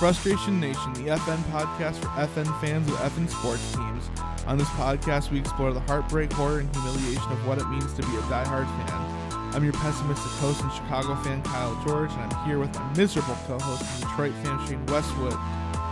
[0.01, 4.09] Frustration Nation, the FN podcast for FN fans of FN sports teams.
[4.47, 8.01] On this podcast, we explore the heartbreak, horror, and humiliation of what it means to
[8.01, 9.53] be a diehard fan.
[9.53, 13.37] I'm your pessimistic host and Chicago fan, Kyle George, and I'm here with my miserable
[13.45, 15.37] co-host and Detroit fan, Shane Westwood.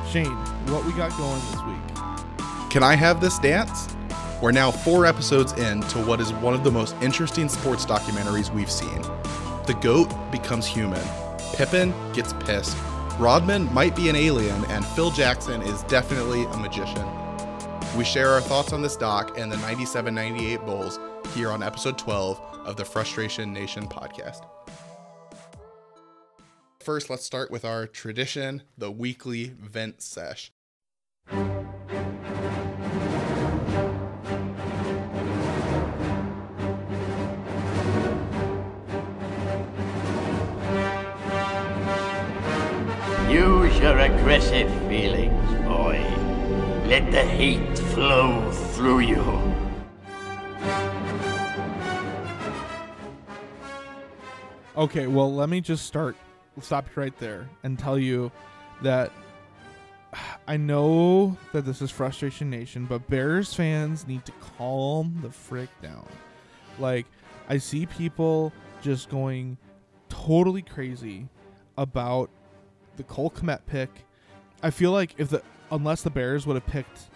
[0.10, 0.36] Shane,
[0.74, 2.72] what we got going this week?
[2.72, 3.96] Can I have this dance?
[4.42, 8.52] We're now four episodes in to what is one of the most interesting sports documentaries
[8.52, 9.04] we've seen.
[9.68, 11.08] The GOAT becomes human.
[11.54, 12.76] Pippen gets pissed.
[13.20, 17.06] Rodman might be an alien, and Phil Jackson is definitely a magician.
[17.98, 20.98] We share our thoughts on this doc and the 97 98 Bulls
[21.36, 24.48] here on episode 12 of the Frustration Nation podcast.
[26.80, 30.54] First, let's start with our tradition the weekly vent sesh.
[43.30, 46.04] Use your aggressive feelings, boy.
[46.88, 49.22] Let the hate flow through you.
[54.76, 56.16] Okay, well, let me just start,
[56.60, 58.32] stop right there, and tell you
[58.82, 59.12] that
[60.48, 65.70] I know that this is Frustration Nation, but Bears fans need to calm the frick
[65.84, 66.08] down.
[66.80, 67.06] Like,
[67.48, 68.52] I see people
[68.82, 69.60] just going
[70.10, 71.28] totally crazy
[71.78, 72.32] about
[73.00, 73.90] the Cole Kmet pick.
[74.62, 77.10] I feel like if the unless the Bears would have picked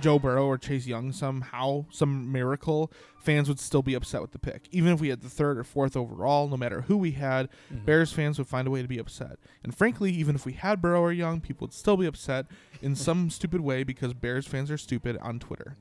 [0.00, 2.90] Joe Burrow or Chase Young somehow, some miracle,
[3.20, 4.68] fans would still be upset with the pick.
[4.72, 7.84] Even if we had the third or fourth overall, no matter who we had, mm-hmm.
[7.84, 9.38] Bears fans would find a way to be upset.
[9.62, 12.46] And frankly, even if we had Burrow or Young, people would still be upset
[12.82, 15.76] in some stupid way because Bears fans are stupid on Twitter.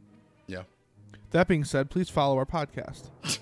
[0.46, 0.64] Yeah.
[1.32, 3.10] That being said, please follow our podcast.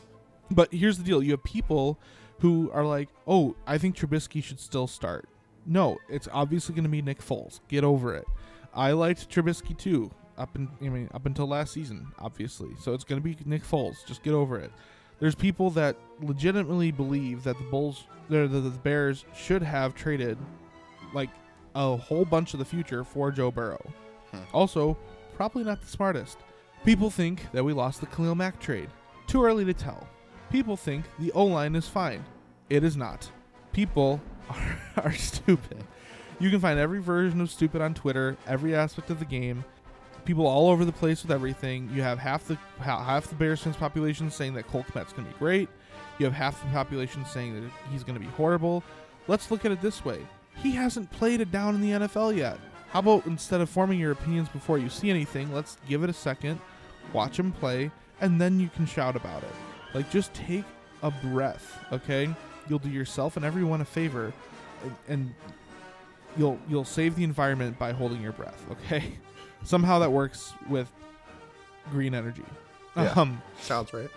[0.49, 1.99] but here's the deal: you have people
[2.39, 5.27] who are like, "Oh, I think Trubisky should still start."
[5.65, 7.59] No, it's obviously going to be Nick Foles.
[7.67, 8.25] Get over it.
[8.73, 12.71] I liked Trubisky too, up in I mean up until last season, obviously.
[12.79, 14.05] So it's going to be Nick Foles.
[14.05, 14.71] Just get over it.
[15.19, 20.37] There's people that legitimately believe that the Bulls, the, the, the Bears, should have traded
[21.13, 21.29] like
[21.75, 23.81] a whole bunch of the future for Joe Burrow.
[24.31, 24.39] Hmm.
[24.53, 24.97] Also,
[25.35, 26.39] probably not the smartest.
[26.83, 28.89] People think that we lost the Khalil Mack trade.
[29.27, 30.07] Too early to tell.
[30.51, 32.25] People think the O line is fine.
[32.69, 33.31] It is not.
[33.71, 35.83] People are, are stupid.
[36.39, 39.63] You can find every version of stupid on Twitter, every aspect of the game.
[40.25, 41.89] People all over the place with everything.
[41.93, 45.33] You have half the half the Bears fans population saying that Cole Kmet's going to
[45.33, 45.69] be great.
[46.17, 48.83] You have half the population saying that he's going to be horrible.
[49.27, 50.19] Let's look at it this way:
[50.61, 52.57] he hasn't played it down in the NFL yet.
[52.89, 56.13] How about instead of forming your opinions before you see anything, let's give it a
[56.13, 56.61] second,
[57.11, 59.53] watch him play, and then you can shout about it.
[59.93, 60.63] Like just take
[61.01, 62.33] a breath, okay?
[62.69, 64.33] You'll do yourself and everyone a favor,
[64.83, 65.35] and, and
[66.37, 69.13] you'll you'll save the environment by holding your breath, okay?
[69.63, 70.91] Somehow that works with
[71.91, 72.43] green energy.
[72.95, 73.13] Yeah.
[73.15, 74.09] Um, Sounds right.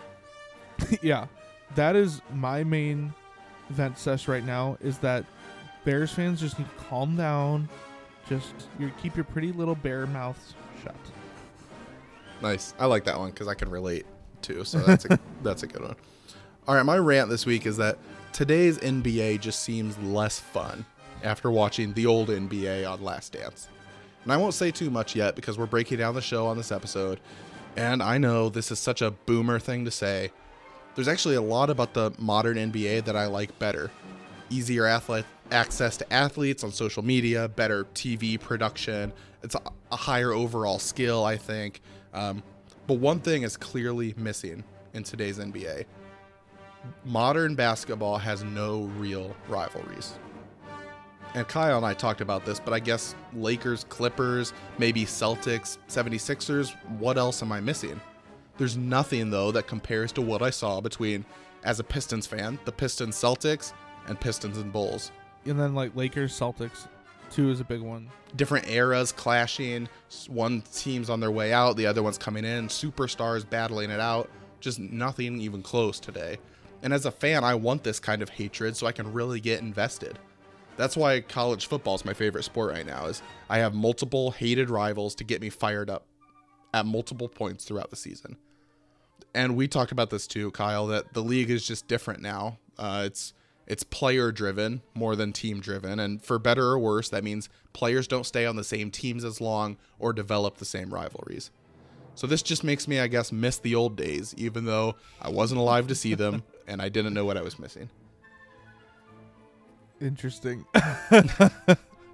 [1.02, 1.26] yeah,
[1.74, 3.14] that is my main
[3.70, 4.76] vent sesh right now.
[4.80, 5.24] Is that
[5.84, 7.68] Bears fans just need to calm down.
[8.28, 10.96] Just you keep your pretty little bear mouths shut.
[12.42, 12.74] Nice.
[12.78, 14.04] I like that one because I can relate
[14.42, 14.64] too.
[14.64, 15.94] So that's a, that's a good one.
[16.66, 17.98] All right, my rant this week is that
[18.32, 20.84] today's NBA just seems less fun
[21.22, 23.68] after watching the old NBA on Last Dance.
[24.24, 26.72] And I won't say too much yet because we're breaking down the show on this
[26.72, 27.20] episode.
[27.76, 30.30] And I know this is such a boomer thing to say.
[30.94, 33.90] There's actually a lot about the modern NBA that I like better.
[34.50, 39.12] Easier athlete access to athletes on social media, better TV production.
[39.42, 39.60] It's a,
[39.92, 41.80] a higher overall skill, I think.
[42.14, 42.42] Um,
[42.86, 44.64] but one thing is clearly missing
[44.94, 45.84] in today's NBA.
[47.04, 50.18] Modern basketball has no real rivalries.
[51.34, 56.74] And Kyle and I talked about this, but I guess Lakers, Clippers, maybe Celtics, 76ers,
[56.98, 58.00] what else am I missing?
[58.56, 61.26] There's nothing though that compares to what I saw between
[61.64, 63.74] as a Pistons fan, the Pistons Celtics
[64.06, 65.10] and Pistons and Bulls.
[65.44, 66.86] And then like Lakers, Celtics,
[67.30, 68.08] two is a big one.
[68.36, 69.88] different eras clashing.
[70.28, 72.68] One team's on their way out, the other one's coming in.
[72.68, 74.30] Superstars battling it out.
[74.60, 76.38] Just nothing even close today.
[76.82, 79.60] And as a fan, I want this kind of hatred so I can really get
[79.60, 80.18] invested.
[80.76, 84.68] That's why college football is my favorite sport right now is I have multiple hated
[84.68, 86.04] rivals to get me fired up
[86.74, 88.36] at multiple points throughout the season.
[89.34, 92.58] And we talked about this too, Kyle, that the league is just different now.
[92.78, 93.32] Uh, it's
[93.66, 98.06] it's player driven more than team driven, and for better or worse, that means players
[98.06, 101.50] don't stay on the same teams as long or develop the same rivalries.
[102.14, 105.60] So this just makes me, I guess, miss the old days, even though I wasn't
[105.60, 107.88] alive to see them and I didn't know what I was missing.
[110.00, 110.64] Interesting.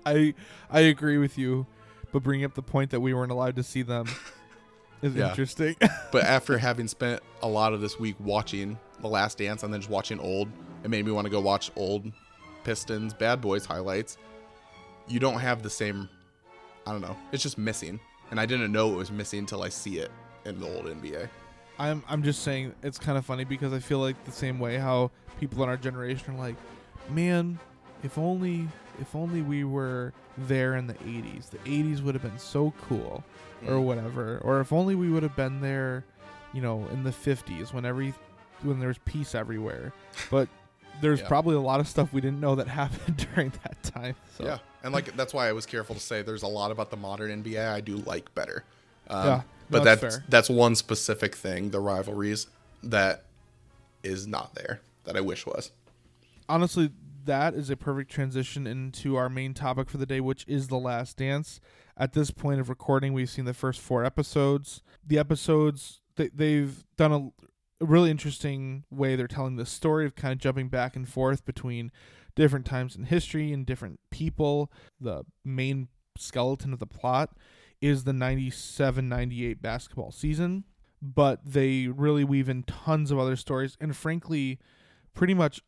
[0.06, 0.34] I
[0.70, 1.66] I agree with you,
[2.12, 4.06] but bringing up the point that we weren't allowed to see them
[5.02, 5.30] is Yeah.
[5.30, 5.76] interesting.
[6.12, 9.80] But after having spent a lot of this week watching The Last Dance and then
[9.80, 10.48] just watching old,
[10.84, 12.10] it made me want to go watch old
[12.64, 14.16] Pistons, Bad Boys highlights.
[15.08, 16.08] You don't have the same,
[16.86, 17.98] I don't know, it's just missing.
[18.30, 20.10] And I didn't know it was missing until I see it
[20.44, 21.28] in the old NBA.
[21.82, 24.76] I'm I'm just saying it's kind of funny because I feel like the same way
[24.78, 26.54] how people in our generation are like,
[27.10, 27.58] man,
[28.02, 28.68] if only
[29.00, 31.50] if only we were there in the 80s.
[31.50, 33.24] The 80s would have been so cool
[33.66, 33.84] or Mm.
[33.84, 34.38] whatever.
[34.42, 36.04] Or if only we would have been there,
[36.52, 38.14] you know, in the 50s when every
[38.62, 39.92] when there was peace everywhere.
[40.30, 40.48] But
[41.00, 41.26] there's Yeah.
[41.28, 44.14] probably a lot of stuff we didn't know that happened during that time.
[44.38, 46.90] So Yeah, and like that's why I was careful to say there's a lot about
[46.90, 48.62] the modern NBA I do like better.
[49.08, 49.42] Um, Yeah,
[49.72, 52.46] but that's that's that's one specific thing, the rivalries
[52.82, 53.24] that
[54.02, 55.70] is not there that I wish was.
[56.48, 56.90] honestly,
[57.24, 60.78] that is a perfect transition into our main topic for the day, which is The
[60.78, 61.60] Last Dance.
[61.96, 64.82] At this point of recording, we've seen the first four episodes.
[65.06, 70.16] The episodes, they, they've done a, a really interesting way they're telling the story of
[70.16, 71.92] kind of jumping back and forth between
[72.34, 74.72] different times in history and different people.
[75.00, 77.36] The main skeleton of the plot
[77.82, 80.64] is the 97 98 basketball season,
[81.02, 83.76] but they really weave in tons of other stories.
[83.80, 84.58] And frankly,
[85.12, 85.60] pretty much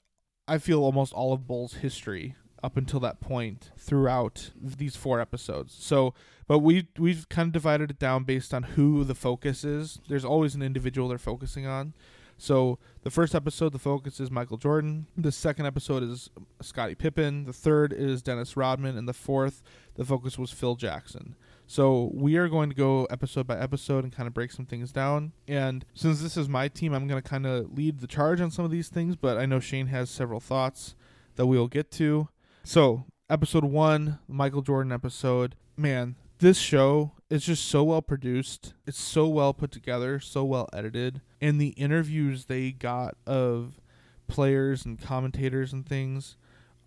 [0.47, 5.75] I feel almost all of Bull's history up until that point throughout these four episodes.
[5.79, 6.15] So,
[6.47, 10.01] but we we've kind of divided it down based on who the focus is.
[10.09, 11.95] There's always an individual they're focusing on.
[12.37, 15.07] So, the first episode the focus is Michael Jordan.
[15.17, 16.31] The second episode is
[16.61, 17.45] Scottie Pippen.
[17.45, 19.63] The third is Dennis Rodman and the fourth
[19.97, 21.37] the focus was Phil Jackson.
[21.67, 24.93] So, we are going to go episode by episode and kind of break some things
[24.93, 25.33] down.
[25.49, 28.51] And since this is my team, I'm going to kind of lead the charge on
[28.51, 30.95] some of these things, but I know Shane has several thoughts
[31.37, 32.29] that we'll get to.
[32.63, 35.57] So, episode one, Michael Jordan episode.
[35.77, 38.75] Man, this show is just so well produced.
[38.87, 41.21] It's so well put together, so well edited.
[41.41, 43.81] And the interviews they got of
[44.27, 46.37] players and commentators and things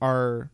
[0.02, 0.52] are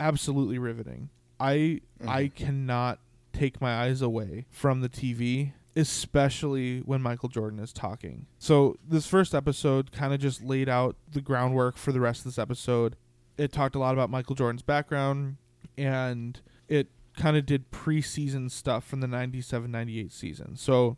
[0.00, 1.10] absolutely riveting.
[1.38, 2.44] I I mm-hmm.
[2.44, 3.00] cannot
[3.36, 8.26] take my eyes away from the TV, especially when Michael Jordan is talking.
[8.38, 12.24] So this first episode kind of just laid out the groundwork for the rest of
[12.24, 12.96] this episode.
[13.36, 15.36] It talked a lot about Michael Jordan's background
[15.76, 20.56] and it kind of did preseason stuff from the 97-98 season.
[20.56, 20.96] So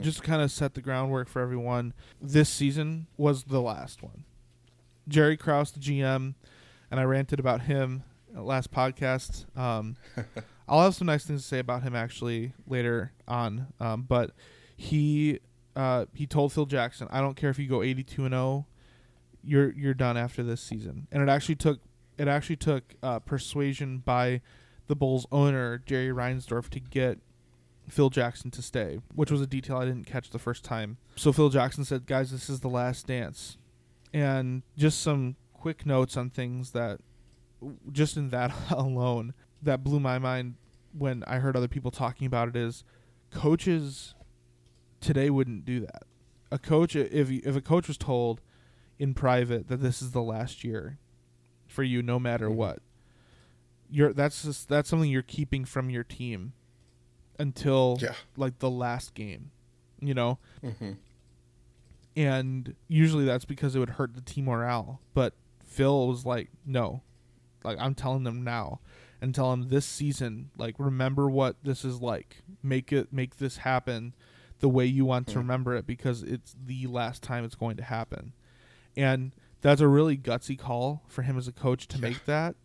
[0.00, 1.92] just kind of set the groundwork for everyone.
[2.20, 4.24] This season was the last one.
[5.08, 6.34] Jerry Krause, the GM,
[6.90, 8.02] and I ranted about him
[8.34, 9.44] last podcast.
[9.56, 9.96] Um,
[10.68, 13.68] I'll have some nice things to say about him actually later on.
[13.78, 14.32] Um, but
[14.76, 15.40] he
[15.74, 18.66] uh, he told Phil Jackson, "I don't care if you go 82 and 0,
[19.44, 21.80] you're you're done after this season." And it actually took
[22.18, 24.40] it actually took uh, persuasion by
[24.86, 27.18] the Bulls owner Jerry Reinsdorf to get
[27.88, 30.96] Phil Jackson to stay, which was a detail I didn't catch the first time.
[31.14, 33.56] So Phil Jackson said, "Guys, this is the last dance."
[34.12, 37.00] And just some quick notes on things that
[37.92, 40.54] just in that alone that blew my mind
[40.96, 42.84] when I heard other people talking about it is
[43.30, 44.14] coaches
[45.00, 46.02] today wouldn't do that.
[46.50, 48.40] A coach if if a coach was told
[48.98, 50.98] in private that this is the last year
[51.66, 52.54] for you no matter Mhm.
[52.54, 52.78] what.
[53.90, 56.52] You're that's just, that's something you're keeping from your team
[57.38, 58.14] until Yeah.
[58.36, 59.50] like the last game,
[60.00, 60.38] you know?
[60.62, 60.92] Mm-hmm.
[62.16, 65.00] and usually that's because it would hurt the team morale.
[65.12, 65.34] But
[65.64, 67.02] Phil was like, "No,
[67.64, 68.80] like I'm telling them now,
[69.20, 72.42] and tell him this season, like remember what this is like.
[72.62, 74.14] Make it, make this happen,
[74.60, 75.38] the way you want to Mhm.
[75.38, 78.32] remember it, because it's the last time it's going to happen."
[78.96, 82.02] And that's a really gutsy call for him as a coach to Yeah.
[82.02, 82.56] make that,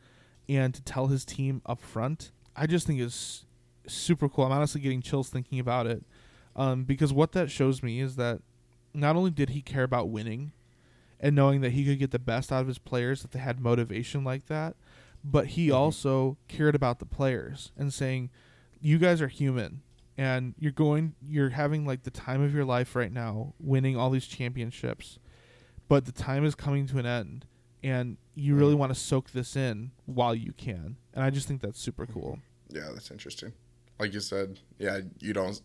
[0.50, 2.31] and to tell his team up front.
[2.55, 3.46] I just think is
[3.88, 4.46] super cool.
[4.46, 6.03] I'm honestly getting chills thinking about it,
[6.55, 8.41] um, because what that shows me is that
[8.93, 10.51] not only did he care about winning
[11.20, 13.60] and knowing that he could get the best out of his players if they had
[13.60, 14.75] motivation like that,
[15.24, 15.75] but he Mhm.
[15.75, 18.30] also cared about the players and saying,
[18.80, 19.82] "You guys are human,
[20.18, 24.10] and you're going, you're having like the time of your life right now, winning all
[24.10, 25.20] these championships,
[25.88, 27.46] but the time is coming to an end,
[27.84, 30.98] and you really want to soak this in while you can.
[31.13, 32.40] And I just think that's super cool.
[32.70, 33.54] Yeah, that's interesting.
[34.00, 35.62] Like you said, yeah, you don't.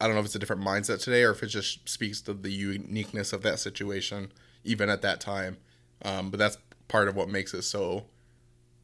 [0.00, 2.32] I don't know if it's a different mindset today or if it just speaks to
[2.34, 4.32] the uniqueness of that situation,
[4.64, 5.58] even at that time.
[6.02, 6.56] Um, but that's
[6.88, 8.06] part of what makes it so.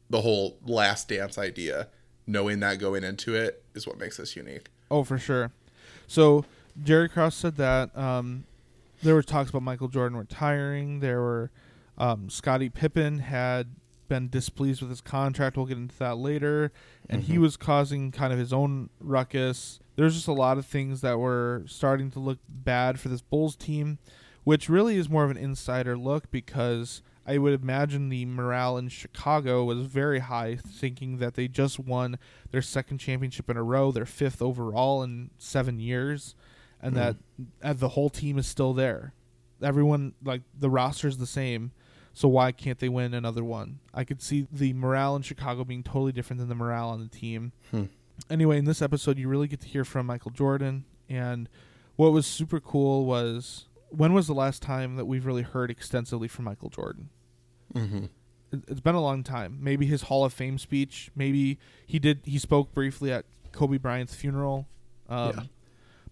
[0.09, 1.87] The whole last dance idea,
[2.25, 4.69] knowing that going into it, is what makes this unique.
[4.89, 5.51] Oh, for sure.
[6.07, 6.45] So
[6.81, 8.45] Jerry Krause said that um,
[9.03, 10.99] there were talks about Michael Jordan retiring.
[10.99, 11.51] There were
[11.97, 13.67] um, Scottie Pippen had
[14.07, 15.57] been displeased with his contract.
[15.57, 16.71] We'll get into that later,
[17.09, 19.79] and he was causing kind of his own ruckus.
[19.95, 23.55] There's just a lot of things that were starting to look bad for this Bulls
[23.55, 23.97] team,
[24.43, 28.87] which really is more of an insider look because I would imagine the morale in
[28.87, 32.17] Chicago was very high, thinking that they just won
[32.51, 36.35] their second championship in a row, their fifth overall in seven years,
[36.81, 37.17] and that
[37.61, 39.13] uh, the whole team is still there.
[39.61, 41.71] Everyone, like, the roster's the same,
[42.13, 43.79] so why can't they win another one?
[43.93, 47.09] I could see the morale in Chicago being totally different than the morale on the
[47.09, 47.51] team.
[48.29, 51.49] Anyway, in this episode, you really get to hear from Michael Jordan, and
[51.97, 56.27] what was super cool was when was the last time that we've really heard extensively
[56.27, 57.09] from Michael Jordan?
[57.77, 58.05] Mm-hmm.
[58.51, 59.57] it- it's been a long time.
[59.61, 61.11] Maybe his Hall of Fame speech.
[61.15, 62.21] Maybe he did.
[62.23, 64.67] He spoke briefly at Kobe Bryant's funeral.
[65.09, 65.43] Um, Yeah.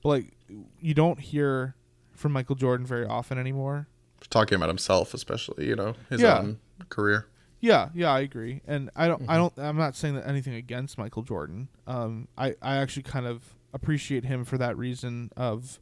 [0.01, 0.33] But like,
[0.79, 1.75] you don't hear
[2.13, 3.87] from Michael Jordan very often anymore.
[4.29, 6.39] Talking about himself, especially, you know, his Yeah.
[6.39, 7.27] own career.
[7.61, 8.61] Yeah, yeah, I agree.
[8.67, 11.69] And I don't, I don't, I'm not saying that anything against Michael Jordan.
[11.87, 15.79] Um, I, I actually kind of appreciate him for that reason of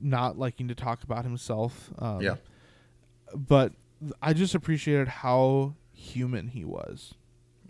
[0.00, 1.90] not liking to talk about himself.
[1.98, 2.36] Um, Yeah.
[3.34, 3.72] But
[4.20, 7.14] I just appreciated how human he was.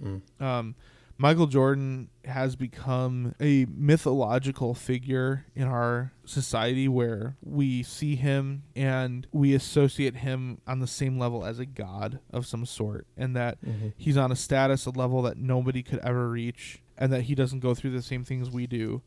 [0.02, 0.22] Mm.
[0.40, 0.74] Um,
[1.18, 9.26] Michael Jordan has become a mythological figure in our society where we see him and
[9.30, 13.58] we associate him on the same level as a god of some sort, and that
[13.96, 17.60] he's on a status, a level that nobody could ever reach, and that he doesn't
[17.60, 19.02] go through the same things we do.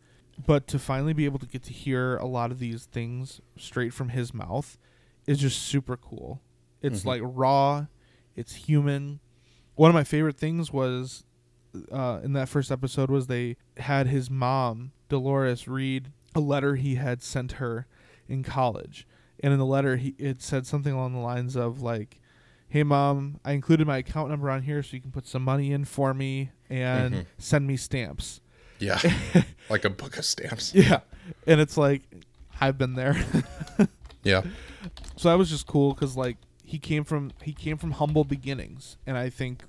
[0.46, 3.94] But to finally be able to get to hear a lot of these things straight
[3.94, 4.78] from his mouth
[5.28, 6.42] is just super cool.
[6.86, 7.88] It's like raw,
[8.36, 9.20] it's human.
[9.76, 11.24] One of my favorite things was
[11.92, 16.96] uh, in that first episode was they had his mom Dolores read a letter he
[16.96, 17.86] had sent her
[18.28, 19.08] in college,
[19.42, 22.20] and in the letter he it said something along the lines of like,
[22.70, 25.72] "Hey mom, I included my account number on here so you can put some money
[25.72, 27.26] in for me and Mhm.
[27.38, 28.42] send me stamps."
[28.80, 29.00] Yeah.
[29.70, 30.74] like a book of stamps.
[30.74, 31.02] Yeah,
[31.48, 32.02] and it's like
[32.62, 33.16] I've been there.
[34.24, 34.42] Yeah.
[35.18, 38.98] so that was just cool because like he came from he came from humble beginnings
[39.06, 39.64] and i think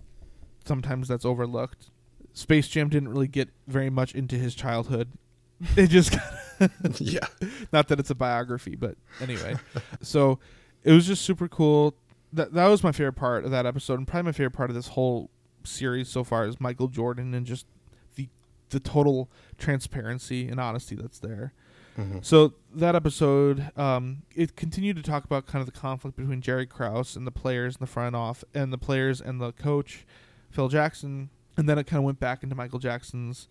[0.66, 1.90] sometimes that's overlooked.
[2.32, 5.12] Space jam didn't really get very much into his childhood.
[5.76, 6.14] It just
[7.00, 7.26] yeah.
[7.72, 9.56] not that it's a biography but anyway.
[10.02, 10.38] So
[10.84, 11.94] it was just super cool.
[12.32, 14.76] That that was my favorite part of that episode and probably my favorite part of
[14.76, 15.30] this whole
[15.64, 17.66] series so far is michael jordan and just
[18.14, 18.28] the
[18.70, 21.52] the total transparency and honesty that's there
[22.22, 26.66] so that episode, um, it continued to talk about kind of the conflict between Jerry
[26.66, 30.06] Krause and the players in the front off, and the players and the coach,
[30.50, 33.48] Phil Jackson, and then it kind of went back into Michael Jackson's,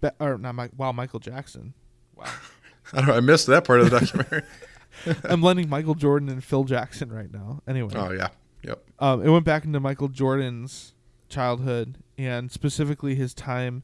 [0.00, 1.74] be- or not, Mike, wow, Michael Jackson.
[2.14, 2.26] Wow,
[2.92, 3.10] I don't.
[3.10, 4.42] I missed that part of the documentary.
[5.24, 7.62] I'm blending Michael Jordan and Phil Jackson right now.
[7.66, 8.28] Anyway, oh, yeah.
[8.62, 8.84] Yep.
[8.98, 10.94] um, it went back into Michael Jordan's
[11.28, 13.82] childhood and specifically his time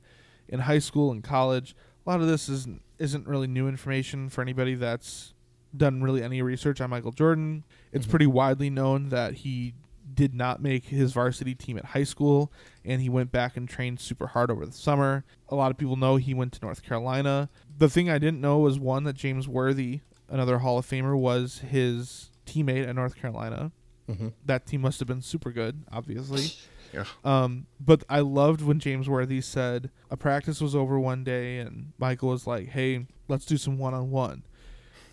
[0.48, 1.76] in high school and college.
[2.04, 5.34] A lot of this isn't isn't really new information for anybody that's
[5.76, 7.64] done really any research on Michael Jordan.
[7.92, 9.74] It's pretty widely known that he
[10.12, 12.52] did not make his varsity team at high school
[12.84, 15.24] and he went back and trained super hard over the summer.
[15.48, 17.48] A lot of people know he went to North Carolina.
[17.78, 21.58] The thing I didn't know was one that James Worthy, another Hall of Famer, was
[21.58, 23.72] his teammate at North Carolina.
[24.08, 24.28] Mm-hmm.
[24.44, 26.52] That team must have been super good, obviously.
[26.94, 27.04] Yeah.
[27.24, 31.92] Um, but I loved when James Worthy said a practice was over one day and
[31.98, 34.44] Michael was like, "Hey, let's do some one on one,"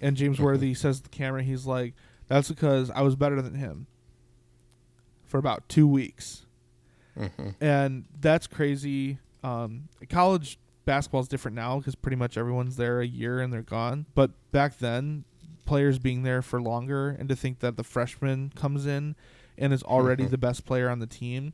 [0.01, 1.93] and James Worthy says to the camera, he's like,
[2.27, 3.88] "That's because I was better than him
[5.25, 6.45] for about two weeks,"
[7.17, 7.50] Mm-hmm.
[7.59, 9.17] and that's crazy.
[9.43, 13.61] Um, college basketball is different now because pretty much everyone's there a year and they're
[13.61, 14.05] gone.
[14.15, 15.25] But back then,
[15.65, 19.15] players being there for longer, and to think that the freshman comes in
[19.58, 20.29] and is already Mhm.
[20.31, 21.53] the best player on the team,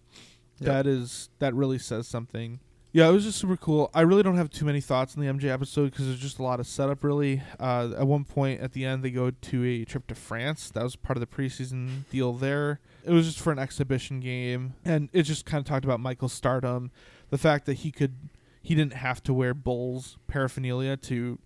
[0.60, 0.68] Yep.
[0.68, 2.60] that is that really says something.
[2.94, 3.92] Yeah, it was just super cool.
[3.94, 6.44] I really don't have too many thoughts on the MJ episode because there's just a
[6.44, 7.04] lot of setup.
[7.04, 10.72] Really, uh, at one point at the end, they go to a trip to France.
[10.72, 12.80] That was part of the preseason deal there.
[13.04, 16.34] It was just for an exhibition game, and it just kind of talked about Michael's
[16.34, 16.90] stardom,
[17.30, 18.16] the fact that he could,
[18.64, 21.38] he didn't have to wear Bulls paraphernalia to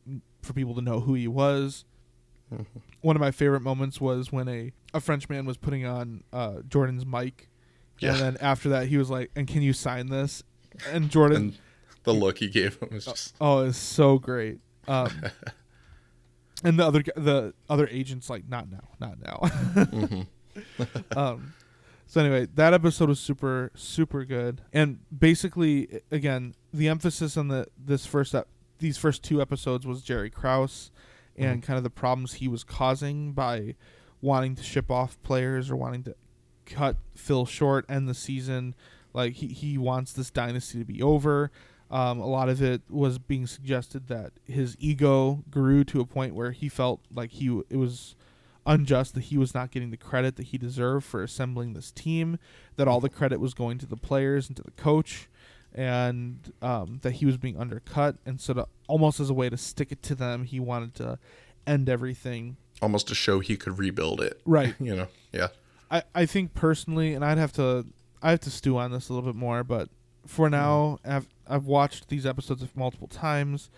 [0.41, 1.83] for people to know who he was.
[3.01, 6.61] One of my favorite moments was when a a French man was putting on uh,
[6.67, 7.49] Jordan's mic,
[7.99, 8.11] Yeah.
[8.11, 10.43] and then after that he was like, "And can you sign this?"
[10.89, 11.57] And Jordan, And
[12.03, 14.59] the look he gave him was just oh, it's so great.
[14.87, 15.09] Um,
[16.63, 19.39] and the other the other agents like, "Not now, not now."
[19.75, 20.83] Mm-hmm.
[21.17, 21.53] um,
[22.07, 27.67] so anyway, that episode was super super good, and basically, again, the emphasis on the
[27.77, 28.47] this first ep-
[28.79, 30.91] these first two episodes was Jerry Krause
[31.43, 33.75] and kind of the problems he was causing by
[34.21, 36.15] wanting to ship off players or wanting to
[36.65, 38.75] cut Phil short end the season.
[39.13, 41.51] Like he he wants this dynasty to be over.
[41.89, 46.33] Um, a lot of it was being suggested that his ego grew to a point
[46.33, 48.15] where he felt like he it was
[48.65, 52.37] unjust that he was not getting the credit that he deserved for assembling this team,
[52.77, 55.27] that all the credit was going to the players and to the coach,
[55.73, 58.17] and um, that he was being undercut.
[58.25, 61.19] And so, to, almost as a way to stick it to them, he wanted to
[61.67, 62.57] end everything.
[62.81, 64.41] almost to show he could rebuild it.
[64.45, 64.75] Right.
[64.79, 65.07] You know.
[65.31, 65.47] Yeah.
[65.89, 67.85] I, I think personally, and I'd have to
[68.21, 69.89] I have to stew on this a little bit more, but
[70.25, 73.69] for now, I've I've watched these episodes multiple times.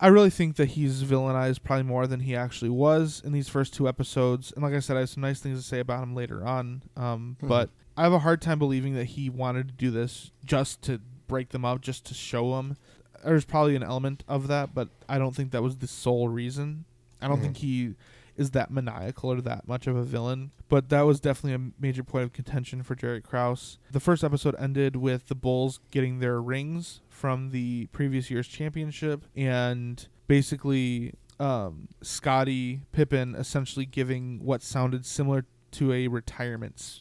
[0.00, 3.74] I really think that he's villainized probably more than he actually was in these first
[3.74, 4.52] two episodes.
[4.52, 6.82] And like I said, I have some nice things to say about him later on.
[6.96, 10.82] Um, But I have a hard time believing that he wanted to do this just
[10.82, 12.76] to break them up, just to show them.
[13.24, 16.84] There's probably an element of that, but I don't think that was the sole reason.
[17.20, 17.94] I don't think he
[18.36, 20.50] is that maniacal or that much of a villain.
[20.68, 23.78] But that was definitely a major point of contention for Jerry Krause.
[23.92, 29.26] The first episode ended with the Bulls getting their rings from the previous year's championship
[29.36, 37.00] and basically um, Scottie Pippen essentially giving what sounded similar to a retirement s-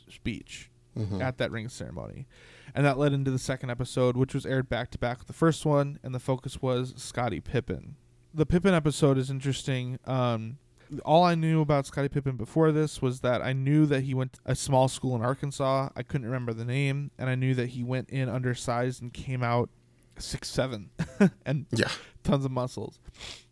[0.95, 2.27] speech at that ring ceremony.
[2.73, 5.33] And that led into the second episode, which was aired back to back with the
[5.33, 7.95] first one, and the focus was Scottie Pippen.
[8.33, 9.99] The Pippen episode is interesting.
[10.05, 10.57] Um,
[11.05, 14.33] all I knew about Scottie Pippen before this was that I knew that he went
[14.33, 15.89] to a small school in Arkansas.
[15.95, 19.43] I couldn't remember the name, and I knew that he went in undersized and came
[19.43, 19.69] out
[20.17, 20.91] six seven,
[21.45, 21.89] and Yeah.
[22.23, 22.99] tons of muscles.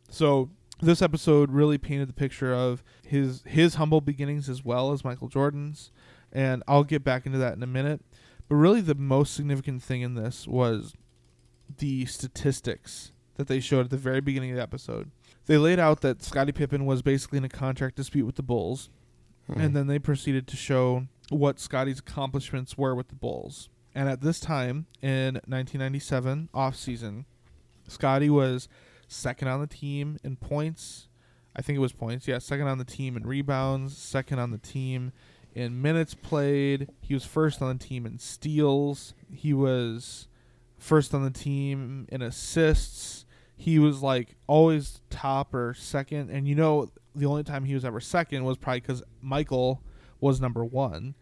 [0.10, 0.50] So
[0.82, 5.28] this episode really painted the picture of his his humble beginnings as well as Michael
[5.28, 5.92] Jordan's,
[6.32, 8.02] and I'll get back into that in a minute.
[8.48, 10.94] But really, the most significant thing in this was
[11.78, 15.12] the statistics that they showed at the very beginning of the episode.
[15.46, 18.90] They laid out that Scottie Pippen was basically in a contract dispute with the Bulls,
[19.48, 19.60] hmm.
[19.60, 23.70] and then they proceeded to show what Scottie's accomplishments were with the Bulls.
[23.96, 27.26] And at this time in 1997 off season,
[27.88, 28.68] Scottie was
[29.08, 31.08] second on the team in points.
[31.56, 32.28] I think it was points.
[32.28, 35.12] Yeah, second on the team in rebounds, second on the team
[35.56, 36.90] in minutes played.
[37.02, 39.14] He was first on the team in steals.
[39.32, 40.28] He was
[40.78, 43.26] first on the team in assists.
[43.56, 46.30] He was like always top or second.
[46.30, 49.82] And you know, the only time he was ever second was probably because Michael
[50.22, 51.16] was number one.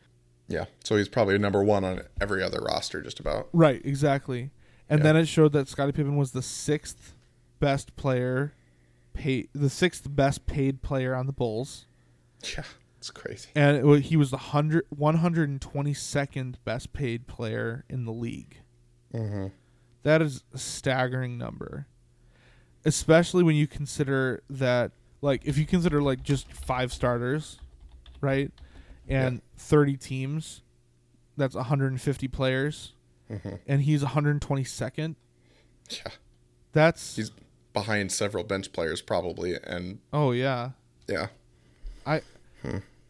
[0.47, 0.65] Yeah.
[0.83, 3.49] So he's probably number one on every other roster, just about.
[3.53, 4.51] Right, exactly.
[4.89, 5.03] And Yeah.
[5.03, 7.15] then it showed that Scottie Pippen was the sixth
[7.59, 8.53] best player,
[9.13, 11.85] paid the sixth best paid player on the Bulls,
[12.55, 12.63] Yeah.
[12.99, 13.49] It's crazy.
[13.55, 18.05] and it, he was the hundred one hundred and twenty second best paid player in
[18.05, 18.57] the league.
[19.13, 19.47] Mm-hmm.
[20.03, 21.85] That is a staggering number,
[22.85, 27.59] especially when you consider that, like, if you consider like just five starters,
[28.21, 28.51] right,
[29.07, 30.61] and thirty teams,
[31.35, 32.93] that's one hundred and fifty players,
[33.29, 33.55] Mm-hmm.
[33.67, 35.17] and he's one hundred twenty second.
[35.89, 36.11] Yeah.
[36.71, 37.31] That's He's
[37.73, 39.55] behind several bench players, probably.
[39.61, 40.71] And oh yeah.
[41.07, 41.27] yeah.
[42.05, 42.21] I,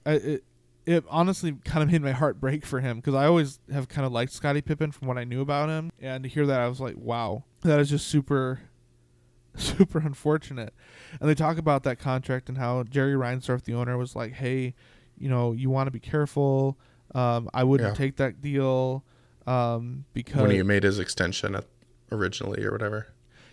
[0.05, 0.43] I it,
[0.85, 4.05] it honestly kind of made my heart break for him because I always have kind
[4.05, 6.67] of liked Scottie Pippen from what I knew about him, and to hear that I
[6.67, 8.61] was like, wow, that is just super,
[9.55, 10.73] super unfortunate.
[11.19, 14.73] And they talk about that contract and how Jerry Reinsdorf, the owner, was like, hey,
[15.17, 16.77] you know, you want to be careful.
[17.15, 17.93] Um, I wouldn't Yeah.
[17.95, 19.03] take that deal
[19.45, 21.65] um, because When he made his extension at,
[22.11, 23.07] originally or whatever.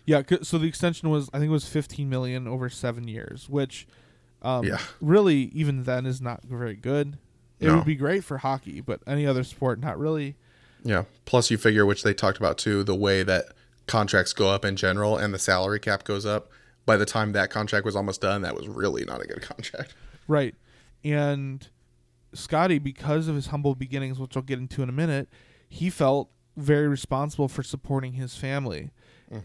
[0.06, 3.86] Yeah, so the extension was I think it was 15 million over 7 years, which
[4.44, 4.78] um Yeah.
[5.00, 7.18] really even then is not very good.
[7.58, 7.76] It No.
[7.76, 10.36] would be great for hockey, but any other sport not really.
[10.84, 11.04] Yeah.
[11.24, 13.46] Plus, you figure, which they talked about too, the way that
[13.86, 16.50] contracts go up in general and the salary cap goes up.
[16.86, 19.94] By the time that contract was almost done, that was really not a good contract.
[20.28, 20.54] Right.
[21.02, 21.66] And
[22.34, 25.28] Scottie because of his humble beginnings, which I'll get into in a minute,
[25.68, 28.90] he felt very responsible for supporting his family.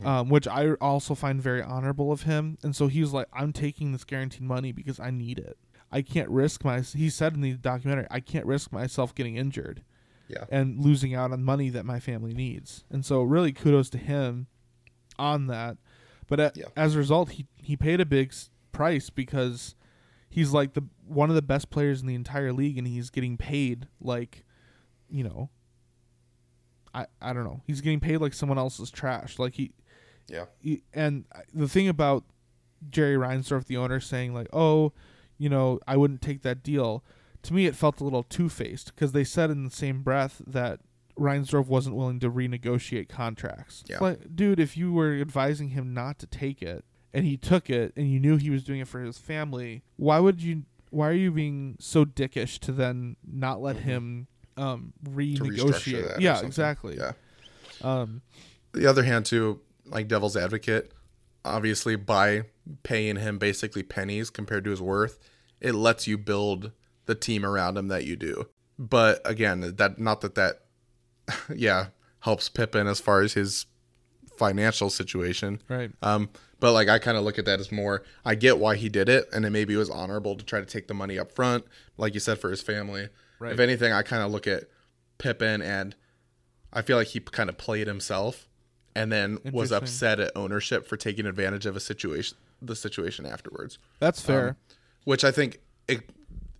[0.03, 2.57] Um, which I also find very honorable of him.
[2.63, 5.57] And so he was like, I'm taking this guaranteed money because I need it.
[5.91, 6.81] I can't risk my.
[6.81, 9.83] He said in the documentary, I can't risk myself getting injured.
[10.27, 10.45] Yeah.
[10.51, 12.83] and losing out on money that my family needs.
[12.91, 14.45] And so, really, kudos to him
[15.17, 15.77] on that.
[16.27, 16.65] But a Yeah.
[16.77, 18.31] as a result, he he paid a big
[18.71, 19.73] price because
[20.29, 23.37] he's like the one of the best players in the entire league and he's getting
[23.37, 24.45] paid like
[25.09, 25.49] you know
[26.99, 27.61] I I don't know.
[27.65, 29.39] He's getting paid like someone else's trash.
[29.39, 29.71] Like he
[30.27, 30.45] Yeah.
[30.59, 32.23] he- and the thing about
[32.89, 34.93] Jerry Reinsdorf, the owner, saying like, "Oh,
[35.37, 37.03] you know, I wouldn't take that deal."
[37.43, 40.41] To me, it felt a little two faced because they said in the same breath
[40.45, 40.81] that
[41.17, 43.83] Reinsdorf wasn't willing to renegotiate contracts.
[43.87, 43.99] Yeah.
[43.99, 47.93] Like, dude, if you were advising him not to take it and he took it
[47.95, 50.63] and you knew he was doing it for his family, why would you?
[50.91, 53.89] Why are you being so dickish to then not let mm-hmm.
[53.89, 54.27] him
[54.59, 56.19] um, renegotiate?
[56.19, 56.97] Yeah, exactly.
[56.97, 57.13] Yeah.
[57.81, 58.21] Um,
[58.73, 60.91] the other hand too like devil's advocate
[61.45, 62.43] obviously by
[62.83, 65.19] paying him basically pennies compared to his worth
[65.61, 66.71] it lets you build
[67.05, 70.61] the team around him that you do but again that not that that
[71.55, 71.87] yeah
[72.21, 73.65] helps pippen as far as his
[74.37, 75.91] financial situation right.
[76.01, 78.87] um but like i kind of look at that as more i get why he
[78.87, 81.65] did it and it maybe was honorable to try to take the money up front
[81.97, 83.53] like you said for his family Right.
[83.53, 84.65] if anything i kind of look at
[85.17, 85.95] pippen and
[86.71, 88.47] I feel like he kind of played himself
[88.95, 93.79] and then was upset at ownership for taking advantage of a situation the situation afterwards.
[93.99, 94.49] That's fair.
[94.49, 94.55] Um,
[95.05, 96.07] which I think it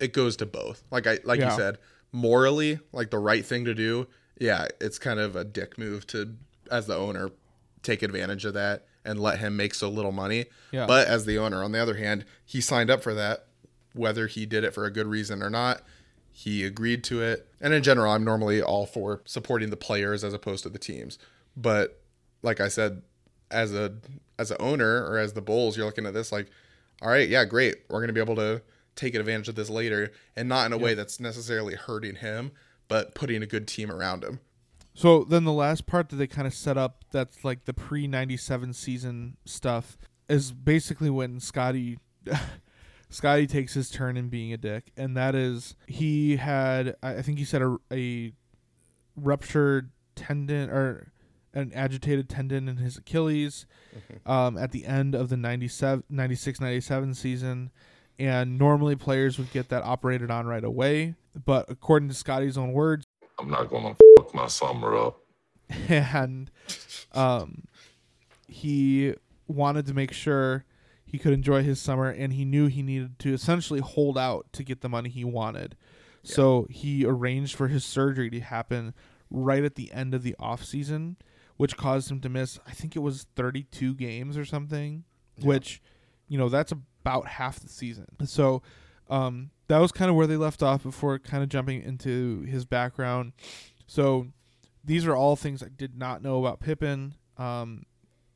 [0.00, 0.82] it goes to both.
[0.90, 1.50] Like I like Yeah.
[1.52, 1.78] you said,
[2.12, 4.08] morally, like the right thing to do.
[4.38, 6.34] Yeah, it's kind of a dick move to
[6.70, 7.30] as the owner
[7.82, 10.46] take advantage of that and let him make so little money.
[10.72, 10.86] Yeah.
[10.86, 13.46] But as the owner, on the other hand, he signed up for that
[13.92, 15.82] whether he did it for a good reason or not.
[16.40, 17.46] He agreed to it.
[17.60, 21.18] And in general, I'm normally all for supporting the players as opposed to the teams.
[21.54, 22.00] But
[22.40, 23.02] like I said,
[23.50, 23.96] as a
[24.38, 26.48] as an owner or as the Bulls, you're looking at this like,
[27.02, 27.82] all right, yeah, great.
[27.90, 28.62] We're gonna be able to
[28.96, 32.52] take advantage of this later, and not in a way that's necessarily hurting him,
[32.88, 34.40] but putting a good team around him.
[34.94, 38.06] So then the last part that they kind of set up that's like the pre
[38.06, 41.98] 97 season stuff is basically when Scottie
[43.10, 47.22] Scottie takes his turn in being a dick and that is he had I I
[47.22, 48.32] think he said a, a
[49.16, 51.12] ruptured tendon or
[51.52, 53.66] an agitated tendon in his Achilles
[54.26, 57.70] um, at the end of the 97 96 97 season
[58.18, 62.72] and normally players would get that operated on right away but according to Scottie's own
[62.72, 63.04] words
[63.40, 65.20] I'm not gonna fuck my summer up.
[65.88, 66.50] and
[67.12, 67.64] um,
[68.46, 69.14] he
[69.46, 70.64] wanted to make sure
[71.10, 74.62] he could enjoy his summer, and he knew he needed to essentially hold out to
[74.62, 75.76] get the money he wanted.
[76.22, 78.94] So he arranged for his surgery to happen
[79.30, 81.16] right at the end of the off season,
[81.56, 82.58] which caused him to miss.
[82.66, 85.04] I think it was 32 games or something,
[85.42, 85.82] which
[86.28, 88.06] you know that's about half the season.
[88.24, 88.62] So
[89.08, 92.64] um, that was kind of where they left off before kind of jumping into his
[92.64, 93.32] background.
[93.86, 94.28] So
[94.84, 97.14] these are all things I did not know about Pippen.
[97.36, 97.84] Um,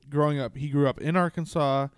[0.09, 1.89] growing up, he grew up in Arkansas.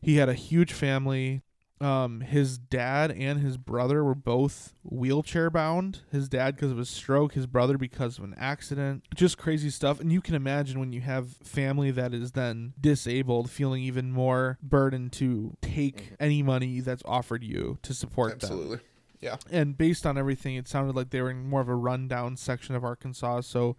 [0.00, 1.42] He had a huge family.
[1.78, 6.00] Um, his dad and his brother were both wheelchair bound.
[6.10, 9.04] His dad because of a stroke, his brother because of an accident.
[9.14, 10.00] Just crazy stuff.
[10.00, 14.58] And you can imagine when you have family that is then disabled, feeling even more
[14.62, 18.78] burdened to take any money that's offered you to support them Absolutely.
[19.20, 19.36] Yeah.
[19.50, 22.74] and based on everything, it sounded like they were in more of a rundown section
[22.74, 23.42] of Arkansas.
[23.42, 23.76] So,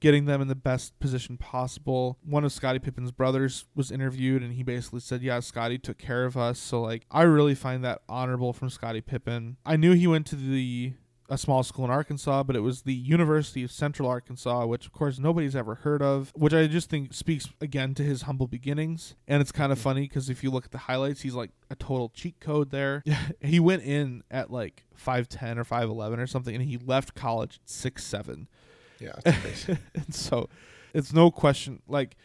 [0.00, 2.18] getting them in the best position possible.
[2.24, 6.24] One of Scottie Pippen's brothers was interviewed, and he basically said, "Yeah, Scottie took care
[6.24, 9.56] of us." So, like, I really find that honorable from Scottie Pippen.
[9.64, 10.94] I knew he went to the
[11.30, 14.92] a small school in Arkansas, but it was the University of Central Arkansas, which of
[14.92, 19.14] course nobody's ever heard of, which I just think speaks again to his humble beginnings.
[19.28, 21.76] And it's kind of funny because if you look at the highlights, he's like a
[21.76, 23.04] total cheat code there.
[23.40, 27.68] he went in at like 5'10 or 5'11 or something, and he left college at
[27.68, 28.48] 6'7.
[29.00, 29.12] Yeah.
[29.24, 30.48] It's and so
[30.94, 31.82] it's no question.
[31.88, 32.16] Like,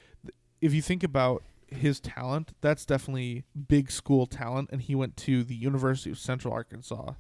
[0.62, 5.44] if you think about his talent, that's definitely big school talent, and he went to
[5.44, 7.14] the University of Central Arkansas.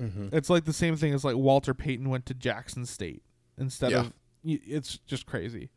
[0.00, 0.32] Mhm.
[0.32, 3.22] It's like the same thing as like Walter Payton went to Jackson State
[3.58, 4.00] instead Yeah.
[4.00, 4.12] of.
[4.44, 5.70] It's just crazy.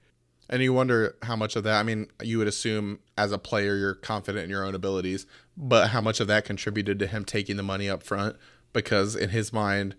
[0.49, 3.75] And you wonder how much of that, I mean, you would assume as a player
[3.77, 5.25] you're confident in your own abilities,
[5.57, 8.35] but how much of that contributed to him taking the money up front
[8.73, 9.95] because in his mind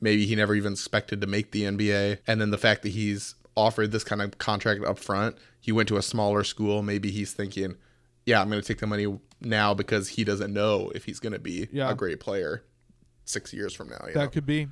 [0.00, 3.34] maybe he never even expected to make the NBA and then the fact that he's
[3.56, 7.32] offered this kind of contract up front, he went to a smaller school, maybe he's
[7.32, 7.76] thinking,
[8.26, 9.06] yeah, I'm going to take the money
[9.40, 11.90] now because he doesn't know if he's going to be Yeah.
[11.90, 12.64] a great player
[13.26, 14.28] 6 years from now, That know?
[14.28, 14.68] could be.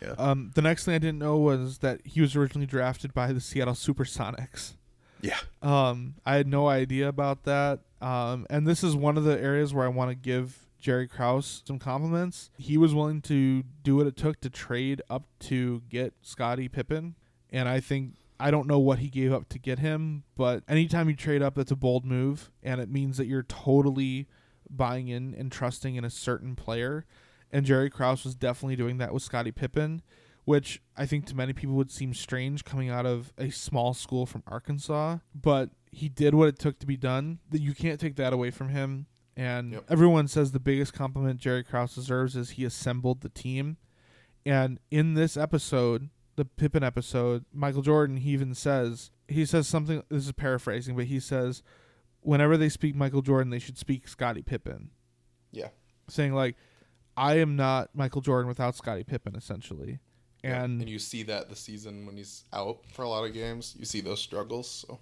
[0.00, 0.14] Yeah.
[0.18, 3.40] Um, the next thing I didn't know was that he was originally drafted by the
[3.40, 4.74] Seattle SuperSonics.
[5.22, 5.38] yeah.
[5.62, 7.80] Um, I had no idea about that.
[8.00, 11.62] Um, and this is one of the areas where I want to give Jerry Krause
[11.64, 12.50] some compliments.
[12.58, 17.16] He was willing to do what it took to trade up to get Scottie Pippen,
[17.50, 21.08] and I think I don't know what he gave up to get him, but anytime
[21.08, 24.26] you trade up, that's a bold move, and it means that you're totally
[24.68, 27.06] buying in and trusting in a certain player.
[27.50, 30.02] And Jerry Krause was definitely doing that with Scottie Pippen,
[30.44, 34.26] which I think to many people would seem strange coming out of a small school
[34.26, 35.18] from Arkansas.
[35.34, 37.38] But he did what it took to be done.
[37.50, 39.06] You can't take that away from him.
[39.36, 39.84] And Yep.
[39.90, 43.76] everyone says the biggest compliment Jerry Krause deserves is he assembled the team.
[44.46, 50.02] And in this episode, the Pippen episode, Michael Jordan, he even says, he says something,
[50.08, 51.62] this is paraphrasing, but he says,
[52.20, 54.90] whenever they speak Michael Jordan, they should speak Scottie Pippen.
[55.52, 55.68] Yeah.
[56.08, 56.56] Saying, like,
[57.16, 59.98] I am not Michael Jordan without Scottie Pippen, essentially.
[60.44, 63.32] Yeah, And, and you see that the season when he's out for a lot of
[63.32, 64.84] games, you see those struggles.
[64.86, 65.00] So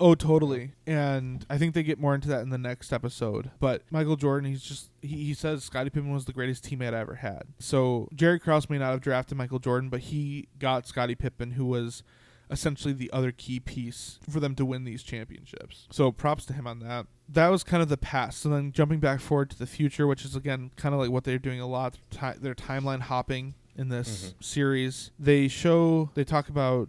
[0.00, 0.72] oh, totally.
[0.86, 3.50] And I think they get more into that in the next episode.
[3.60, 7.00] But Michael Jordan, he's just, he, he says Scottie Pippen was the greatest teammate I
[7.00, 7.44] ever had.
[7.58, 11.66] So Jerry Krause may not have drafted Michael Jordan, but he got Scottie Pippen, who
[11.66, 12.02] was
[12.50, 15.86] essentially the other key piece for them to win these championships.
[15.90, 17.06] So props to him on that.
[17.28, 18.44] That was kind of the past.
[18.44, 21.24] And then jumping back forward to the future, which is again kind of like what
[21.24, 24.42] they're doing a lot, ti they're timeline hopping in this mm-hmm.
[24.42, 25.10] series.
[25.18, 26.88] They show, they talk about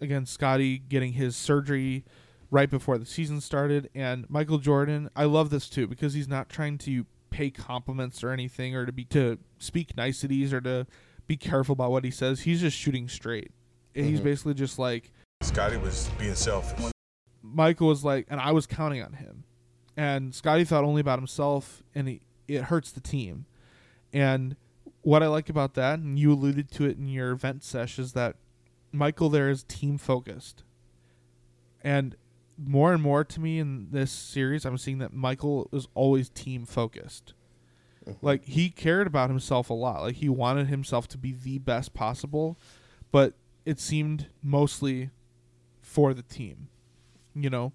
[0.00, 2.04] again Scottie getting his surgery
[2.50, 5.10] right before the season started, and Michael Jordan.
[5.16, 8.92] I love this too because he's not trying to pay compliments or anything or to
[8.92, 10.86] be to speak niceties or to
[11.26, 12.40] be careful about what he says.
[12.40, 13.50] He's just shooting straight.
[13.94, 14.24] And He's mm-hmm.
[14.24, 16.92] basically just like Scottie was being selfish.
[17.42, 19.44] Michael was like, and I was counting on him.
[19.96, 23.46] And Scottie thought only about himself, and he, it hurts the team.
[24.12, 24.56] And
[25.02, 28.12] what I like about that, and you alluded to it in your event sesh, is
[28.12, 28.36] that
[28.92, 30.64] Michael there is team focused.
[31.82, 32.16] And
[32.58, 36.64] more and more to me in this series, I'm seeing that Michael is always team
[36.64, 37.34] focused.
[38.06, 38.24] Mm-hmm.
[38.24, 40.02] Like he cared about himself a lot.
[40.02, 42.58] Like he wanted himself to be the best possible,
[43.10, 45.10] but it seemed mostly
[45.80, 46.68] for the team.
[47.34, 47.72] You know?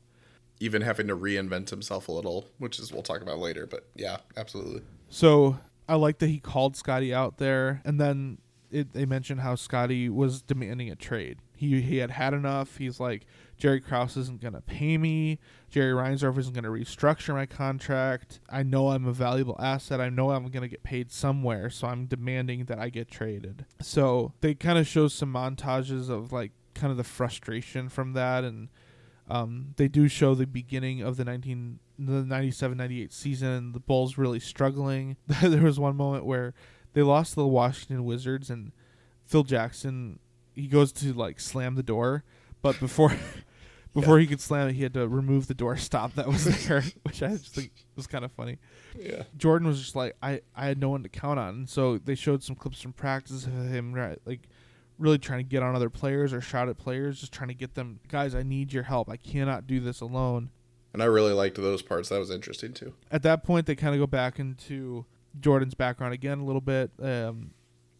[0.61, 3.65] even having to reinvent himself a little, which is we'll talk about later.
[3.65, 4.83] But yeah, absolutely.
[5.09, 5.57] So
[5.89, 8.37] I like that he called Scottie out there, and then
[8.69, 11.39] it, they mentioned how Scottie was demanding a trade.
[11.57, 12.77] He he had had enough.
[12.77, 13.25] He's like,
[13.61, 15.37] Jerry Krause isn't gonna pay me.
[15.69, 18.39] Jerry Reinsdorf isn't gonna restructure my contract.
[18.49, 20.01] I know I'm a valuable asset.
[20.01, 23.67] I know I'm gonna get paid somewhere, so I'm demanding that I get traded.
[23.79, 28.43] So they kind of show some montages of like kind of the frustration from that
[28.43, 28.69] and
[29.29, 34.39] um, they do show the beginning of the 19 the 97-98 season the bulls really
[34.39, 36.55] struggling there was one moment where
[36.93, 38.71] they lost to the washington wizards and
[39.23, 40.17] phil jackson
[40.55, 42.23] he goes to like slam the door
[42.61, 43.13] but before
[44.01, 46.83] before he could slam it he had to remove the door stop that was there
[47.03, 48.57] which i just think was kind of funny
[48.99, 49.23] Yeah.
[49.37, 51.49] Jordan was just like I I had no one to count on.
[51.55, 54.49] And so they showed some clips from practice of him right, like
[54.99, 57.73] really trying to get on other players or shout at players, just trying to get
[57.75, 58.35] them guys.
[58.35, 59.09] I need your help.
[59.09, 60.49] I cannot do this alone.
[60.93, 62.09] And I really liked those parts.
[62.09, 62.93] That was interesting too.
[63.09, 65.05] At that point, they kind of go back into
[65.39, 66.91] Jordan's background again a little bit.
[67.01, 67.51] Um,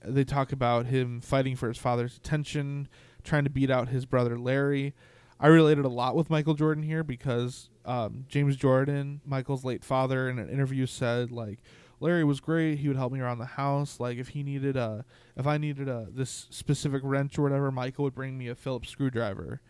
[0.03, 2.89] they talk about him fighting for his father's attention,
[3.23, 4.93] trying to beat out his brother Larry.
[5.41, 10.29] I related a lot with Michael Jordan here because um, James Jordan, Michael's late father,
[10.29, 11.59] in an interview said like
[11.99, 12.77] Larry was great.
[12.79, 13.99] He would help me around the house.
[13.99, 15.03] Like if he needed a,
[15.35, 18.89] if I needed a this specific wrench or whatever, Michael would bring me a Phillips
[18.89, 19.61] screwdriver,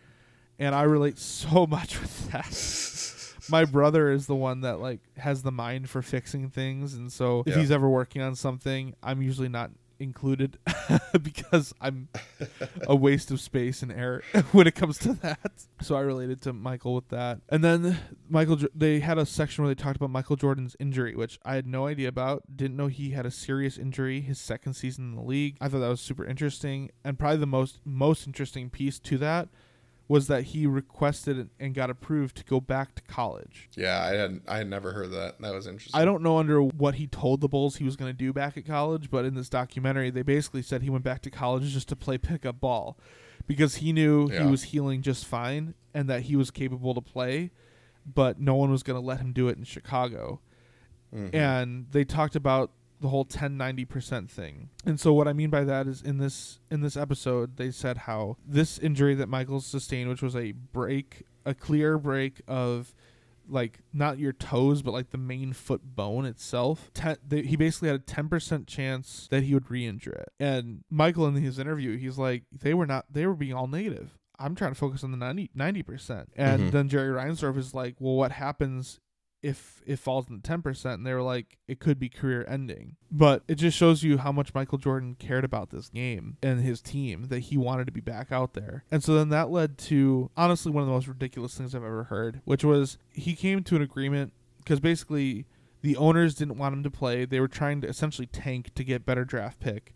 [0.60, 3.50] and I relate so much with that.
[3.50, 7.42] My brother is the one that like has the mind for fixing things, and so
[7.46, 7.60] if Yeah.
[7.60, 10.58] he's ever working on something, I'm usually not included
[11.22, 12.10] because I'm
[12.88, 15.52] a waste of space and air when it comes to that.
[15.82, 17.42] So I related to Michael with that.
[17.50, 21.40] And then Michael, they had a section where they talked about Michael Jordan's injury, which
[21.46, 22.44] I had no idea about.
[22.56, 25.58] Didn't know he had a serious injury his second season in the league.
[25.62, 29.50] I thought that was super interesting, and probably the most most interesting piece to that
[30.12, 33.70] was that he requested and got approved to go back to college.
[33.78, 35.40] Yeah, I had I had never heard that.
[35.40, 35.98] That was interesting.
[36.00, 38.58] I don't know under what he told the Bulls he was going to do back
[38.58, 41.88] at college, but in this documentary, they basically said he went back to college just
[41.88, 42.98] to play pickup ball
[43.48, 44.44] because he knew Yeah.
[44.44, 47.52] he was healing just fine and that he was capable to play,
[48.06, 50.42] but no one was going to let him do it in Chicago.
[51.16, 51.34] Mhm.
[51.34, 52.72] And they talked about
[53.02, 54.70] the whole 10 90% thing.
[54.86, 57.98] And so what I mean by that is in this in this episode they said
[57.98, 62.94] how this injury that Michael sustained which was a break a clear break of
[63.50, 67.90] like not your toes but like the main foot bone itself ten, they, he basically
[67.90, 72.20] had a 10% chance that he would re-injure it and michael in his interview he's
[72.20, 75.18] like they were not they were being all negative i'm trying to focus on the
[75.18, 76.72] 90, 90% and Mhm.
[76.72, 79.00] then jerry reinsdorf is like well what happens
[79.44, 82.96] if it falls in the 10% and they were like it could be career ending
[83.12, 86.82] but it just shows you how much michael jordan cared about this game and his
[86.82, 90.30] team that he wanted to be back out there and so then that led to
[90.38, 93.76] honestly one of the most ridiculous things i've ever heard which was he came to
[93.76, 95.46] an agreement because basically
[95.84, 97.26] The owners didn't want him to play.
[97.26, 99.94] They were trying to essentially tank to get better draft pick.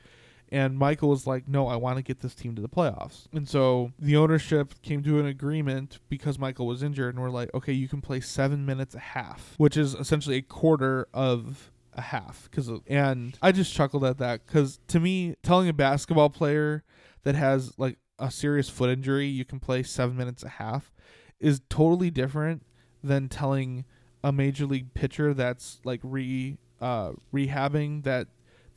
[0.52, 3.48] And Michael was like, "No, I want to get this team to the playoffs." And
[3.48, 7.74] so the ownership came to an agreement because Michael was injured, and we're like, "Okay,
[7.74, 12.48] you can play seven minutes a half, which is essentially a quarter of a half."
[12.50, 16.84] Because and I just chuckled at that because to me, telling a basketball player
[17.24, 20.94] that has like a serious foot injury you can play seven minutes a half
[21.40, 22.66] is totally different
[23.04, 23.84] than telling
[24.24, 28.28] a major league pitcher that's like re uh, rehabbing that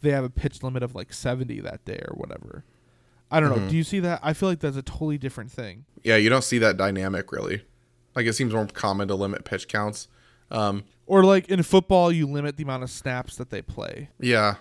[0.01, 2.65] they have a pitch limit of like 70 that day or whatever.
[3.31, 3.69] I don't know.
[3.69, 4.21] Do you see that?
[4.23, 5.85] I feel like that's a totally different thing.
[6.03, 7.63] Yeah, you don't see that dynamic really.
[8.17, 10.09] Like it seems more common to limit pitch counts.
[10.51, 14.09] Um, Or like in football, you limit the amount of snaps that they play.
[14.19, 14.57] yeah,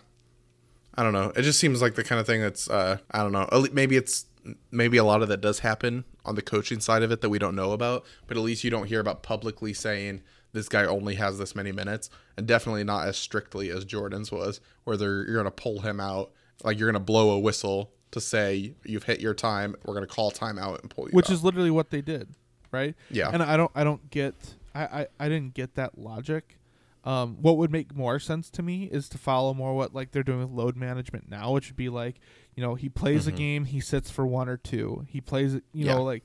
[0.95, 1.31] I don't know.
[1.35, 3.47] It just seems like the kind of thing that's uh, I don't know.
[3.71, 4.25] Maybe it's
[4.71, 7.39] maybe a lot of that does happen on the coaching side of it that we
[7.39, 8.03] don't know about.
[8.27, 11.71] But at least you don't hear about publicly saying this guy only has this many
[11.71, 15.99] minutes, and definitely not as strictly as Jordan's was, where they're you're gonna pull him
[15.99, 16.31] out,
[16.63, 19.75] like you're gonna blow a whistle to say you've hit your time.
[19.85, 21.11] We're gonna call time out and pull you.
[21.11, 21.33] which out.
[21.33, 22.29] is literally what they did,
[22.71, 22.95] right?
[23.11, 23.29] Yeah.
[23.31, 24.33] And I don't, I don't get,
[24.73, 26.57] I, I, I didn't get that logic.
[27.03, 30.23] Um, what would make more sense to me is to follow more what like they're
[30.23, 32.19] doing with load management now, which would be like,
[32.55, 35.63] you know, he plays a game, he sits for one or two, he plays, it,
[35.73, 35.89] you Mm-hmm.
[35.89, 35.95] Yeah.
[35.95, 36.23] know, like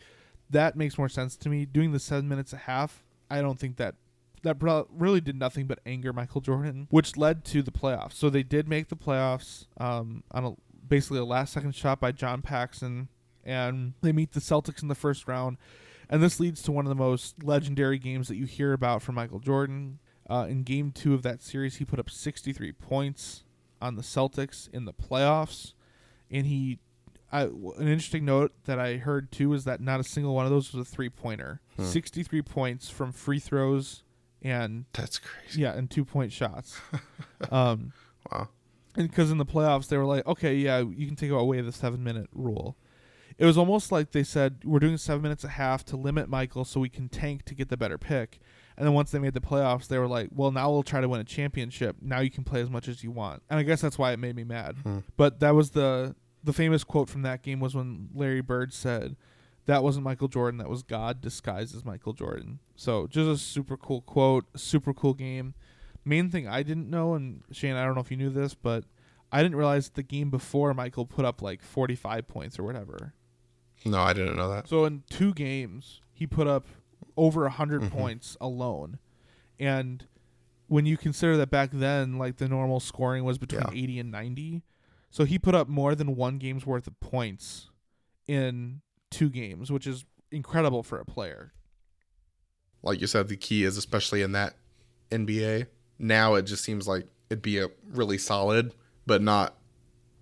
[0.51, 1.67] that makes more sense to me.
[1.67, 3.95] Doing the seven minutes a half, I don't think that
[4.43, 8.15] that pro- really did nothing but anger Michael Jordan, which led to the playoffs.
[8.15, 10.53] So they did make the playoffs um, on a
[10.89, 13.09] basically a last second shot by John Paxson,
[13.45, 15.57] and they meet the Celtics in the first round.
[16.09, 19.15] And this leads to one of the most legendary games that you hear about from
[19.15, 19.99] Michael Jordan.
[20.29, 23.45] Uh, in game two of that series, he put up 63 points
[23.81, 25.73] on the Celtics in the playoffs.
[26.31, 26.79] And he,
[27.31, 30.51] I, an interesting note that I heard too is that not a single one of
[30.51, 31.61] those was a three pointer.
[31.79, 34.03] 63 points from free throws
[34.43, 35.61] and that's crazy.
[35.63, 36.81] yeah, and two point shots.
[37.51, 37.93] um,
[38.31, 38.49] Wow.
[38.97, 41.73] and because in the playoffs they were like, okay, yeah, you can take away the
[41.73, 42.77] seven minute rule.
[43.39, 46.65] It was almost like they said we're doing seven minutes a half to limit Michael
[46.65, 48.39] so we can tank to get the better pick.
[48.77, 51.09] And then once they made the playoffs, they were like, well, now we'll try to
[51.09, 51.97] win a championship.
[52.01, 53.43] Now you can play as much as you want.
[53.51, 54.77] And I guess that's why it made me mad.
[55.17, 59.17] But that was the the famous quote from that game was when Larry Bird said,
[59.67, 60.59] "That wasn't Michael Jordan.
[60.59, 65.15] That was God disguised as Michael Jordan." So just a super cool quote, super cool
[65.15, 65.55] game.
[66.05, 68.83] Main thing I didn't know, and Shane, I don't know if you knew this, but
[69.31, 73.15] I didn't realize the game before Michael put up like 45 points or whatever.
[73.85, 74.67] No, I didn't know that.
[74.67, 76.67] So in two games, he put up
[77.17, 77.97] over 100 mm-hmm.
[77.97, 78.99] points alone.
[79.61, 80.09] And
[80.67, 83.81] when you consider that back then, like the normal scoring was between Yeah.
[83.81, 84.63] 80 and 90.
[85.09, 87.71] So he put up more than one game's worth of points
[88.27, 91.53] in two games, which is incredible for a player.
[92.83, 94.55] Like you said, the key is especially in that
[95.11, 95.67] NBA.
[95.99, 98.75] Now it just seems like it'd be a really solid,
[99.07, 99.55] but not,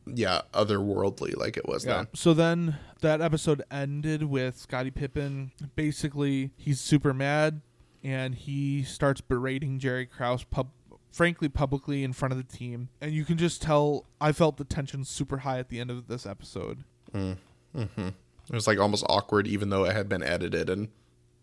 [0.07, 2.09] yeah, otherworldly like it was then.
[2.15, 5.53] So then that episode ended with Scottie Pippen.
[5.75, 7.63] Basically, he's super mad
[8.03, 10.71] and he starts berating Jerry Krause pub
[11.13, 12.89] frankly publicly in front of the team.
[13.01, 16.07] And you can just tell I felt the tension super high at the end of
[16.07, 16.85] this episode.
[17.13, 17.37] Mm,
[17.77, 18.09] mm-hmm.
[18.09, 20.89] It was like almost awkward, even though it had been edited and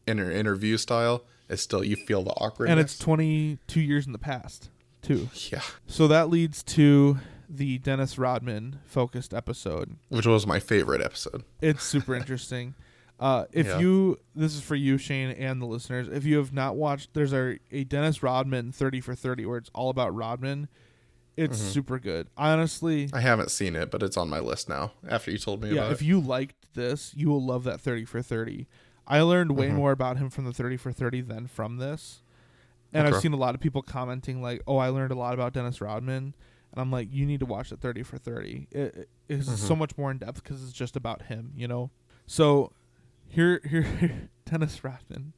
[0.08, 1.24] in her interview style.
[1.50, 2.72] It's still you feel the awkwardness.
[2.72, 4.70] And it's 22 years in the past,
[5.02, 5.30] too.
[5.52, 9.96] yeah, So that leads to the Dennis Rodman focused episode.
[10.10, 11.44] which was my favorite episode.
[11.62, 12.76] It's super interesting.
[13.20, 13.80] Uh, if Yeah.
[13.80, 16.08] you, this is for you, Shane, and the listeners.
[16.10, 19.72] If you have not watched, there's a, a Dennis Rodman 30 for 30 where it's
[19.74, 20.68] all about Rodman.
[21.38, 21.70] It's Mm-hmm.
[21.70, 22.28] super good.
[22.36, 24.92] Honestly, I haven't seen it, but it's on my list now.
[25.08, 26.06] After you told me yeah, about if it.
[26.06, 28.68] you liked this, you will love that 30 for 30.
[29.08, 29.76] I learned way Mm-hmm.
[29.78, 32.22] more about him from the 30 for 30 than from this.
[32.94, 35.54] And I've seen a lot of people commenting like, "Oh, I learned a lot about
[35.54, 36.34] Dennis Rodman."
[36.72, 38.68] And I'm like, "You need to watch the 30 for 30.
[38.72, 39.80] It, it is so Mm-hmm.
[39.80, 41.92] much more in depth cuz it's just about him, you know."
[42.26, 42.72] So,
[43.28, 45.34] here here Dennis Rodman.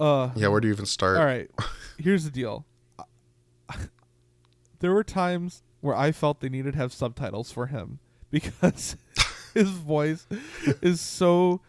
[0.00, 1.16] Uh yeah, where do you even start?
[1.18, 1.50] all right.
[1.98, 2.64] Here's the deal.
[4.80, 7.98] There were times where I felt they needed to have subtitles for him
[8.30, 8.96] because
[9.54, 10.26] his voice
[10.80, 11.60] is so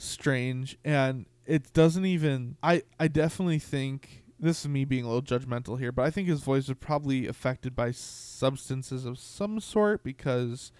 [0.00, 5.20] strange and it doesn't even I I definitely think this is me being a little
[5.38, 10.04] judgmental here, but I think his voice was probably affected by substances of some sort
[10.04, 10.70] because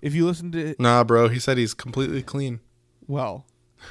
[0.00, 1.28] if you listen to Nah, bro.
[1.28, 2.60] He said he's completely clean.
[3.08, 3.46] well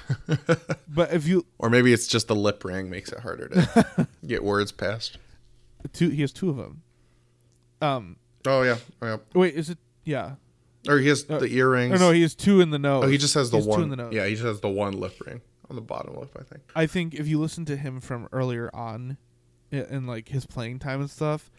[0.88, 4.44] but if you Or maybe it's just the lip ring makes it harder to get
[4.44, 5.18] words past.
[5.92, 6.82] two he has two of them.
[7.82, 9.18] Um Oh yeah, oh, yeah.
[9.36, 10.36] wait, is it yeah.
[10.88, 11.96] Or he has the earrings.
[11.96, 13.06] Or no, he has two in the nose.
[13.06, 13.84] oh, he just has the He two one.
[13.84, 14.14] in the nose.
[14.14, 16.36] Yeah, he just has the one lip ring on the bottom lip.
[16.38, 16.64] I think.
[16.76, 19.18] I think if you listen to him from earlier on
[19.72, 21.50] and like his playing time and stuff,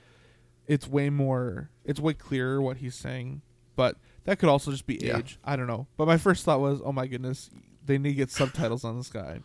[0.66, 1.70] it's way more.
[1.84, 3.42] It's way clearer what he's saying.
[3.76, 5.18] But that could also just be Yeah.
[5.18, 5.38] age.
[5.44, 5.86] I don't know.
[5.96, 7.50] But my first thought was, oh my goodness,
[7.84, 9.40] they need to get subtitles on this guy.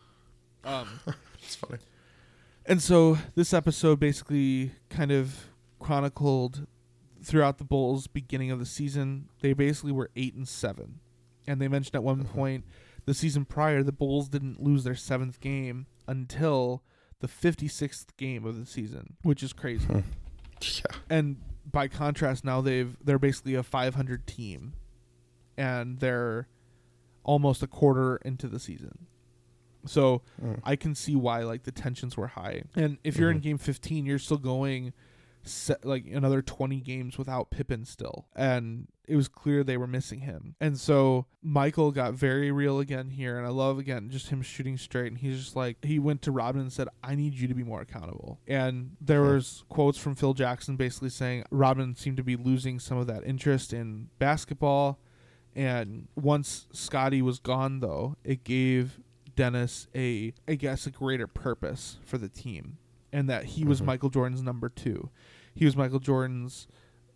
[0.64, 0.88] Um,
[1.42, 1.80] It's funny.
[2.66, 5.48] and so this episode basically kind of
[5.80, 6.68] chronicled
[7.24, 9.30] throughout the Bulls' beginning of the season.
[9.42, 11.00] They basically were eight and seven,
[11.48, 12.34] and they mentioned at one uh-huh.
[12.34, 12.66] point
[13.06, 16.84] the season prior the Bulls didn't lose their seventh game until
[17.20, 19.88] the fifty sixth game of the season, which is crazy.
[20.62, 20.98] Yeah.
[21.10, 21.38] And
[21.70, 24.74] by contrast, now they've they're basically a five hundred team,
[25.58, 26.48] and they're
[27.24, 29.08] almost a quarter into the season.
[29.86, 30.22] So
[30.64, 32.64] I can see why like the tensions were high.
[32.76, 33.44] And if you're in mm-hmm.
[33.44, 34.94] game 15, you're still going
[35.84, 38.28] like another 20 games without Pippen still.
[38.36, 40.56] And it was clear they were missing him.
[40.60, 44.78] And so Michael got very real again here and I love again just him shooting
[44.78, 47.56] straight and he's just like he went to Rodman and said, "I need you to
[47.56, 52.24] be more accountable." And there was quotes from Phil Jackson basically saying Rodman seemed to
[52.24, 55.00] be losing some of that interest in basketball.
[55.56, 59.00] And once Scottie was gone, though, it gave
[59.36, 62.78] Dennis a, I guess, a greater purpose for the team,
[63.12, 63.88] and that he was mm-hmm.
[63.88, 65.10] Michael Jordan's number two.
[65.54, 66.68] He was Michael Jordan's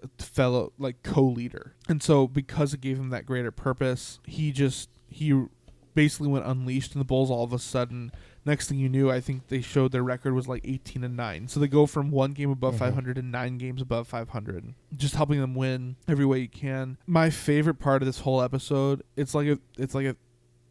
[0.04, 4.90] uh, fellow, like co-leader, and so because it gave him that greater purpose, he just
[5.08, 5.46] he
[5.94, 8.12] basically went unleashed, and the Bulls all of a sudden.
[8.46, 11.48] Next thing you knew, I think they showed their record was like 18 and 9.
[11.48, 12.84] So they go from one game above mm-hmm.
[12.84, 14.74] 500 to nine games above 500.
[14.98, 16.98] Just helping them win every way you can.
[17.08, 20.18] My favorite part of this whole episode, it's like a it's like a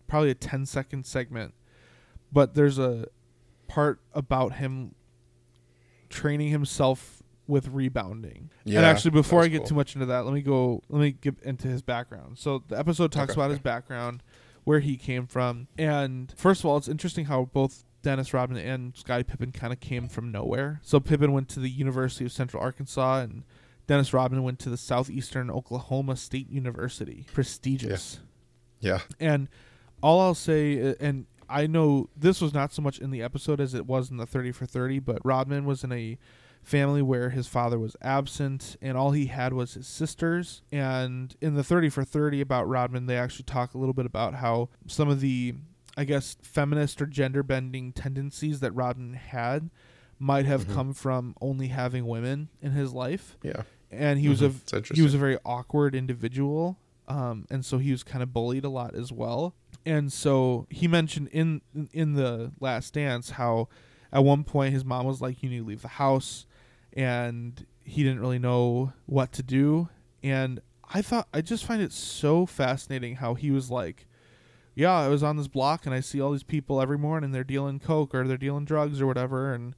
[0.07, 1.55] probably a 10 second segment,
[2.31, 3.07] but there's a
[3.69, 4.95] part about him
[6.13, 8.51] training himself with rebounding.
[8.65, 9.67] and actually before I get cool.
[9.69, 12.39] too much into that, let me go let me get into his background.
[12.39, 14.23] So the episode talks Okay, about his background,
[14.65, 15.67] where he came from.
[15.77, 19.81] And first of all, it's interesting how both Dennis Rodman and Scottie Pippen kind of
[19.81, 20.81] came from nowhere.
[20.83, 23.43] So Pippen went to the University of Central Arkansas and
[23.87, 27.27] Dennis Rodman went to the Southeastern Oklahoma State University.
[27.33, 28.21] Prestigious.
[28.81, 29.01] Yeah.
[29.21, 29.49] And
[30.03, 33.61] all I'll say, uh, and I know this was not so much in the episode
[33.61, 36.19] as it was in the 30 for 30, but Rodman was in a
[36.63, 40.63] family where his father was absent and all he had was his sisters.
[40.73, 44.35] And in the 30 for 30 about Rodman, they actually talk a little bit about
[44.35, 45.55] how some of the,
[45.97, 49.71] I guess, feminist or gender bending tendencies that Rodman had
[50.19, 53.37] might have come from only having women in his life.
[53.43, 53.63] Yeah.
[53.91, 54.53] and he was a
[54.95, 56.79] he was a very awkward individual
[57.09, 59.55] um and so he was kind of bullied a lot as well
[59.85, 61.61] and so he mentioned in
[61.93, 63.69] in the last dance how
[64.13, 66.47] at one point his mom was like you need to leave the house
[66.93, 69.89] and he didn't really know what to do
[70.23, 70.61] and
[70.93, 74.07] i thought i just find it so fascinating how he was like
[74.75, 77.43] yeah i was on this block and i see all these people every morning they're
[77.45, 79.75] dealing coke or they're dealing drugs or whatever and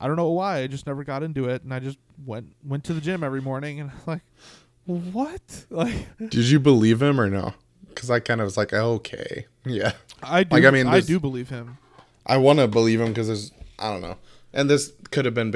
[0.00, 0.58] I don't know why.
[0.58, 3.40] I just never got into it, and I just went went to the gym every
[3.40, 4.22] morning, and like,
[4.84, 5.64] what?
[5.70, 7.54] Like, Did you believe him or no?
[7.96, 9.92] Because I kind of was like, okay, yeah.
[10.22, 10.54] I do.
[10.54, 11.78] Like, I I mean, I do believe him.
[12.26, 14.18] I want to believe him because there's, I don't know.
[14.52, 15.52] And this could have been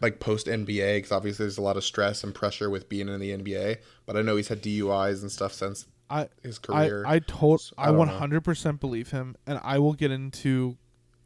[0.00, 3.20] like post NBA because obviously there's a lot of stress and pressure with being in
[3.20, 3.78] the NBA.
[4.06, 7.04] But I know he's had DUIs and stuff since I his career.
[7.06, 8.18] I told I I don't know.
[8.18, 10.76] hundred percent believe him, and I will get into,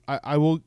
[0.08, 0.60] I I will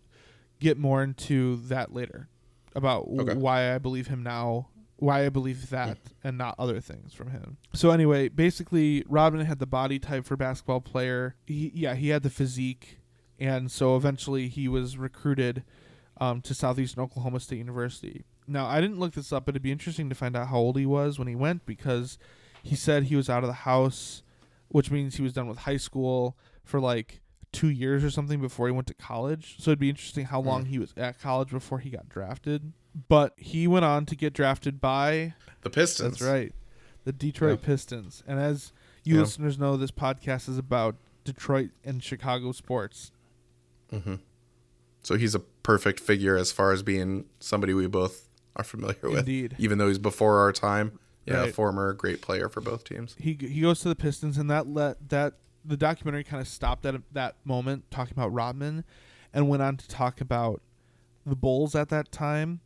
[0.60, 2.28] get more into that later
[2.76, 3.34] about Okay.
[3.36, 4.70] why I believe him now,
[5.00, 7.58] why I believe that, and not other things from him.
[7.74, 11.36] So anyway, basically, Rodman had the body type for basketball player.
[11.46, 13.00] He yeah he had the physique,
[13.40, 15.64] and so eventually he was recruited
[16.20, 18.24] um, to Southeastern Oklahoma State University.
[18.48, 20.78] Now I didn't look this up, but it'd be interesting to find out how old
[20.78, 22.18] he was when he went because
[22.62, 24.24] he said he was out of the house,
[24.68, 27.22] which means he was done with high school for like
[27.52, 29.56] two years or something before he went to college.
[29.60, 32.74] So it'd be interesting how long he was at college before he got drafted.
[33.08, 36.20] But he went on to get drafted by the Pistons.
[36.20, 36.54] that's right,
[37.06, 37.66] the Detroit Yeah.
[37.68, 38.24] Pistons.
[38.28, 38.72] And as
[39.04, 39.22] you Yeah.
[39.22, 43.12] listeners know, this podcast is about Detroit and Chicago sports.
[43.92, 44.16] Mm-hmm.
[45.04, 49.20] So he's a perfect figure as far as being somebody we both are familiar with.
[49.20, 49.56] Indeed.
[49.60, 51.00] Even though he's before our time.
[51.26, 51.54] Yeah, Right.
[51.54, 53.16] former great player for both teams.
[53.20, 56.86] he he goes to the Pistons, and that let that the documentary kind of stopped
[56.88, 58.84] at that moment talking about Rodman,
[59.32, 60.62] and went on to talk about
[61.28, 62.62] the Bulls at that time,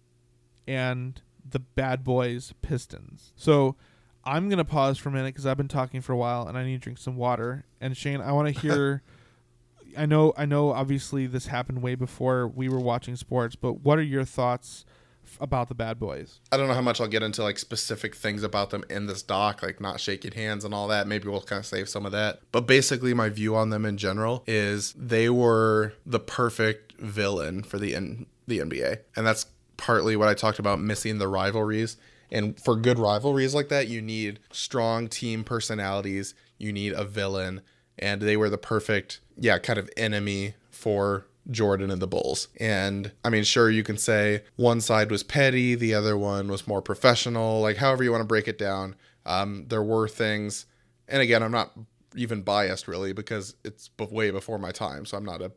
[0.67, 3.33] and the Bad Boys Pistons.
[3.35, 3.75] So
[4.23, 6.63] I'm gonna pause for a minute because I've been talking for a while, and I
[6.63, 7.65] need to drink some water.
[7.81, 9.01] And Shane, I want to hear.
[9.97, 10.71] I know, I know.
[10.71, 14.85] Obviously, this happened way before we were watching sports, but what are your thoughts
[15.23, 16.39] f- about the Bad Boys?
[16.51, 19.21] I don't know how much I'll get into like specific things about them in this
[19.21, 21.05] doc, like not shaking hands and all that.
[21.05, 22.39] Maybe we'll kind of save some of that.
[22.51, 27.77] But basically, my view on them in general is they were the perfect villain for
[27.77, 29.45] the N- the NBA, and that's
[29.77, 31.97] partly what I talked about missing the rivalries.
[32.31, 36.33] And for good rivalries like that, you need strong team personalities.
[36.57, 37.61] You need a villain,
[37.99, 42.47] and they were the perfect, yeah, kind of enemy for Jordan and the Bulls.
[42.59, 46.67] And I mean, sure, you can say one side was petty, the other one was
[46.67, 48.95] more professional, like however you want to break it down.
[49.25, 50.65] Um, there were things,
[51.07, 51.71] and again, I'm not
[52.15, 55.51] even biased really because it's way before my time, so I'm not a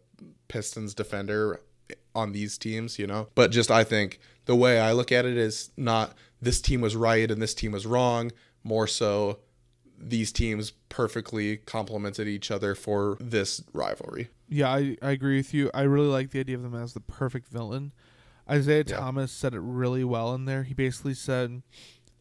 [0.49, 1.61] Pistons defender
[2.17, 3.29] on these teams, you know.
[3.35, 6.97] But just I think the way I look at it is not this team was
[6.97, 8.33] right and this team was wrong,
[8.65, 9.39] more so
[9.99, 14.29] these teams perfectly complemented each other for this rivalry.
[14.49, 15.71] Yeah, I, I agree with you.
[15.73, 17.93] I really like the idea of them as the perfect villain.
[18.51, 18.97] Isiah Yeah.
[18.99, 20.63] Thomas said it really well in there.
[20.65, 21.63] He basically said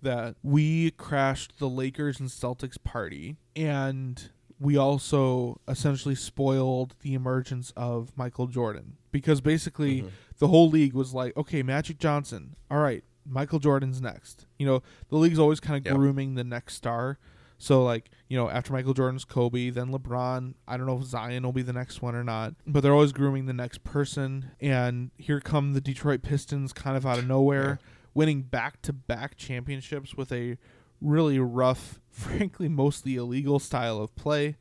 [0.02, 4.30] that we crashed the Lakers and Celtics party and
[4.60, 10.08] we also essentially spoiled the emergence of Michael Jordan because basically mm-hmm.
[10.40, 14.46] the whole league was like, okay, Magic Johnson, all right, Michael Jordan's next.
[14.58, 15.96] You know, the league's always kind of Yep.
[15.96, 17.18] grooming the next star.
[17.58, 21.44] So like, you know, after Michael Jordan's Kobe, then LeBron, I don't know if Zion
[21.44, 25.12] will be the next one or not, but they're always grooming the next person and
[25.18, 27.80] here come the Detroit Pistons kind of out of nowhere,
[28.14, 30.58] winning back-to-back championships with a
[31.02, 34.56] really rough, frankly mostly illegal style of play.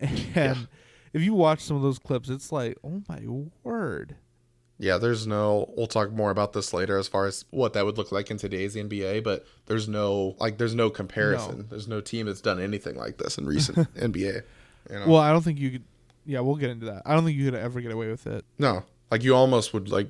[0.34, 0.68] And
[1.14, 3.22] if you watch some of those clips, it's like, "Oh my
[3.62, 4.16] word."
[4.78, 5.72] Yeah, there's no.
[5.74, 8.36] We'll talk more about this later as far as what that would look like in
[8.36, 11.58] today's NBA, but there's no like there's no comparison.
[11.58, 11.62] No.
[11.62, 14.42] There's no team that's done anything like this in recent NBA.
[14.90, 15.06] You know?
[15.06, 15.84] Well, I don't think you could
[16.26, 17.02] Yeah, we'll get into that.
[17.06, 18.44] I don't think you could ever get away with it.
[18.58, 20.08] no, like you almost would like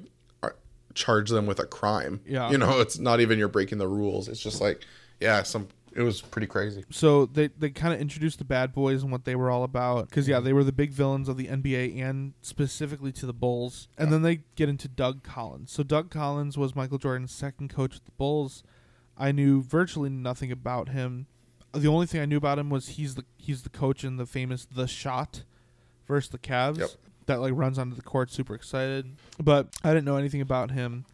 [0.95, 2.21] charge them with a crime.
[2.27, 2.51] Yeah.
[2.51, 4.27] you know, it's not even you're breaking the rules.
[4.27, 4.83] It's just like
[5.21, 5.69] yeah, some.
[5.97, 6.85] It was pretty crazy.
[6.91, 10.09] So they they kind of introduced the bad boys and what they were all about
[10.11, 13.89] because yeah they were the big villains of the NBA and specifically to the Bulls
[13.97, 15.73] and then they get into Doug Collins.
[15.73, 18.63] So Doug Collins was Michael Jordan's second coach at the Bulls.
[19.17, 21.27] I knew virtually nothing about him.
[21.73, 24.27] The only thing I knew about him was he's the he's the coach in the
[24.27, 25.45] famous The Shot
[26.07, 26.91] versus the Cavs Yep.
[27.25, 29.17] that like runs onto the court super excited.
[29.43, 31.07] But I didn't know anything about him.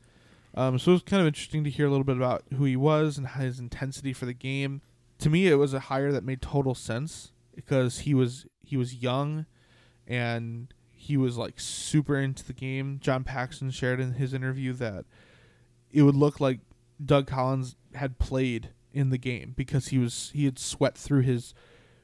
[0.55, 2.76] Um, so it was kind of interesting to hear a little bit about who he
[2.76, 4.82] was and his intensity for the game.
[5.20, 8.96] To me, it was a hire that made total sense because he was he was
[8.96, 9.46] young,
[10.07, 12.98] and he was like super into the game.
[13.00, 15.05] John Paxson shared in his interview that
[15.90, 16.61] it would look like
[17.05, 21.55] Doug Collins had played in the game because he was he had sweat through his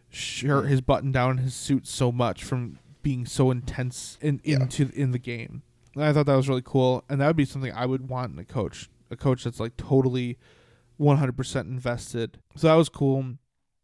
[0.09, 4.62] shirt, his button down, his suit so much from being so intense in Yeah.
[4.62, 5.62] into in the game.
[5.99, 8.38] I thought that was really cool, and that would be something I would want in
[8.38, 10.38] a coach, a coach that's like totally
[11.01, 12.38] 100% invested.
[12.57, 13.34] So that was cool.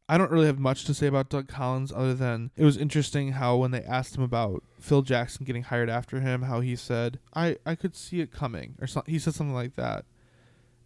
[0.09, 3.33] I don't really have much to say about Doug Collins other than it was interesting
[3.33, 7.19] how when they asked him about Phil Jackson getting hired after him, how he said,
[7.35, 9.13] "I I could see it coming," or something.
[9.13, 10.05] He said something like that,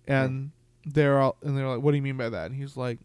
[0.06, 0.52] and
[0.86, 3.00] they're all and they're like, "What do you mean by that?" And he's like,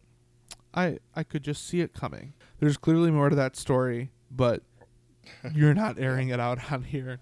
[0.73, 4.61] "I I could just see it coming." There's clearly more to that story, but
[5.55, 7.21] you're not airing it out on here.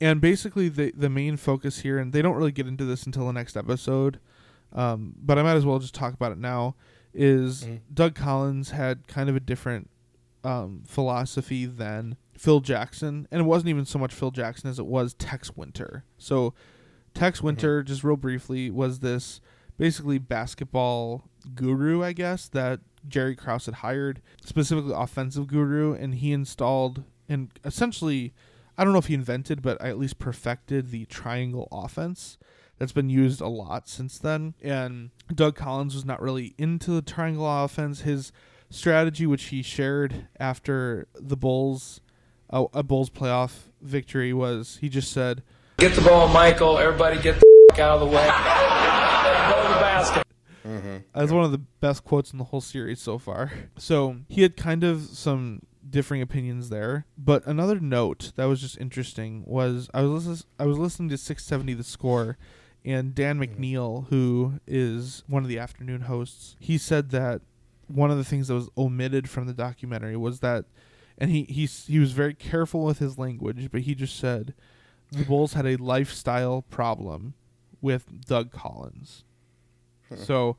[0.00, 3.26] And basically, the the main focus here, and they don't really get into this until
[3.26, 4.20] the next episode,
[4.72, 6.74] um, but I might as well just talk about it now.
[7.14, 7.80] Is Mhm.
[7.94, 9.88] Doug Collins had kind of a different
[10.44, 14.86] um, philosophy than Phil Jackson, and it wasn't even so much Phil Jackson as it
[14.86, 16.04] was Tex Winter.
[16.18, 16.52] So
[17.14, 19.40] Tex Winter, just real briefly, was this
[19.78, 21.24] basically basketball
[21.54, 27.48] guru, I guess, that Jerry Krause had hired, specifically offensive guru, and he installed and
[27.64, 28.32] essentially,
[28.78, 32.36] I don't know if he invented, but I at least perfected the triangle offense
[32.78, 34.54] that's been used a lot since then.
[34.62, 38.02] And Doug Collins was not really into the triangle offense.
[38.02, 38.32] His
[38.68, 42.00] strategy, which he shared after the Bulls,
[42.50, 45.42] uh, a Bulls playoff victory, was he just said,
[45.78, 46.78] Get the ball, Michael.
[46.78, 48.26] Everybody get the f- out of the way.
[48.26, 50.22] Go to the basket.
[51.14, 53.52] That's one of the best quotes in the whole series so far.
[53.78, 55.60] So he had kind of some
[55.90, 60.66] differing opinions there, but another note that was just interesting was I was lis- I
[60.66, 62.38] was listening to 670 The Score,
[62.84, 63.46] and Dan mm.
[63.46, 67.42] McNeil, who is one of the afternoon hosts, he said that
[67.88, 70.64] one of the things that was omitted from the documentary was that,
[71.18, 74.54] and he he he was very careful with his language, but he just said
[75.12, 77.34] the Bulls had a lifestyle problem
[77.80, 79.24] with Doug Collins.
[80.14, 80.56] So,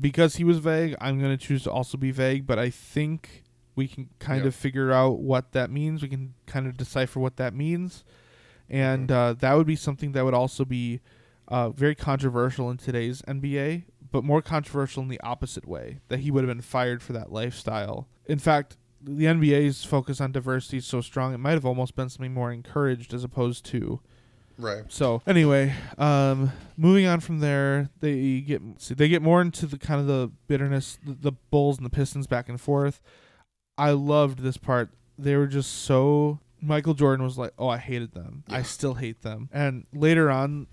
[0.00, 3.41] because he was vague, I'm going to choose to also be vague, but I think
[3.74, 4.48] we can kind Yeah.
[4.48, 6.02] of figure out what that means.
[6.02, 8.04] We can kind of decipher what that means.
[8.68, 11.00] And uh, that would be something that would also be
[11.48, 16.30] uh, very controversial in today's NBA, but more controversial in the opposite way that he
[16.30, 18.08] would have been fired for that lifestyle.
[18.26, 22.08] In fact, the NBA's focus on diversity is so strong, it might have almost been
[22.08, 24.00] something more encouraged as opposed to
[24.58, 24.84] Right.
[24.88, 29.78] So anyway, um, moving on from there, they get see, they get more into the
[29.78, 33.00] kind of the bitterness, the, the Bulls and the Pistons back and forth.
[33.78, 34.90] I loved this part.
[35.18, 36.40] They were just so.
[36.60, 38.44] Michael Jordan was like, "Oh, I hated them.
[38.48, 40.66] I still hate them." And later on,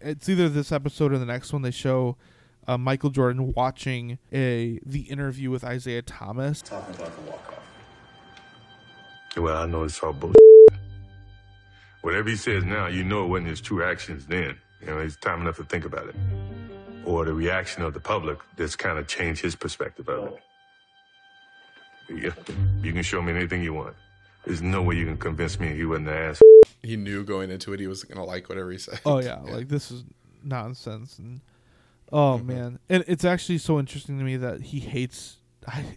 [0.00, 1.62] it's either this episode or the next one.
[1.62, 2.16] They show
[2.66, 6.62] uh, Michael Jordan watching a the interview with Isiah Thomas.
[6.62, 9.36] Talking about the walk off.
[9.36, 10.36] Well, I know it's all bullshit.
[12.02, 14.56] Whatever he says now, you know it wasn't his true actions then.
[14.80, 16.14] You know, it's time enough to think about it.
[17.04, 20.40] Or the reaction of the public that's kind of changed his perspective of it.
[22.08, 22.32] You,
[22.82, 23.94] you can show me anything you want.
[24.44, 26.40] There's no way you can convince me he wasn't an ass.
[26.82, 29.00] He knew going into it he was gonna like whatever he said.
[29.04, 30.04] oh yeah, like this is
[30.46, 31.40] nonsense and
[32.12, 32.46] oh mm-hmm.
[32.46, 35.38] man and it's actually so interesting to me that he hates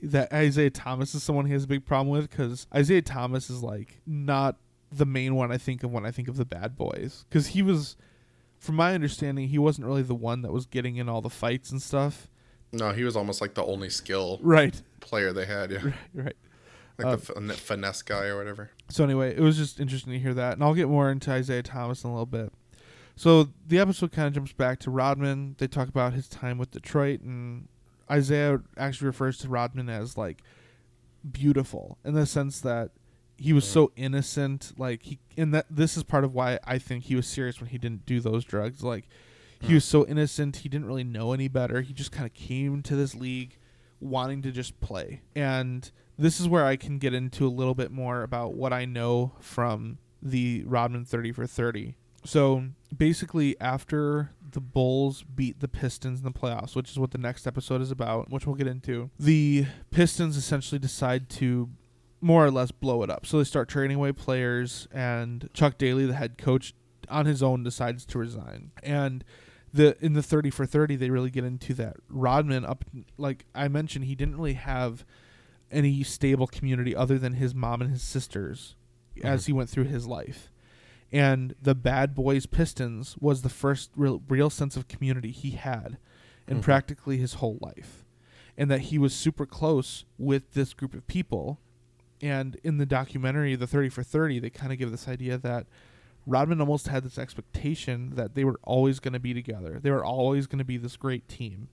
[0.02, 3.62] that isiah thomas is someone he has a big problem with because isiah thomas is
[3.62, 4.56] like not
[4.92, 7.62] the main one i think of when i think of the bad boys because he
[7.62, 7.96] was
[8.58, 11.70] from my understanding he wasn't really the one that was getting in all the fights
[11.70, 12.28] and stuff
[12.72, 15.72] No, he was almost like the only skill right player they had.
[15.72, 16.36] Yeah, right
[17.00, 18.72] like the uh, fin- finesse guy or whatever.
[18.90, 21.64] So anyway, it was just interesting to hear that, and I'll get more into Isiah
[21.64, 22.52] Thomas in a little bit.
[23.16, 25.56] So the episode kind of jumps back to Rodman.
[25.58, 27.68] They talk about his time with Detroit, and
[28.12, 30.42] Isiah actually refers to Rodman as like
[31.30, 32.92] beautiful in the sense that
[33.38, 33.74] he was mm-hmm.
[33.74, 34.74] so innocent.
[34.78, 37.70] Like he, and that this is part of why I think he was serious when
[37.70, 38.84] he didn't do those drugs.
[38.84, 39.08] Like
[39.62, 41.82] he was so innocent, he didn't really know any better.
[41.82, 43.58] He just kind of came to this league
[44.00, 45.22] wanting to just play.
[45.36, 48.86] And this is where I can get into a little bit more about what I
[48.86, 51.96] know from the Rodman 30 for 30.
[52.26, 57.18] So basically, after the Bulls beat the Pistons in the playoffs, which is what the
[57.18, 61.70] next episode is about, which we'll get into, the Pistons essentially decide to
[62.22, 63.26] more or less blow it up.
[63.26, 66.74] So they start trading away players, and Chuck Daly, the head coach,
[67.08, 68.72] on his own decides to resign.
[68.84, 69.24] And
[69.74, 72.86] the in the 30 for 30 they really get into that rodman up
[73.18, 75.06] like i mentioned he didn't really have
[75.72, 78.76] any stable community other than his mom and his sisters
[79.24, 79.50] as mm-hmm.
[79.50, 80.52] he went through his life.
[81.12, 85.98] And the bad boys pistons was the first real, real sense of community he had
[86.48, 86.62] in mm-hmm.
[86.62, 88.06] practically his whole life.
[88.58, 91.60] And that he was super close with this group of people.
[92.22, 95.68] And in the documentary the 30 for 30 they kind of give this idea that
[96.26, 99.80] Rodman almost had this expectation that they were always going to be together.
[99.82, 101.70] They were always going to be this great team.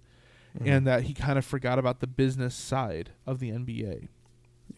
[0.57, 0.69] Mm-hmm.
[0.69, 4.09] And that he kind of forgot about the business side of the NBA.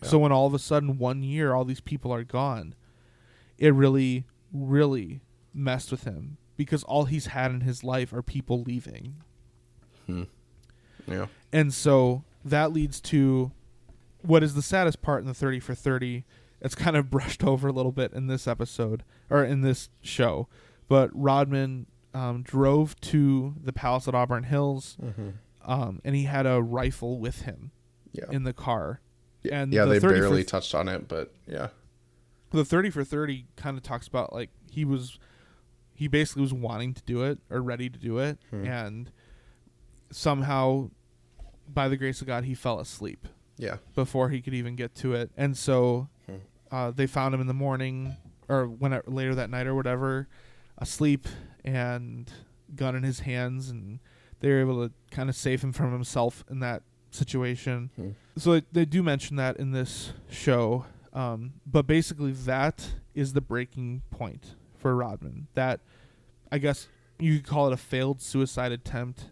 [0.03, 2.75] So when all of a sudden one year all these people are gone,
[3.59, 5.21] it really really
[5.53, 9.17] messed with him because all he's had in his life are people leaving.
[10.07, 10.25] Hmm.
[11.07, 11.27] Yeah.
[11.53, 13.53] And so that leads to
[14.23, 16.25] what is the saddest part in the 30 for 30.
[16.61, 20.49] It's kind of brushed over a little bit in this episode or in this show.
[20.89, 24.97] But Rodman um, drove to the palace at Auburn Hills
[25.65, 27.71] um, and he had a rifle with him
[28.13, 28.25] Yeah.
[28.31, 29.01] in the car.
[29.51, 31.69] And yeah, the they 30 for barely touched on it, but yeah.
[32.51, 35.19] the 30 for 30 kind of talks about like he was
[35.95, 39.11] he basically was wanting to do it or ready to do it and
[40.11, 40.91] somehow
[41.73, 43.77] by the grace of god he fell asleep Yeah.
[43.95, 46.09] before he could even get to it and so
[46.71, 48.17] uh, they found him in the morning
[48.49, 50.29] or when later that night or whatever
[50.79, 51.27] asleep
[51.65, 52.31] and
[52.75, 53.99] gun in his hands and
[54.41, 57.91] they were able to kind of save him from himself in that situation.
[58.37, 63.41] So they, they do mention that in this show um, but basically that is the
[63.41, 65.81] breaking point for rodman that
[66.53, 66.87] i guess
[67.19, 69.31] you could call it a failed suicide attempt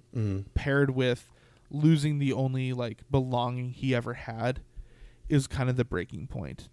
[0.55, 1.31] paired with
[1.71, 4.61] losing the only like belonging he ever had
[5.29, 6.69] is kind of the breaking point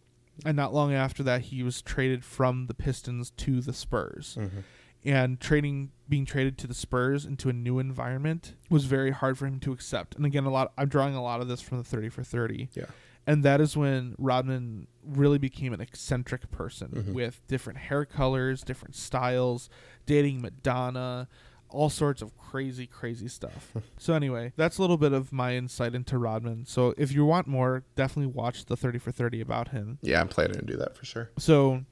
[0.46, 4.38] and not long after that he was traded from the pistons to the spurs.
[4.40, 4.60] Mm-hmm.
[5.06, 9.46] And trading being traded to the spurs into a new environment was very hard for
[9.48, 10.16] him to accept.
[10.16, 12.70] And again a lot i'm drawing a lot of this from the 30 for 30
[12.74, 12.86] Yeah.
[13.28, 17.14] and that is when Rodman really became an eccentric person mm-hmm.
[17.14, 19.70] with different hair colors, different styles,
[20.06, 21.28] dating Madonna,
[21.74, 23.74] all sorts of crazy, crazy stuff.
[23.98, 26.66] so anyway, that's a little bit of my insight into Rodman.
[26.66, 29.98] So if you want more, definitely watch the 30 for 30 about him.
[30.02, 31.32] Yeah, I'm planning to do that for sure.
[31.38, 31.84] So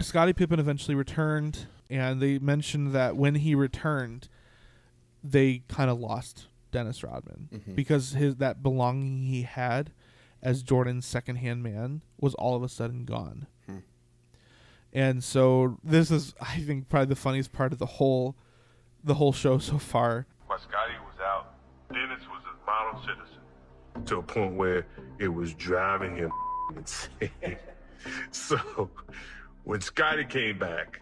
[0.00, 4.28] Scottie Pippen eventually returned, and they mentioned that when he returned,
[5.22, 7.74] they kind of lost Dennis Rodman mm-hmm.
[7.74, 9.92] because his that belonging he had
[10.42, 13.46] as Jordan's second hand man was all of a sudden gone.
[13.66, 13.78] Hmm.
[14.92, 18.36] And so this is I think probably the funniest part of the whole
[19.04, 20.26] the whole show so far.
[20.46, 21.54] While Scottie was out,
[21.92, 24.86] Dennis was a model citizen to a point where
[25.18, 26.30] it was driving him
[26.76, 27.30] insane.
[28.30, 28.90] so
[29.64, 31.00] when Scottie came back,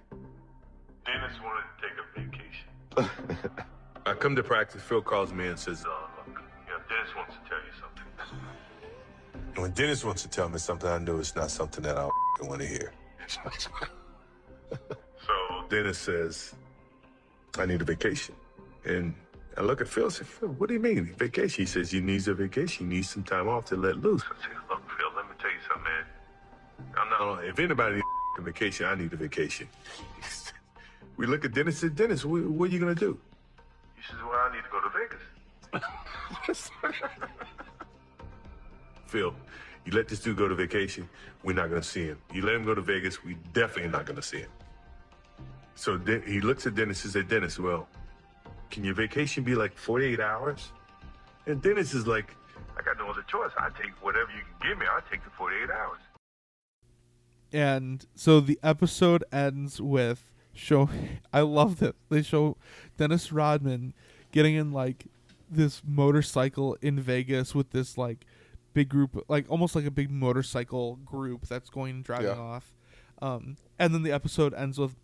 [1.04, 3.50] Dennis wanted to take a vacation.
[4.06, 4.82] I come to practice.
[4.82, 8.04] Phil calls me and says, uh, look, you know, Dennis wants to tell you something.
[9.54, 12.08] And when Dennis wants to tell me something, I know it's not something that I
[12.42, 12.92] want to hear.
[14.70, 16.54] so Dennis says,
[17.56, 18.34] I need a vacation.
[18.84, 19.14] And
[19.56, 21.62] I look at Phil and say, Phil, what do you mean, vacation?
[21.62, 22.90] He says, you need a vacation.
[22.90, 24.22] You need some time off to let loose.
[24.22, 26.04] I said, look, Phil, let me tell you something, man.
[26.96, 28.04] I'm not, if anybody needs
[28.38, 29.68] a vacation, I need a vacation.
[31.16, 33.18] we look at Dennis and said, Dennis, what, what are you going to do?
[33.96, 36.70] He says, well, I need to go to Vegas.
[39.06, 39.34] Phil,
[39.84, 41.08] you let this dude go to vacation,
[41.42, 42.18] we're not going to see him.
[42.32, 44.50] You let him go to Vegas, we definitely not going to see him.
[45.78, 47.88] So De- he looks at Dennis and said, Dennis, well,
[48.70, 50.72] can your vacation be like 48 hours?
[51.46, 52.34] And Dennis is like,
[52.76, 53.50] I got no other choice.
[53.58, 54.86] I take whatever you can give me.
[54.90, 56.00] I take the 48 hours.
[57.52, 60.90] and so the episode ends with show
[61.32, 62.56] i love that they show
[62.98, 63.94] dennis rodman
[64.32, 65.06] getting in like
[65.50, 68.26] this motorcycle in vegas with this like
[68.74, 72.34] big group like almost like a big motorcycle group that's going driving Yeah.
[72.36, 72.74] off
[73.22, 74.94] um and then the episode ends with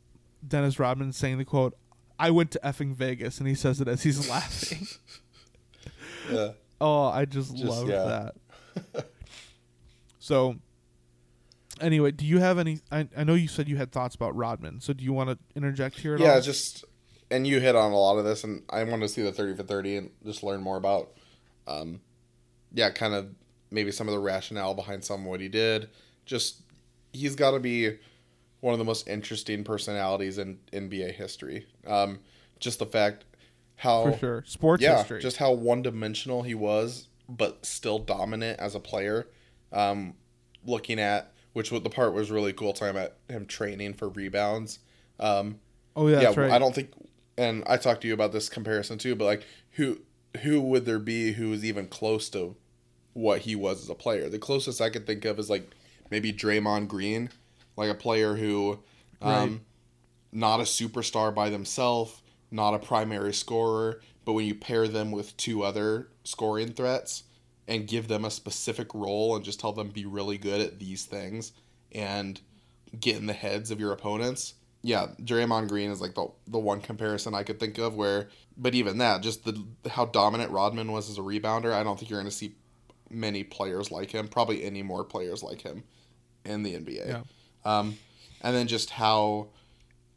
[0.48, 1.74] dennis rodman saying the quote
[2.18, 4.86] i went to effing vegas and he says it as he's laughing
[6.30, 6.50] Yeah.
[6.80, 8.30] Oh, I just, Just- love yeah.
[8.94, 9.06] that.
[10.18, 10.56] so,
[11.80, 12.80] anyway, do you have any?
[12.90, 14.80] I, I know you said you had thoughts about Rodman.
[14.80, 16.40] So, do you want to interject here at Yeah, all?
[16.40, 16.84] just
[17.30, 19.54] and you hit on a lot of this, and I want to see the thirty
[19.54, 21.12] for thirty and just learn more about,
[21.66, 22.00] um,
[22.72, 23.28] yeah, kind of
[23.70, 25.88] maybe some of the rationale behind some of what he did.
[26.26, 26.62] Just
[27.12, 27.98] he's got to be
[28.64, 31.66] one of the most interesting personalities in NBA history.
[31.86, 32.20] Um,
[32.58, 33.26] just the fact
[33.76, 34.44] how for sure.
[34.46, 35.20] Sports yeah, history.
[35.20, 39.28] just how one dimensional he was, but still dominant as a player.
[39.70, 40.14] Um,
[40.64, 44.78] looking at which was the part was really cool time at him training for rebounds.
[45.20, 45.60] Um,
[45.94, 46.50] oh yeah, yeah, right.
[46.50, 46.90] I don't think,
[47.36, 49.14] and I talked to you about this comparison too.
[49.14, 50.00] But like, who
[50.40, 52.56] who would there be who is even close to
[53.12, 54.30] what he was as a player?
[54.30, 55.70] The closest I could think of is like
[56.10, 57.28] maybe Draymond Green,
[57.76, 58.78] like a player who,
[59.20, 59.60] um, Right.
[60.32, 65.36] not a superstar by themselves, not a primary scorer, but when you pair them with
[65.36, 67.24] two other scoring threats
[67.66, 71.04] and give them a specific role and just tell them be really good at these
[71.04, 71.52] things
[71.92, 72.40] and
[72.98, 74.54] get in the heads of your opponents.
[74.82, 78.74] Yeah, Draymond Green is like the the one comparison I could think of where, but
[78.74, 82.20] even that, just the how dominant Rodman was as a rebounder, I don't think you're
[82.20, 82.54] going to see
[83.08, 85.84] many players like him, probably any more players like him
[86.44, 87.06] in the NBA.
[87.08, 87.22] Yeah.
[87.64, 87.98] Um,
[88.40, 89.48] and then just how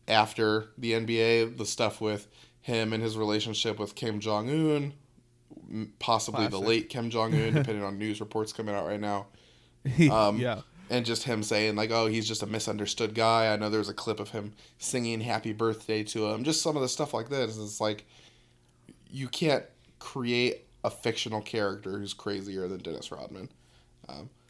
[0.08, 2.28] after the NBA, the stuff with
[2.62, 4.94] him and his relationship with Kim Jong Un,
[6.00, 9.28] possibly the late Kim Jong Un, depending on news reports coming out right now
[10.12, 13.70] um, yeah, and just him saying like, "Oh, he's just a misunderstood guy." I know
[13.70, 16.44] there's a clip of him singing "Happy Birthday" to him.
[16.44, 17.58] Just some of the stuff like this.
[17.58, 18.06] It's like
[19.10, 19.64] you can't
[20.00, 23.50] create a fictional character who's crazier than Dennis Rodman.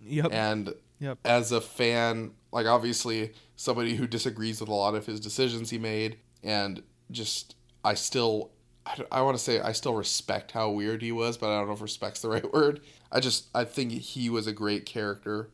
[0.06, 1.18] yep, And yep.
[1.26, 5.78] as a fan, like obviously somebody who disagrees with a lot of his decisions he
[5.78, 6.82] made, and
[7.12, 7.56] just
[7.86, 8.50] I still,
[8.86, 11.68] I, I want to say I still respect how weird he was, but I don't
[11.68, 12.82] know if respect's the right word.
[13.12, 15.50] I just I think he was a great character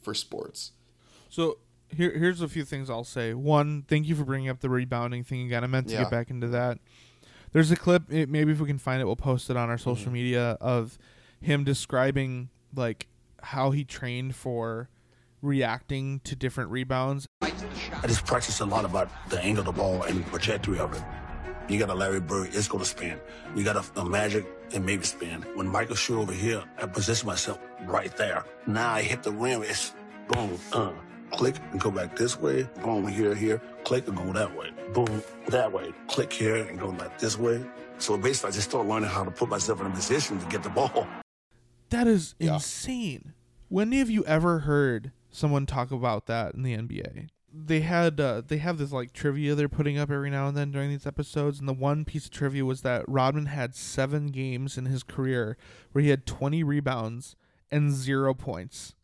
[0.00, 0.72] for sports.
[1.28, 1.58] So
[1.94, 3.34] here, here's a few things I'll say.
[3.34, 5.62] One, thank you for bringing up the rebounding thing again.
[5.62, 6.02] I meant to Yeah.
[6.04, 6.78] get back into that.
[7.52, 8.10] There's a clip.
[8.12, 9.84] It, maybe if we can find it, we'll post it on our Mm-hmm.
[9.90, 10.98] social media of
[11.40, 13.06] him describing like
[13.42, 14.88] how he trained for
[15.42, 17.26] reacting to different rebounds.
[17.42, 17.50] I
[18.06, 21.02] just practice a lot about the angle of the ball and the trajectory of it.
[21.68, 23.18] You got a Larry Bird, it's going to spin.
[23.56, 25.42] You got a, a Magic, and maybe spin.
[25.54, 28.44] When Michael shoot over here, I position myself right there.
[28.66, 29.92] Now I hit the rim, it's
[30.28, 30.92] boom, uh,
[31.32, 32.68] click and go back this way.
[32.82, 34.70] Boom, here, here, click and go that way.
[34.92, 35.92] Boom, that way.
[36.08, 37.64] Click here and go back this way.
[37.98, 40.62] So basically, I just started learning how to put myself in a position to get
[40.62, 41.06] the ball.
[41.90, 42.54] That is Yeah.
[42.54, 43.32] insane.
[43.68, 47.28] When have you ever heard someone talk about that in the NBA?
[47.52, 50.70] They had uh, they have this like trivia they're putting up every now and then
[50.72, 54.76] during these episodes, and the one piece of trivia was that Rodman had seven games
[54.76, 55.56] in his career
[55.92, 57.34] where he had twenty rebounds
[57.70, 58.94] and zero points.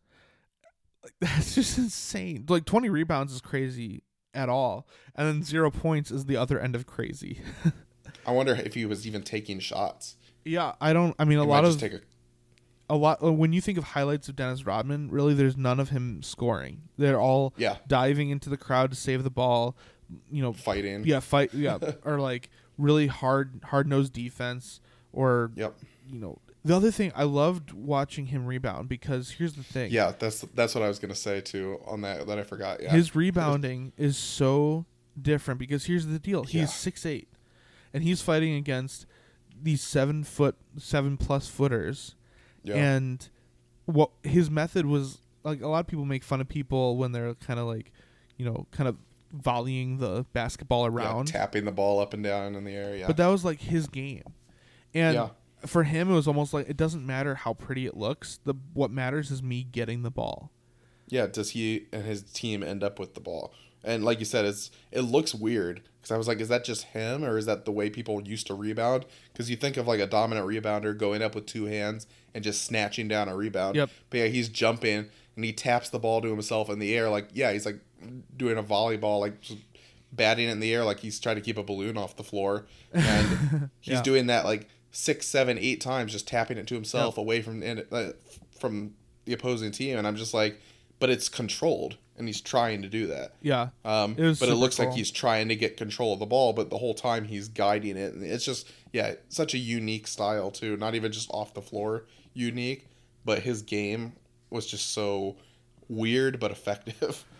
[1.03, 2.45] Like that's just insane.
[2.47, 4.03] Like twenty rebounds is crazy
[4.35, 7.41] at all, and then zero points is the other end of crazy.
[8.25, 10.17] I wonder if he was even taking shots.
[10.45, 11.15] yeah, I don't.
[11.17, 12.01] I mean, a He lot of take a
[12.93, 15.89] a lot uh, when you think of highlights of Dennis Rodman, really there's none of
[15.89, 16.81] him scoring.
[16.97, 17.77] They're all Yeah.
[17.87, 19.75] diving into the crowd to save the ball,
[20.31, 21.03] you know, fighting.
[21.05, 24.79] yeah, fight, yeah, or like really hard hard nosed defense
[25.11, 25.75] or Yep.
[26.07, 26.39] you know.
[26.65, 29.91] The other thing I loved watching him rebound because here's the thing.
[29.91, 32.81] Yeah, that's that's what I was gonna say too on that that I forgot.
[32.81, 32.91] Yeah.
[32.91, 34.85] His rebounding is so
[35.21, 36.61] different because here's the deal: Yeah.
[36.61, 37.27] he's six eight,
[37.93, 39.05] and he's fighting against
[39.61, 42.15] these seven foot, seven plus footers,
[42.63, 42.75] Yeah.
[42.75, 43.29] and
[43.85, 45.61] what his method was like.
[45.61, 47.91] A lot of people make fun of people when they're kind of like,
[48.37, 48.97] you know, kind of
[49.33, 51.25] volleying the basketball Yeah, around.
[51.27, 52.95] tapping the ball up and down in the air.
[52.95, 53.07] Yeah.
[53.07, 54.23] But that was like his game.
[54.93, 55.29] And Yeah.
[55.65, 58.39] for him it was almost like it doesn't matter how pretty it looks.
[58.43, 60.51] The what matters is me getting the ball.
[61.09, 61.27] yeah.
[61.27, 63.53] Does he and his team end up with the ball?
[63.83, 66.83] And like you said, it's it looks weird because I was like, is that just
[66.85, 69.05] him or is that the way people used to rebound?
[69.31, 72.63] Because you think of like a dominant rebounder going up with two hands and just
[72.63, 73.75] snatching down a rebound.
[73.75, 73.89] Yep.
[74.09, 77.09] But yeah, he's jumping and he taps the ball to himself in the air.
[77.09, 77.79] Like yeah, he's like
[78.37, 79.33] doing a volleyball, like
[80.11, 82.65] batting it in the air, like he's trying to keep a balloon off the floor.
[82.93, 84.01] And he's Yeah.
[84.03, 88.09] doing that like six, seven, eight times, just tapping it to himself away from uh,
[88.59, 88.93] from
[89.25, 89.97] the opposing team.
[89.97, 90.59] And I'm just like,
[90.99, 93.33] but it's controlled, and he's trying to do that.
[93.41, 93.69] Yeah.
[93.83, 96.69] Um, It but it looks like he's trying to get control of the ball, but
[96.69, 98.13] the whole time he's guiding it.
[98.13, 100.77] And it's just, yeah, such a unique style, too.
[100.77, 102.87] Not even just off the floor unique,
[103.25, 104.13] but his game
[104.49, 105.35] was just so
[105.89, 107.25] weird but effective.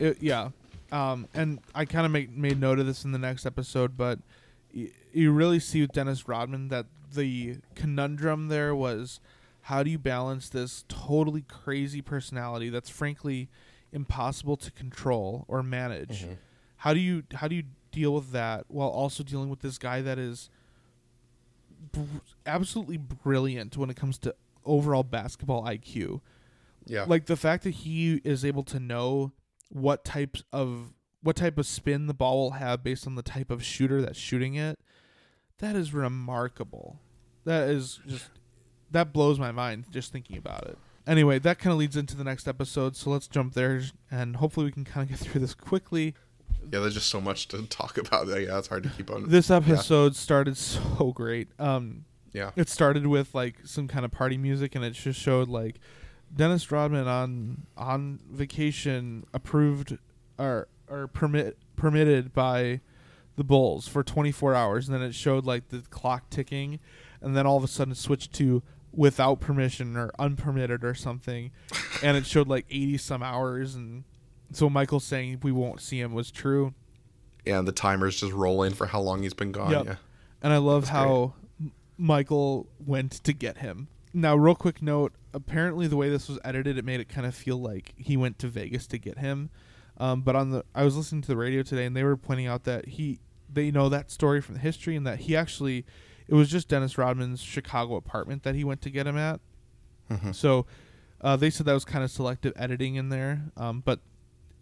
[0.00, 0.48] It, yeah.
[0.90, 4.18] Um, and I kind of make made note of this in the next episode, but
[4.74, 9.20] y- you really see with Dennis Rodman that the conundrum there was
[9.64, 13.48] how do you balance this totally crazy personality that's frankly
[13.92, 16.24] impossible to control or manage?
[16.24, 16.32] Mm-hmm.
[16.76, 20.02] How do you how do you deal with that while also dealing with this guy
[20.02, 20.50] that is
[21.92, 24.34] br- absolutely brilliant when it comes to
[24.66, 26.20] overall basketball IQ?
[26.86, 27.06] Yeah.
[27.08, 29.32] like the fact that he is able to know
[29.70, 30.92] what types of
[31.22, 34.18] what type of spin the ball will have based on the type of shooter that's
[34.18, 34.78] shooting it
[35.60, 37.00] that is remarkable
[37.46, 38.28] that is just
[38.90, 42.24] that blows my mind just thinking about it anyway that kind of leads into the
[42.24, 45.54] next episode so let's jump there and hopefully we can kind of get through this
[45.54, 46.14] quickly
[46.72, 48.26] yeah, there's just so much to talk about.
[48.26, 49.28] Yeah, it's hard to keep on.
[49.28, 52.52] this episode started so great um Yeah.
[52.56, 55.76] it started with like some kind of party music and it just showed like
[56.34, 59.98] Dennis Rodman on on vacation approved
[60.38, 62.80] or or permit permitted by
[63.36, 66.78] the Bulls for 24 hours and then it showed like the clock ticking
[67.20, 68.62] and then all of a sudden it switched to
[68.96, 71.50] without permission or unpermitted or something
[72.02, 74.04] and it showed like 80 some hours and
[74.52, 76.74] so Michael saying we won't see him was true
[77.44, 79.70] Yeah, and the timer's just rolling for how long he's been gone.
[79.70, 79.84] Yep.
[79.86, 79.96] Yeah.
[80.42, 83.88] And I love how M- Michael went to get him.
[84.12, 87.34] Now, real quick note apparently, the way this was edited, it made it kind of
[87.34, 89.50] feel like he went to Vegas to get him.
[89.98, 92.46] Um, but on the, I was listening to the radio today, and they were pointing
[92.46, 93.18] out that he,
[93.52, 95.84] they know that story from the history, and that he actually,
[96.28, 99.40] it was just Dennis Rodman's Chicago apartment that he went to get him at.
[100.32, 100.66] So,
[101.20, 103.44] uh, they said that was kind of selective editing in there.
[103.56, 104.00] Um, but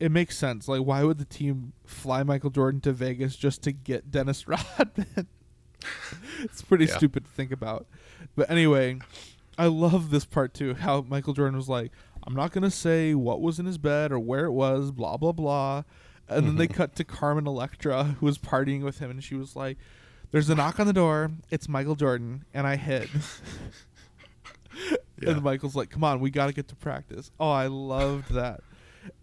[0.00, 0.66] it makes sense.
[0.68, 5.26] Like, why would the team fly Michael Jordan to Vegas just to get Dennis Rodman?
[6.40, 6.96] it's pretty Yeah.
[6.96, 7.86] stupid to think about.
[8.36, 8.98] But anyway,
[9.58, 10.74] I love this part too.
[10.74, 11.92] How Michael Jordan was like,
[12.26, 15.32] "I'm not gonna say what was in his bed or where it was, blah blah
[15.32, 15.82] blah,"
[16.28, 19.54] and then they cut to Carmen Electra, who was partying with him, and she was
[19.56, 19.76] like,
[20.32, 21.30] "There's a knock on the door.
[21.50, 23.08] It's Michael Jordan," and I hid.
[25.20, 25.30] Yeah.
[25.30, 28.60] And Michael's like, "Come on, we got to get to practice." Oh, I loved that.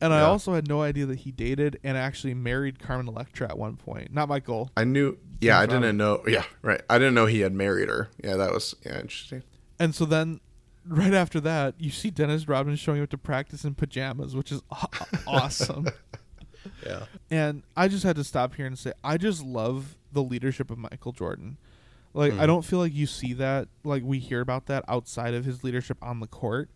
[0.01, 3.57] And I also had no idea that he dated and actually married Carmen Electra at
[3.57, 4.13] one point.
[4.13, 4.71] Not Michael.
[4.75, 5.17] I knew.
[5.41, 6.21] Yeah, I didn't know.
[6.27, 6.81] Yeah, right.
[6.89, 8.09] I didn't know he had married her.
[8.23, 9.43] Yeah, that was yeah interesting.
[9.77, 10.41] And so then,
[10.85, 14.61] right after that, you see Dennis Rodman showing up to practice in pajamas, which is
[15.27, 15.87] awesome.
[16.85, 17.05] Yeah.
[17.31, 20.77] And I just had to stop here and say, I just love the leadership of
[20.77, 21.57] Michael Jordan.
[22.13, 22.47] Like, I mm-hmm.
[22.47, 25.97] don't feel like you see that, like, we hear about that outside of his leadership
[26.01, 26.69] on the court.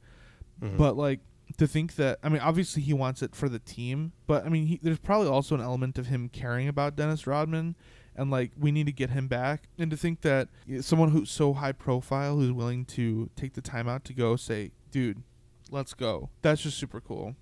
[0.61, 0.77] Mm-hmm.
[0.77, 1.21] But, like,
[1.57, 4.67] to think that, I mean, obviously he wants it for the team, but, I mean,
[4.67, 7.75] he, there's probably also an element of him caring about Dennis Rodman
[8.15, 9.63] and, like, we need to get him back.
[9.79, 10.49] And to think that
[10.81, 14.71] someone who's so high profile, who's willing to take the time out to go say,
[14.91, 15.23] dude,
[15.71, 16.29] let's go.
[16.43, 17.35] That's just super cool.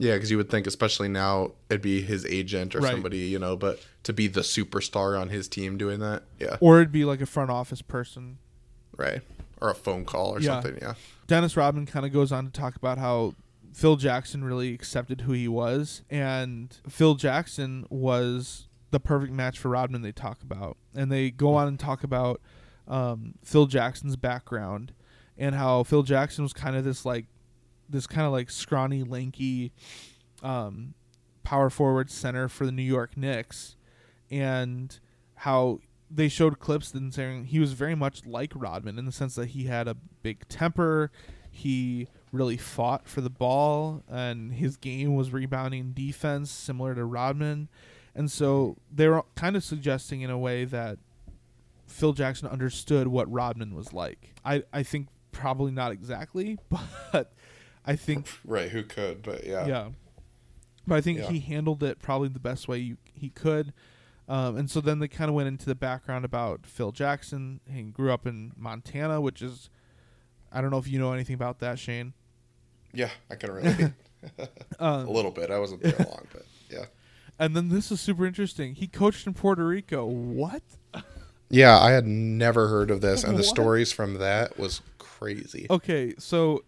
[0.00, 2.90] Yeah, because you would think, especially now, it'd be his agent or Right.
[2.92, 6.78] somebody, you know, but to be the superstar on his team doing that, yeah, Or
[6.80, 8.38] it'd be like a front office person
[8.96, 9.20] right,
[9.60, 10.60] or a phone call or Yeah.
[10.62, 10.94] something, yeah,
[11.26, 13.34] Dennis Rodman kind of goes on to talk about how
[13.74, 19.68] Phil Jackson really accepted who he was, and Phil Jackson was the perfect match for
[19.68, 20.00] Rodman.
[20.02, 22.40] They talk about, and they go on and talk about
[22.88, 24.92] um, Phil Jackson's background
[25.38, 27.26] and how Phil Jackson was kind of this like
[27.90, 29.72] this kind of like scrawny, lanky,
[30.42, 30.94] um,
[31.42, 33.76] power forward center for the New York Knicks,
[34.30, 34.98] and
[35.36, 35.80] how
[36.10, 39.50] they showed clips and saying he was very much like Rodman in the sense that
[39.50, 41.10] he had a big temper,
[41.50, 47.68] he really fought for the ball, and his game was rebounding defense similar to Rodman.
[48.14, 50.98] And so they were kind of suggesting in a way that
[51.86, 54.34] Phil Jackson understood what Rodman was like.
[54.44, 56.58] I, I think probably not exactly,
[57.12, 57.32] but
[57.86, 59.66] I think Right, who could, but yeah.
[59.66, 59.88] yeah.
[60.86, 61.30] But I think Yeah.
[61.30, 63.72] he handled it probably the best way you, he could.
[64.28, 67.60] Um, and so then they kind of went into the background about Phil Jackson.
[67.68, 69.70] He grew up in Montana, which is,
[70.52, 72.12] I don't know if you know anything about that, Shane.
[72.92, 73.92] Yeah, I can relate.
[74.78, 75.50] Um, a little bit.
[75.50, 76.84] I wasn't there long, but yeah.
[77.38, 78.74] And then this is super interesting.
[78.74, 80.04] He coached in Puerto Rico.
[80.04, 80.62] What?
[81.48, 83.46] Yeah, I had never heard of this, and the What?
[83.46, 85.66] stories from that was crazy.
[85.70, 86.64] Okay, so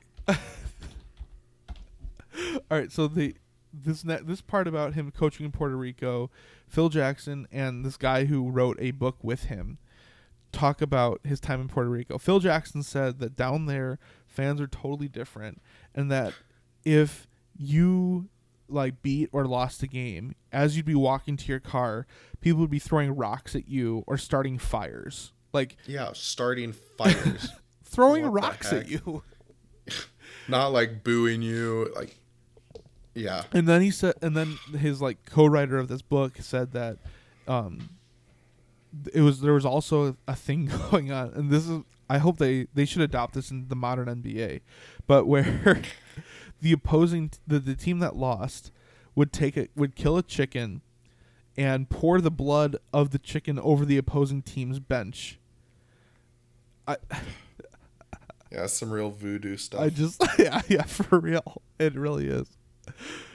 [2.73, 3.35] all right, so the
[3.70, 6.31] this ne- this part about him coaching in Puerto Rico,
[6.66, 9.77] Phil Jackson and this guy who wrote a book with him
[10.53, 12.16] talk about his time in Puerto Rico.
[12.16, 15.61] Phil Jackson said that down there fans are totally different
[15.95, 16.33] and that
[16.83, 18.31] if you
[18.70, 22.07] like beat or lost a game, as you'd be walking to your car,
[22.41, 25.35] people would be throwing rocks at you or starting fires.
[25.53, 27.51] Like Yeah, starting fires,
[27.85, 29.23] throwing What rocks at you.
[30.49, 31.93] not like booing you.
[31.95, 32.16] Like,
[33.15, 36.99] yeah, And then he said, and then his like co-writer of this book said that,
[37.47, 37.91] um,
[39.13, 42.67] it was there was also a thing going on, and this is I hope they
[42.75, 44.61] they should adopt this in the modern NBA,
[45.07, 45.83] but where
[46.61, 48.71] the opposing the the team that lost
[49.15, 50.83] would take it would kill a chicken,
[51.57, 55.39] and pour the blood of the chicken over the opposing team's bench.
[56.87, 56.97] I
[58.53, 59.81] yeah, some real voodoo stuff.
[59.81, 62.47] I just yeah yeah for real it really is.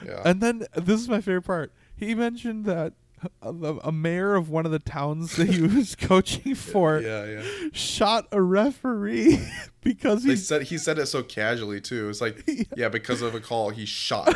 [0.05, 1.73] Yeah, And then this is my favorite part.
[1.95, 2.93] He mentioned that
[3.41, 7.43] a, a mayor of one of the towns that he was coaching for yeah, yeah.
[7.71, 9.39] shot a referee
[9.81, 12.09] because he said he said it so casually too.
[12.09, 14.35] It's like, yeah, because of a call, he shot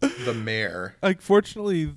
[0.00, 0.96] the mayor.
[1.02, 1.94] like fortunately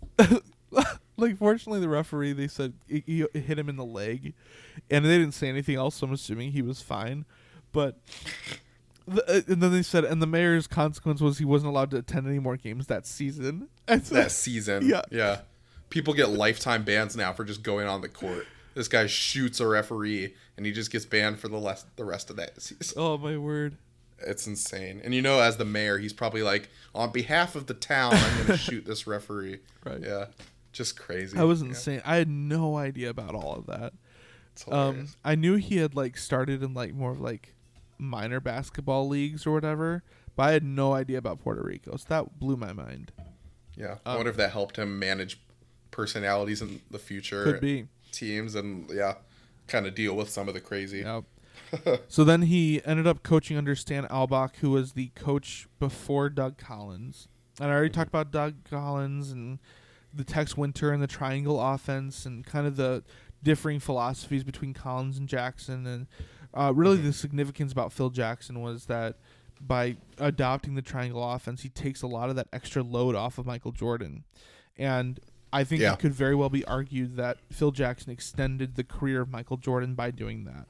[1.17, 4.33] like fortunately the referee they said he hit him in the leg
[4.89, 7.25] and they didn't say anything else so I'm assuming he was fine
[7.71, 7.99] but
[9.07, 11.97] the, uh, and then they said and the mayor's consequence was he wasn't allowed to
[11.97, 14.87] attend any more games that season and so, that season.
[14.87, 15.01] Yeah.
[15.11, 15.41] yeah.
[15.89, 18.47] People get lifetime bans now for just going on the court.
[18.75, 22.29] This guy shoots a referee, and he just gets banned for the less the rest
[22.29, 22.95] of that season.
[23.01, 23.75] oh my word
[24.19, 25.01] It's insane.
[25.03, 28.35] And you know, as the mayor, he's probably like, on behalf of the town, I'm
[28.35, 29.59] going to shoot this referee.
[29.83, 29.99] Right.
[30.01, 30.27] Yeah.
[30.71, 31.35] Just crazy.
[31.35, 32.01] That was Yeah, insane.
[32.05, 33.91] I had no idea about all of that.
[34.53, 35.07] it's Um.
[35.25, 37.55] I knew he had like started in like more of like
[38.01, 40.03] minor basketball leagues or whatever,
[40.35, 41.95] but I had no idea about Puerto Rico.
[41.95, 43.11] So that blew my mind.
[43.77, 43.91] yeah.
[43.91, 45.39] um, I wonder if that helped him manage
[45.91, 47.43] personalities in the future.
[47.43, 47.87] Could be.
[48.11, 49.15] Teams and, yeah,
[49.67, 50.99] kind of deal with some of the crazy.
[50.99, 51.23] Yep.
[52.07, 56.57] so then he ended up coaching under Stan Albeck, who was the coach before Doug
[56.57, 57.27] Collins.
[57.59, 59.59] And I already talked about Doug Collins and
[60.13, 63.03] the Tex Winter and the triangle offense and kind of the
[63.43, 65.85] differing philosophies between Collins and Jackson.
[65.87, 66.07] And
[66.53, 69.17] uh, really, the significance about Phil Jackson was that
[69.59, 73.45] by adopting the triangle offense, he takes a lot of that extra load off of
[73.45, 74.23] Michael Jordan.
[74.77, 75.19] And
[75.53, 75.93] I think Yeah.
[75.93, 79.93] it could very well be argued that Phil Jackson extended the career of Michael Jordan
[79.95, 80.67] by doing that.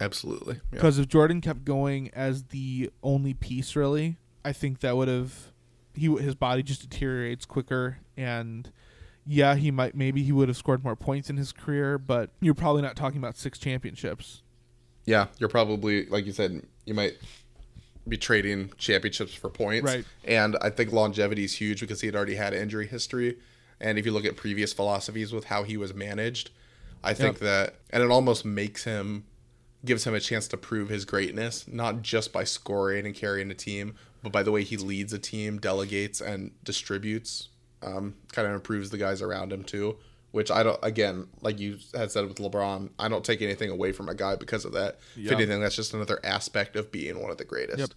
[0.00, 0.54] Absolutely.
[0.54, 0.60] Yeah.
[0.70, 5.52] Because if Jordan kept going as the only piece, really, I think that would have
[5.94, 8.70] he his body just deteriorates quicker, and
[9.26, 12.54] yeah, he might maybe he would have scored more points in his career, but you're
[12.54, 14.42] probably not talking about six championships.
[15.10, 17.14] Yeah, you're probably like you said, you might
[18.08, 19.84] be trading championships for points.
[19.84, 20.04] Right.
[20.24, 23.36] And I think longevity is huge because he had already had injury history.
[23.80, 26.50] And if you look at previous philosophies with how he was managed,
[27.02, 27.40] I think Yep.
[27.40, 29.24] that and it almost makes him
[29.84, 33.54] gives him a chance to prove his greatness, not just by scoring and carrying a
[33.54, 37.48] team, but by the way he leads a team, delegates and distributes.
[37.82, 39.96] Um, kind of improves the guys around him too.
[40.32, 40.78] Which I don't.
[40.82, 44.36] Again, like you had said with LeBron, I don't take anything away from a guy
[44.36, 44.98] because of that.
[45.16, 47.78] If anything, that's just another aspect of being one of the greatest.
[47.78, 47.90] Yep.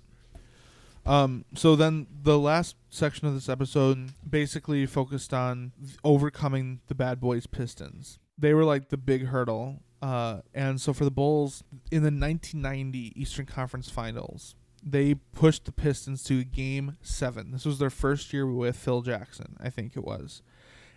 [1.05, 5.73] Um, so then the last section of this episode basically focused on
[6.03, 8.19] overcoming the bad boys Pistons.
[8.38, 9.81] They were like the big hurdle.
[10.01, 15.71] Uh, and so for the Bulls in the 1990 Eastern Conference Finals, they pushed the
[15.71, 17.51] Pistons to game seven.
[17.51, 20.41] This was their first year with Phil Jackson, I think it was.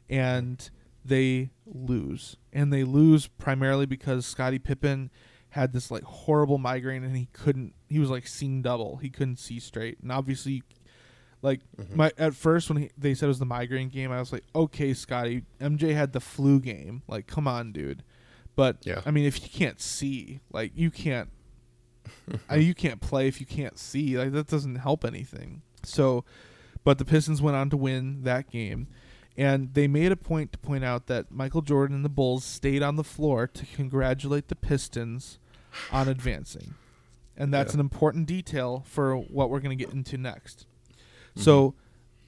[0.09, 0.69] And
[1.09, 2.37] they lose.
[2.53, 5.11] And they lose primarily because Scottie Pippen
[5.51, 8.97] had this like horrible migraine and he couldn't he was like seeing double.
[8.97, 9.99] He couldn't see straight.
[10.01, 10.63] And obviously
[11.43, 11.97] like mm-hmm.
[11.97, 14.45] my at first when he, they said it was the migraine game, I was like,
[14.55, 17.03] "Okay, Scottie, MJ had the flu game.
[17.07, 18.03] Like, come on, dude."
[18.57, 19.03] But Yeah.
[19.05, 21.29] I mean, if you can't see, like you can't
[22.49, 24.19] I, uh, you can't play if you can't see.
[24.19, 25.63] Like that doesn't help anything.
[25.85, 26.25] So,
[26.85, 28.89] but the Pistons went on to win that game,
[29.39, 32.83] And they made a point to point out that Michael Jordan and the Bulls stayed
[32.83, 35.39] on the floor to congratulate the Pistons
[35.93, 36.75] on advancing.
[37.37, 37.77] And that's Yeah.
[37.77, 40.65] an important detail for what we're going to get into next.
[41.33, 41.43] Mm-hmm.
[41.43, 41.75] So,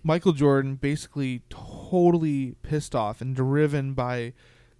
[0.02, 4.32] Michael Jordan basically totally pissed off and driven by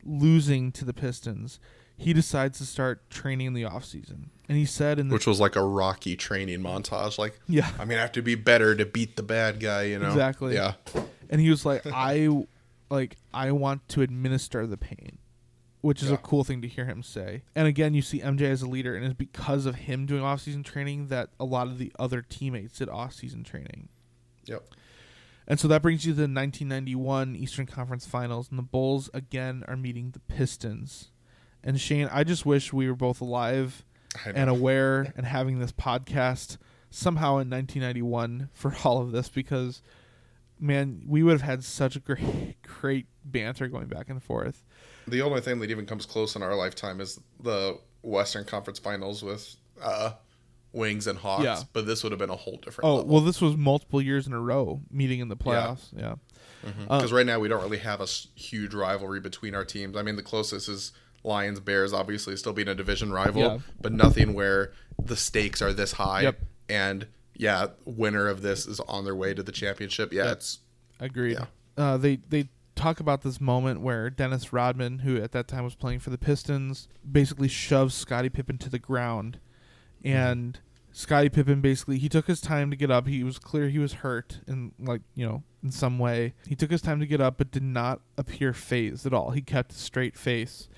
[0.04, 1.58] losing to the Pistons.
[1.96, 4.26] He decides to start training in the offseason.
[4.48, 7.18] And he said in the Which was like a rocky training montage.
[7.18, 7.70] Like, Yeah.
[7.78, 10.08] I mean, I have to be better to beat the bad guy, you know?
[10.08, 10.54] Exactly.
[10.54, 10.74] Yeah.
[11.30, 12.28] And he was like i
[12.90, 15.18] like i want to administer the pain
[15.80, 17.42] which is a cool thing to hear him say.
[17.54, 20.64] And again you see mj as a leader and it's because of him doing off-season
[20.64, 23.88] training that a lot of the other teammates did off-season training.
[24.46, 24.64] Yep.
[25.46, 29.62] and so that brings you to the 1991 eastern conference finals and the bulls again
[29.68, 31.10] are meeting the pistons.
[31.62, 33.84] And shane i just wish we were both alive
[34.26, 36.56] and aware and having this podcast
[36.90, 39.82] somehow in 1991 for all of this because
[40.60, 44.64] man we would have had such a great great banter going back and forth
[45.06, 49.22] The only thing that even comes close in our lifetime is the Western Conference Finals
[49.22, 50.12] with uh,
[50.72, 51.44] Wings and Hawks.
[51.44, 51.62] Yeah.
[51.72, 53.10] But this would have been a whole different oh level.
[53.12, 56.16] well this was multiple years in a row meeting in the playoffs yeah,
[56.64, 59.96] Uh, Because right now we don't really have a huge rivalry between our teams.
[59.96, 60.92] I mean, the closest is
[61.24, 63.58] Lions Bears, obviously still being a division rival, Yeah.
[63.80, 66.22] but nothing where the stakes are this high.
[66.22, 66.38] Yep.
[66.68, 67.06] And
[67.38, 70.12] yeah, winner of this is on their way to the championship.
[70.12, 70.32] Yeah, Yep.
[70.36, 70.58] it's
[71.00, 71.46] agreed Yeah.
[71.82, 75.74] uh, they they talk about this moment where Dennis Rodman, who at that time was
[75.74, 79.38] playing for the Pistons, basically shoves Scottie Pippen to the ground,
[80.04, 80.60] and
[80.92, 83.06] Scottie Pippen basically he took his time to get up.
[83.06, 86.34] He was clear he was hurt in like you know in some way.
[86.46, 89.30] He took his time to get up, but did not appear phased at all.
[89.30, 90.68] He kept a straight face.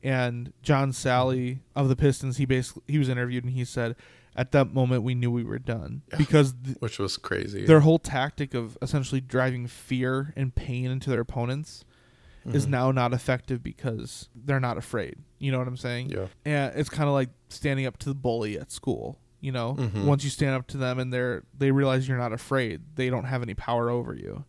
[0.00, 3.96] And John Salley of the Pistons, he basically he was interviewed and he said,
[4.38, 7.66] at that moment we knew we were done because th- which was crazy.
[7.66, 11.84] their whole tactic of essentially driving fear and pain into their opponents
[12.46, 12.70] is Mm-hmm.
[12.70, 15.16] now not effective because they're not afraid.
[15.38, 16.08] You know what I'm saying?
[16.10, 16.28] Yeah.
[16.46, 19.18] And it's kind of like standing up to the bully at school.
[19.40, 20.06] You know, Mm-hmm.
[20.06, 23.24] once you stand up to them and they're they realize you're not afraid, they don't
[23.24, 24.44] have any power over you.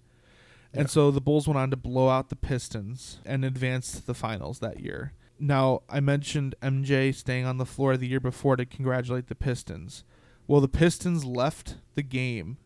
[0.72, 4.14] And so the Bulls went on to blow out the Pistons and advance to the
[4.14, 5.14] finals that year.
[5.40, 10.04] Now, I mentioned MJ staying on the floor the year before to congratulate the Pistons.
[10.48, 12.58] Well, the Pistons left the game.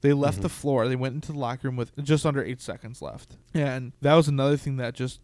[0.00, 0.42] They left mm-hmm.
[0.42, 0.88] the floor.
[0.88, 3.36] They went into the locker room with just under eight seconds left.
[3.54, 5.20] And that was another thing that just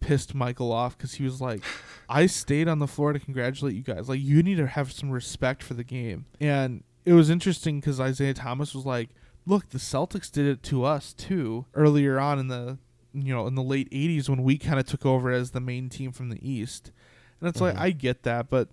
[0.00, 1.62] pissed Michael off because he was like,
[2.08, 4.08] I stayed on the floor to congratulate you guys.
[4.08, 6.26] Like, you need to have some respect for the game.
[6.40, 9.10] And it was interesting because Isiah Thomas was like,
[9.46, 12.78] look, the Celtics did it to us too earlier on in the
[13.22, 15.88] you know in the late 80s when we kind of took over as the main
[15.88, 16.92] team from the East.
[17.40, 18.68] And it's like I get that, but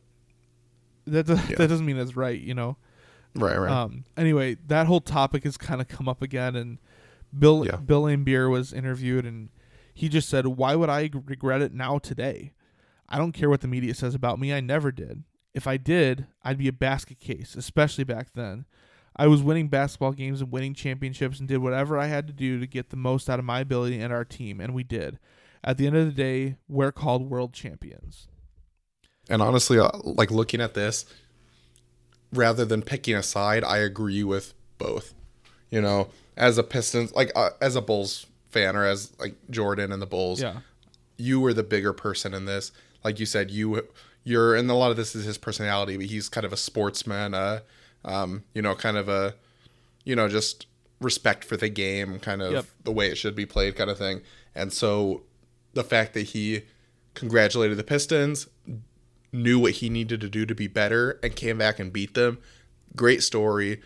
[1.05, 2.77] that does, that doesn't mean it's right, you know.
[3.35, 3.71] right, right.
[3.71, 6.79] Um, anyway, that whole topic has kind of come up again, and
[7.37, 7.75] Bill Yeah.
[7.77, 9.49] Bill Laimbeer was interviewed, and
[9.93, 12.53] he just said, "Why would i regret it now today?
[13.07, 14.51] I don't care what the media says about me.
[14.51, 15.23] I never did.
[15.53, 18.65] If I did, I'd be a basket case, especially back then.
[19.15, 22.59] I was winning basketball games and winning championships, and did whatever I had to do
[22.59, 25.19] to get the most out of my ability and our team, and we did.
[25.63, 28.27] At the end of the day, we're called world champions.
[29.29, 31.05] And honestly, uh, like looking at this,
[32.31, 35.13] rather than picking a side, I agree with both.
[35.71, 39.91] You know, as a Pistons, like uh, as a Bulls fan, or as like Jordan
[39.91, 40.59] and the Bulls, Yeah,
[41.17, 42.71] you were the bigger person in this.
[43.03, 43.87] Like you said, you
[44.23, 47.33] you're, and a lot of this is his personality, but he's kind of a sportsman.
[47.33, 47.61] Uh,
[48.05, 49.35] um, you know, kind of a,
[50.05, 50.67] you know, just
[51.01, 52.65] respect for the game, kind of Yep.
[52.85, 54.21] the way it should be played, kind of thing.
[54.55, 55.23] And so,
[55.73, 56.61] the fact that he
[57.13, 58.47] congratulated the Pistons,
[59.33, 62.37] knew what he needed to do to be better, and came back and beat them.
[62.95, 63.81] Great story,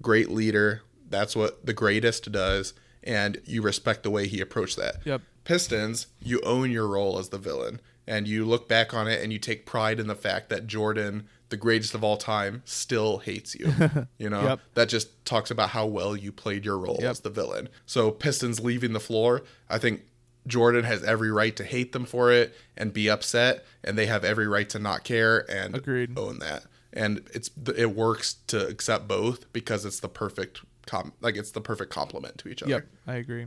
[0.00, 0.82] great leader.
[1.08, 4.96] That's what the greatest does, and you respect the way he approached that.
[5.04, 5.22] Yep.
[5.44, 9.32] Pistons, you own your role as the villain, and you look back on it and
[9.32, 13.54] you take pride in the fact that Jordan, the greatest of all time, still hates
[13.54, 13.72] you.
[14.18, 14.60] You know, Yep.
[14.74, 17.10] that just talks about how well you played your role Yep.
[17.10, 17.68] as the villain.
[17.86, 20.02] So Pistons leaving the floor, I think
[20.46, 24.24] Jordan has every right to hate them for it and be upset, and they have
[24.24, 26.18] every right to not care and Agreed.
[26.18, 26.64] own that.
[26.92, 31.60] And it's it works to accept both because it's the perfect com- like it's the
[31.60, 32.70] perfect complement to each other.
[32.72, 33.46] yep, I agree.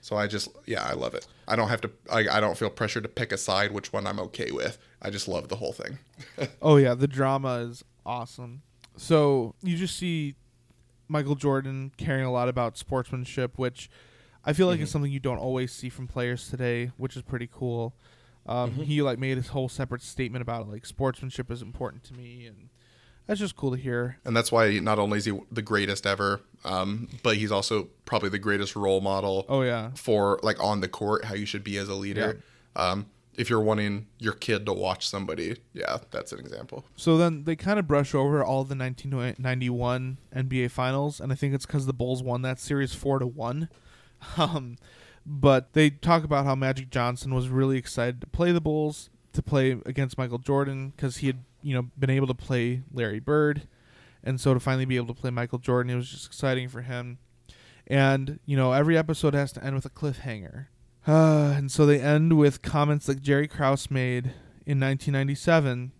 [0.00, 1.26] So I just yeah, I love it.
[1.46, 4.06] I don't have to I, I don't feel pressure to pick a side which one
[4.06, 4.78] I'm okay with.
[5.02, 5.98] I just love the whole thing.
[6.62, 8.62] Oh yeah, the drama is awesome.
[8.96, 10.34] So you just see
[11.08, 13.90] Michael Jordan caring a lot about sportsmanship, which
[14.44, 14.84] I feel like Mm-hmm.
[14.84, 17.94] is something you don't always see from players today, which is pretty cool.
[18.46, 18.82] Um, Mm-hmm.
[18.82, 22.46] He like made his whole separate statement about it, like sportsmanship is important to me,
[22.46, 22.68] and
[23.30, 24.16] that's just cool to hear.
[24.24, 28.28] And that's why not only is he the greatest ever, um, but he's also probably
[28.28, 29.46] the greatest role model.
[29.48, 32.42] Oh yeah, for like on the court how you should be as a leader.
[32.74, 36.84] Um, if you're wanting your kid to watch somebody, yeah, that's an example.
[36.96, 41.54] So then they kind of brush over all the 1991 NBA Finals, and I think
[41.54, 43.68] it's because the Bulls won that series four to one.
[44.36, 44.76] Um,
[45.24, 49.40] but they talk about how Magic Johnson was really excited to play the Bulls, to
[49.40, 53.68] play against Michael Jordan, because he had you know been able to play Larry Bird,
[54.22, 56.82] and so to finally be able to play Michael Jordan, it was just exciting for
[56.82, 57.18] him.
[57.86, 60.66] And you know every episode has to end with a cliffhanger.
[61.06, 64.26] Uh, and so they end with comments that Jerry Krause made
[64.66, 65.92] in 1997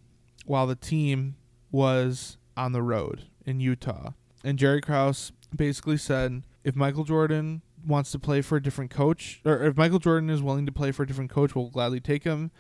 [0.47, 1.37] while the team
[1.71, 4.13] was on the road in Utah.
[4.45, 9.41] And Jerry Krause basically said if Michael Jordan wants to play for a different coach,
[9.45, 12.25] or if Michael Jordan is willing to play for a different coach, we'll gladly take
[12.25, 12.51] him.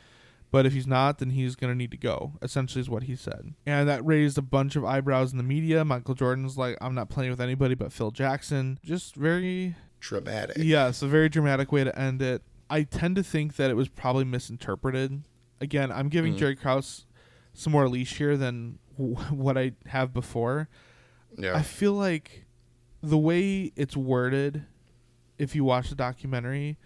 [0.51, 3.15] But if he's not, then he's going to need to go, essentially, is what he
[3.15, 3.55] said.
[3.67, 5.85] And that raised a bunch of eyebrows in the media.
[5.85, 8.79] Michael Jordan's like, I'm not playing with anybody but Phil Jackson.
[8.85, 10.57] Just very Dramatic.
[10.59, 12.43] yeah, it's a very dramatic way to end it.
[12.69, 15.23] I tend to think that it was probably misinterpreted.
[15.61, 16.39] Again, I'm giving mm.
[16.39, 17.07] Jerry Krause
[17.53, 20.69] some more leash here than w- what I have before.
[21.37, 21.57] Yeah.
[21.57, 22.47] I feel like
[23.03, 24.65] the way it's worded,
[25.39, 26.79] if you watch the documentary,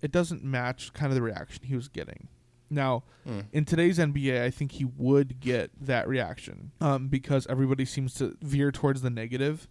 [0.00, 2.28] it doesn't match kind of the reaction he was getting.
[2.72, 3.04] Now,
[3.52, 8.36] in today's NBA, I think he would get that reaction um, because everybody seems to
[8.42, 9.68] veer towards the negative.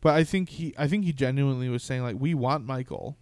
[0.00, 3.16] But I think he, I think he genuinely was saying like, we want Michael,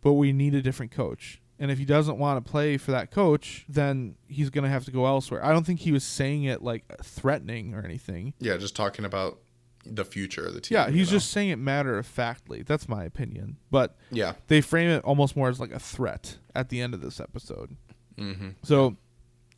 [0.00, 1.42] but we need a different coach.
[1.58, 4.90] And if he doesn't want to play for that coach, then he's gonna have to
[4.90, 5.44] go elsewhere.
[5.44, 8.32] I don't think he was saying it like threatening or anything.
[8.38, 9.40] yeah, just talking about
[9.84, 10.76] the future of the team.
[10.76, 11.16] Yeah, you he's know?
[11.18, 12.62] just saying it matter of factly.
[12.62, 13.56] That's my opinion.
[13.70, 14.34] But Yeah.
[14.48, 17.76] they frame it almost more as like a threat at the end of this episode.
[18.18, 18.50] Mm-hmm.
[18.62, 18.96] So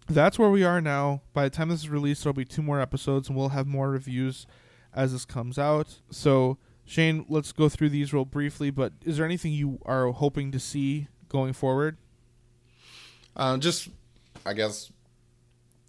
[0.08, 1.22] that's where we are now.
[1.32, 3.90] By the time this is released, there'll be two more episodes, and we'll have more
[3.90, 4.46] reviews
[4.94, 6.00] as this comes out.
[6.10, 8.70] So Shane, let's go through these real briefly.
[8.70, 11.96] But is there anything you are hoping to see going forward?
[13.36, 13.88] Um, just,
[14.44, 14.92] I guess,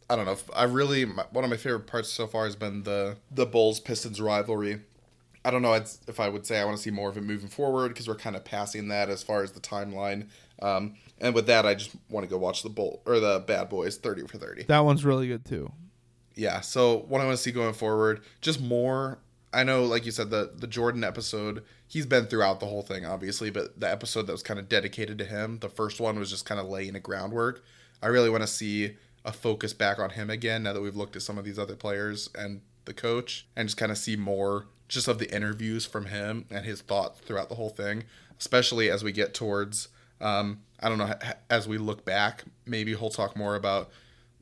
[0.10, 0.38] I don't know.
[0.56, 3.80] I really my, one of my favorite parts so far has been the the Bulls
[3.80, 4.81] Pistons rivalry.
[5.45, 7.49] I don't know if I would say I want to see more of it moving
[7.49, 10.30] forward because we're kind of passing that as far as the timeline.
[10.61, 13.70] Um, and with that, I just want to go watch the Bolt or the Bad
[13.70, 14.64] Boys thirty for thirty.
[14.64, 15.72] That one's really good too.
[16.36, 19.20] yeah so what i want to see going forward just more
[19.54, 23.06] i know like you said the the jordan episode he's been throughout the whole thing
[23.06, 26.32] obviously but the episode that was kind of dedicated to him the first one was
[26.32, 27.64] just kind of laying a groundwork
[28.02, 31.16] i really want to see a focus back on him again now that we've looked
[31.16, 34.66] at some of these other players and the coach and just kind of see more
[34.88, 38.04] just of the interviews from him and his thoughts throughout the whole thing
[38.40, 39.90] especially as we get towards
[40.22, 41.14] um, i don't know
[41.49, 43.90] as we look back maybe he'll talk more about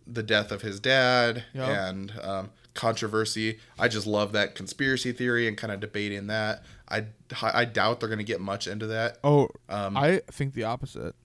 [0.08, 1.70] the death of his dad Yep.
[1.70, 3.60] and um, controversy.
[3.80, 6.64] I just love that conspiracy theory and kind of debating that.
[6.90, 7.06] I,
[7.42, 9.20] I doubt they're going to get much into that.
[9.24, 11.16] Oh, Um, I think the opposite.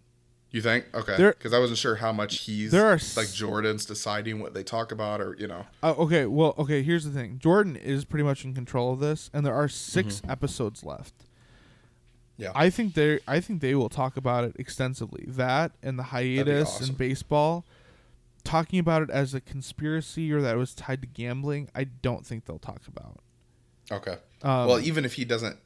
[0.50, 0.84] You think?
[0.94, 1.16] Okay.
[1.16, 4.92] Because I wasn't sure how much he's There are like Jordan's deciding what they talk
[4.92, 5.66] about or, you know.
[5.82, 6.82] Uh, okay, well, okay.
[6.82, 10.22] Here's the thing: Jordan is pretty much in control of this, and there are 6
[10.28, 11.25] episodes left.
[12.38, 12.52] Yeah.
[12.54, 15.24] I think they, I think they will talk about it extensively.
[15.26, 16.88] That and the hiatus awesome.
[16.90, 17.64] and baseball,
[18.44, 21.68] talking about it as a conspiracy or that it was tied to gambling.
[21.74, 23.18] I don't think they'll talk about.
[23.90, 24.18] Okay.
[24.42, 25.58] Um, well, even if he doesn't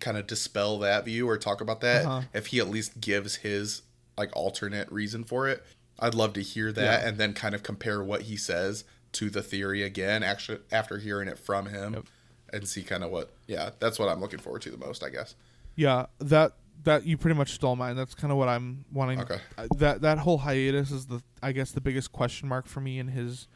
[0.00, 2.22] kind of dispel that view or talk about that, Uh-huh.
[2.32, 3.82] if he at least gives his
[4.16, 5.64] like alternate reason for it,
[5.98, 7.08] I'd love to hear that Yeah.
[7.08, 11.28] and then kind of compare what he says to the theory again actually after hearing
[11.28, 12.04] it from him Yep.
[12.52, 15.08] and see kind of what yeah, that's what I'm looking forward to the most, I
[15.10, 15.34] guess.
[15.78, 17.94] Yeah, that that you pretty much stole mine.
[17.94, 19.20] That's kind of what I'm wanting.
[19.20, 19.38] Okay.
[19.56, 22.98] Uh, That that whole hiatus is the I guess the biggest question mark for me
[22.98, 23.46] in his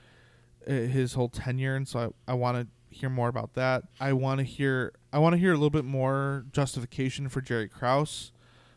[0.68, 3.82] uh, his whole tenure, and so I, I want to hear more about that.
[3.98, 7.68] I want to hear I want to hear a little bit more justification for Jerry
[7.68, 8.30] Krause,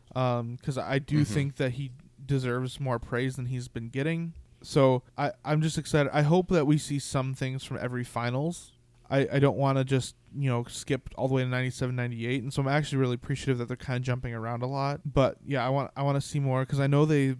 [0.09, 1.91] because I do think that he
[2.25, 4.33] deserves more praise than he's been getting.
[4.63, 6.09] So I I'm just excited.
[6.11, 8.71] I hope that we see some things from every finals.
[9.09, 12.43] I, I don't want to just you know skip all the way to 97 98
[12.43, 15.37] and so i'm actually really appreciative that they're kind of jumping around a lot but
[15.45, 17.35] yeah i want i want to see more because i know they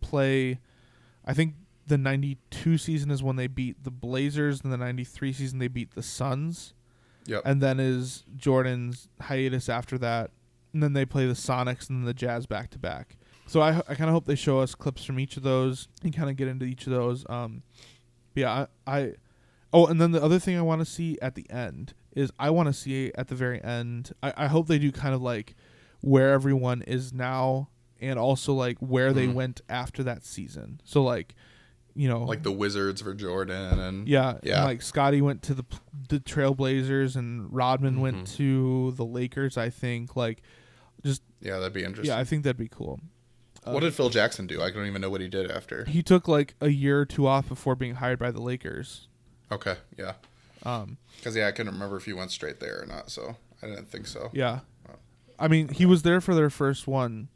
[0.00, 0.58] play
[1.26, 1.54] i think
[1.86, 5.94] the 92 season is when they beat the blazers and the 93 season they beat
[5.94, 6.74] the suns
[7.26, 7.42] Yep.
[7.44, 10.30] and then is jordan's hiatus after that
[10.72, 13.16] and then they play the sonics and then the jazz back to back
[13.46, 16.14] so i, I kind of hope they show us clips from each of those and
[16.16, 17.62] kind of get into each of those um
[18.34, 19.12] but yeah I, I
[19.72, 22.50] Oh, and then the other thing I want to see at the end is I
[22.50, 24.12] want to see at the very end.
[24.22, 25.54] I, I hope they do kind of like
[26.00, 27.68] where everyone is now,
[28.00, 30.80] and also like where they went after that season.
[30.84, 31.36] So like,
[31.94, 34.64] you know, like the Wizards for Jordan and yeah, and, yeah.
[34.64, 35.64] like Scottie went to the
[36.08, 38.02] the Trailblazers and Rodman Mm-hmm.
[38.02, 39.56] went to the Lakers.
[39.56, 40.42] I think like
[41.04, 42.12] just yeah, that'd be interesting.
[42.14, 42.98] yeah, I think that'd be cool.
[43.64, 44.60] what did Phil Jackson do?
[44.62, 45.84] I don't even know what he did after.
[45.84, 49.06] He took like a year or two off before being hired by the Lakers.
[49.52, 50.12] Okay, yeah,
[50.64, 53.66] Um, because yeah, I couldn't remember if he went straight there or not, so I
[53.66, 54.30] didn't think so.
[54.32, 54.60] yeah,
[55.38, 57.28] I mean he was there for their first one,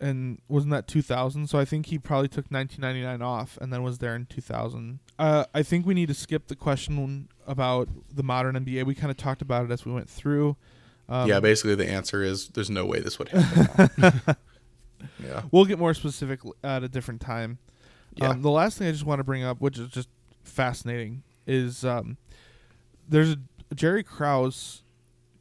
[0.00, 1.46] and wasn't that 2000?
[1.48, 4.98] So I think he probably took 1999 off and then was there in 2000.
[5.18, 8.84] Uh, I think we need to skip the question about the modern NBA.
[8.84, 10.56] We kind of talked about it as we went through.
[11.08, 14.20] Um, yeah, basically the answer is there's no way this would happen.
[15.24, 17.58] yeah, We'll get more specific at a different time.
[18.14, 18.30] Yeah.
[18.30, 20.08] Um, the last thing I just want to bring up, which is just
[20.42, 22.16] fascinating, is um,
[23.08, 24.82] there's a Jerry Krause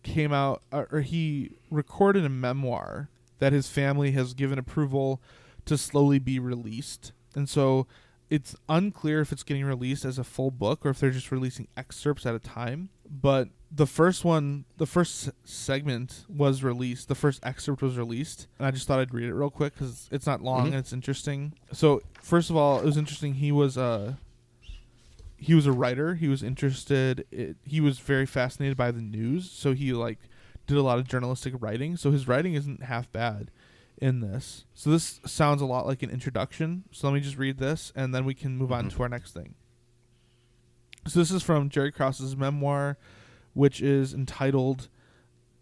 [0.03, 3.09] came out uh, or he recorded a memoir
[3.39, 5.21] that his family has given approval
[5.65, 7.87] to slowly be released, and so
[8.29, 11.67] it's unclear if it's getting released as a full book or if they're just releasing
[11.75, 12.87] excerpts at a time.
[13.09, 17.09] But the first one, the first segment was released.
[17.09, 20.07] The first excerpt was released, and I just thought I'd read it real quick because
[20.11, 21.53] it's not long and it's interesting.
[21.73, 23.35] So first of all, it was interesting.
[23.35, 24.17] He was a
[25.41, 26.13] he was a writer.
[26.15, 27.25] He was interested.
[27.31, 30.19] It, he was very fascinated by the news, so he like
[30.67, 31.97] did a lot of journalistic writing.
[31.97, 33.49] So his writing isn't half bad
[33.97, 34.65] in this.
[34.75, 36.83] So this sounds a lot like an introduction.
[36.91, 39.33] So let me just read this, and then we can move on to our next
[39.33, 39.55] thing.
[41.07, 42.97] So this is from Jerry Krause's memoir,
[43.53, 44.89] which is entitled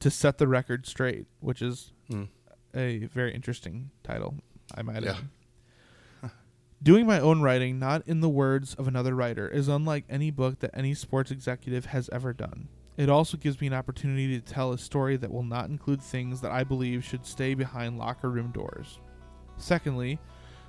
[0.01, 2.23] "To Set the Record Straight," which is Hmm.
[2.73, 4.35] a very interesting title,
[4.75, 5.11] I might Yeah.
[5.11, 5.29] add.
[6.81, 10.59] Doing my own writing, not in the words of another writer, is unlike any book
[10.59, 12.69] that any sports executive has ever done.
[12.95, 16.39] It also gives me an opportunity to tell a story that will not include things
[16.39, 18.99] that I believe should stay behind locker room doors.
[19.57, 20.19] Secondly,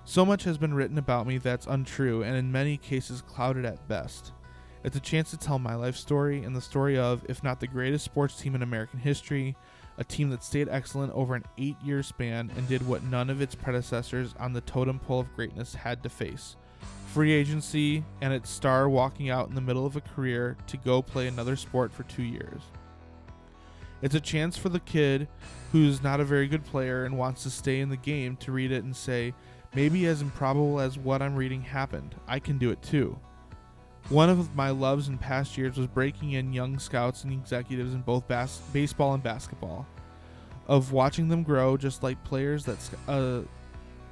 [0.05, 3.87] so much has been written about me that's untrue and in many cases clouded at
[3.87, 4.33] best.
[4.83, 7.69] It's a chance to tell my life story and the story of, if not the
[7.69, 9.57] greatest sports team in American history,
[10.01, 13.41] a team that stayed excellent over an eight year span and did what none of
[13.41, 16.57] its predecessors on the totem pole of greatness had to face
[17.11, 21.03] free agency and its star walking out in the middle of a career to go
[21.03, 22.63] play another sport for two years.
[24.01, 25.27] It's a chance for the kid
[25.73, 28.71] who's not a very good player and wants to stay in the game to read
[28.71, 29.35] it and say,
[29.75, 33.19] maybe as improbable as what I'm reading happened, I can do it too.
[34.11, 38.01] One of my loves in past years was breaking in young scouts and executives in
[38.01, 39.87] both bas- baseball and basketball,
[40.67, 43.43] of watching them grow just like players that, uh,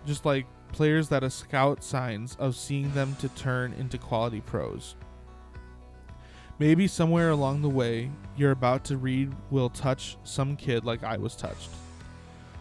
[0.06, 4.94] just like players that a scout signs, of seeing them to turn into quality pros.
[6.60, 11.16] Maybe somewhere along the way, you're about to read will touch some kid like I
[11.16, 11.70] was touched.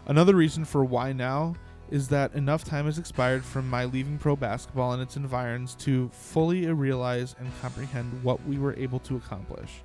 [0.07, 1.53] Another reason for why now
[1.89, 6.09] is that enough time has expired from my leaving pro basketball and its environs to
[6.09, 9.81] fully realize and comprehend what we were able to accomplish.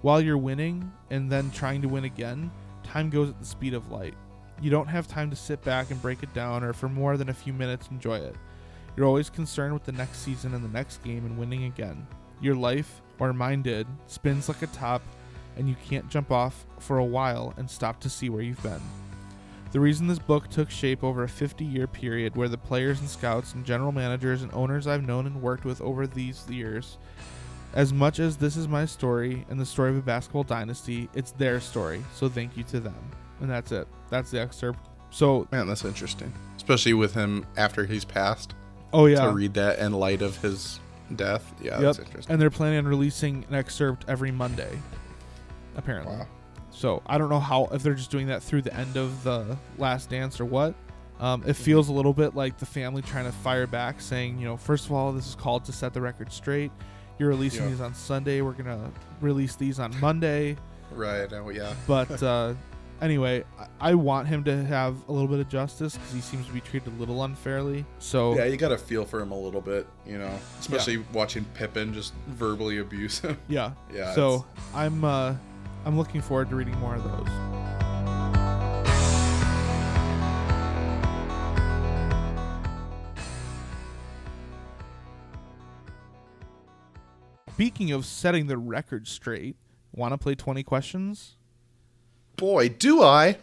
[0.00, 2.50] While you're winning and then trying to win again,
[2.82, 4.14] time goes at the speed of light.
[4.60, 7.28] You don't have time to sit back and break it down or for more than
[7.28, 8.36] a few minutes enjoy it.
[8.96, 12.06] You're always concerned with the next season and the next game and winning again.
[12.40, 15.02] Your life, or mine did, spins like a top,
[15.56, 18.80] and you can't jump off for a while and stop to see where you've been.
[19.74, 23.08] The reason this book took shape over a 50 year period where the players and
[23.08, 26.96] scouts and general managers and owners I've known and worked with over these years,
[27.74, 31.32] as much as this is my story and the story of a basketball dynasty, it's
[31.32, 32.04] their story.
[32.14, 32.94] So thank you to them.
[33.40, 33.88] And that's it.
[34.10, 34.78] That's the excerpt.
[35.10, 38.54] So, man, that's interesting, especially with him after he's passed.
[38.92, 39.26] oh yeah.
[39.26, 40.78] To read that in light of his
[41.16, 41.80] death, yeah, Yep.
[41.80, 42.32] that's interesting.
[42.32, 44.78] And they're planning on releasing an excerpt every Monday,
[45.76, 46.14] apparently.
[46.16, 46.28] Wow.
[46.74, 49.56] So I don't know how if they're just doing that through the end of the
[49.78, 50.74] Last Dance or what.
[51.20, 54.44] Um, it feels a little bit like the family trying to fire back, saying, you
[54.46, 56.72] know, first of all, this is called to set the record straight.
[57.18, 57.70] You're releasing Yeah.
[57.70, 58.40] these on Sunday.
[58.40, 58.90] We're gonna
[59.20, 60.56] release these on Monday.
[60.92, 61.32] Right?
[61.32, 61.74] Oh, yeah.
[61.88, 62.54] But uh,
[63.00, 66.46] anyway, I-, I want him to have a little bit of justice because he seems
[66.46, 67.84] to be treated a little unfairly.
[67.98, 71.44] So Yeah, you got to feel for him a little bit, you know, especially watching
[71.54, 73.38] Pippen just verbally abuse him.
[73.48, 75.34] yeah, Yeah, So I'm uh,
[75.84, 77.28] I'm looking forward to reading more of those.
[87.52, 89.56] Speaking of setting the record straight,
[89.92, 91.36] want to play 20 questions?
[92.36, 93.38] Boy, do I.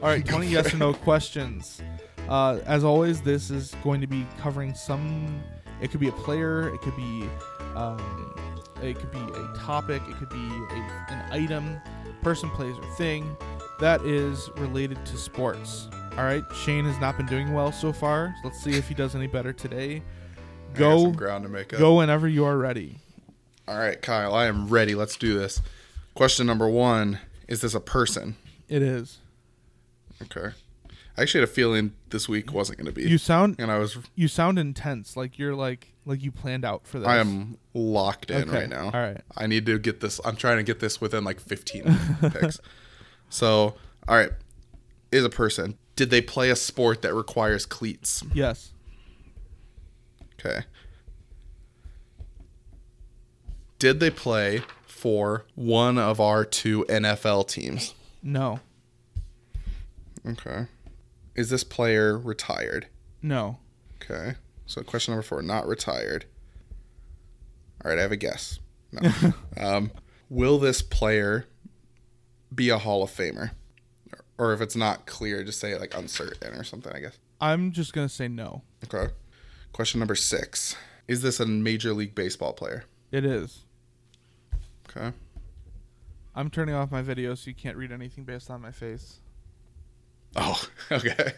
[0.00, 1.82] All right, 20 yes or no questions.
[2.28, 5.42] Uh, as always, this is going to be covering some.
[5.80, 6.72] It could be a player.
[6.72, 7.28] It could be
[7.74, 8.32] um,
[8.80, 10.00] It could be a topic.
[10.08, 11.80] It could be a, an item,
[12.22, 13.36] person, place, or thing
[13.80, 15.88] that is related to sports.
[16.12, 16.44] All right.
[16.54, 18.34] Shane has not been doing well so far.
[18.42, 20.02] So let's see if he does any better today.
[20.74, 21.80] Go, some ground to make up.
[21.80, 22.98] go whenever you are ready.
[23.66, 24.94] All right, Kyle, I am ready.
[24.94, 25.60] Let's do this.
[26.14, 27.18] Question number one:
[27.48, 28.36] Is this a person?
[28.68, 29.18] It is.
[30.22, 30.50] Okay.
[31.16, 33.08] I actually had a feeling this week wasn't going to be.
[33.08, 33.98] You sound and I was.
[34.14, 35.16] you sound intense.
[35.16, 37.08] Like you're like like you planned out for this.
[37.08, 38.84] I am locked in Okay, right now.
[38.86, 39.20] all right.
[39.36, 40.20] I need to get this.
[40.24, 41.98] I'm trying to get this within like 15
[42.30, 42.60] picks.
[43.30, 43.74] So,
[44.06, 44.30] all right,
[45.10, 45.76] is a person.
[45.96, 48.22] Did they play a sport that requires cleats?
[48.32, 48.72] Yes.
[50.38, 50.60] Okay.
[53.78, 57.94] Did they play for one of our two NFL teams?
[58.22, 58.60] No.
[60.26, 60.66] Okay.
[61.34, 62.88] Is this player retired?
[63.22, 63.58] No.
[64.02, 64.34] Okay.
[64.66, 66.26] So question number four, not retired.
[67.84, 68.58] All right, I have a guess.
[68.92, 69.32] No.
[69.56, 69.90] um,
[70.28, 71.46] will this player
[72.54, 73.52] be a Hall of Famer?
[74.36, 77.18] Or if it's not clear, just say like uncertain or something, I guess.
[77.40, 78.62] I'm just gonna say no.
[78.84, 79.12] Okay.
[79.72, 80.76] Question number six.
[81.06, 82.84] Is this a Major League Baseball player?
[83.10, 83.64] It is.
[84.88, 85.12] Okay.
[86.34, 89.20] I'm turning off my video so you can't read anything based on my face.
[90.36, 91.32] Oh, okay.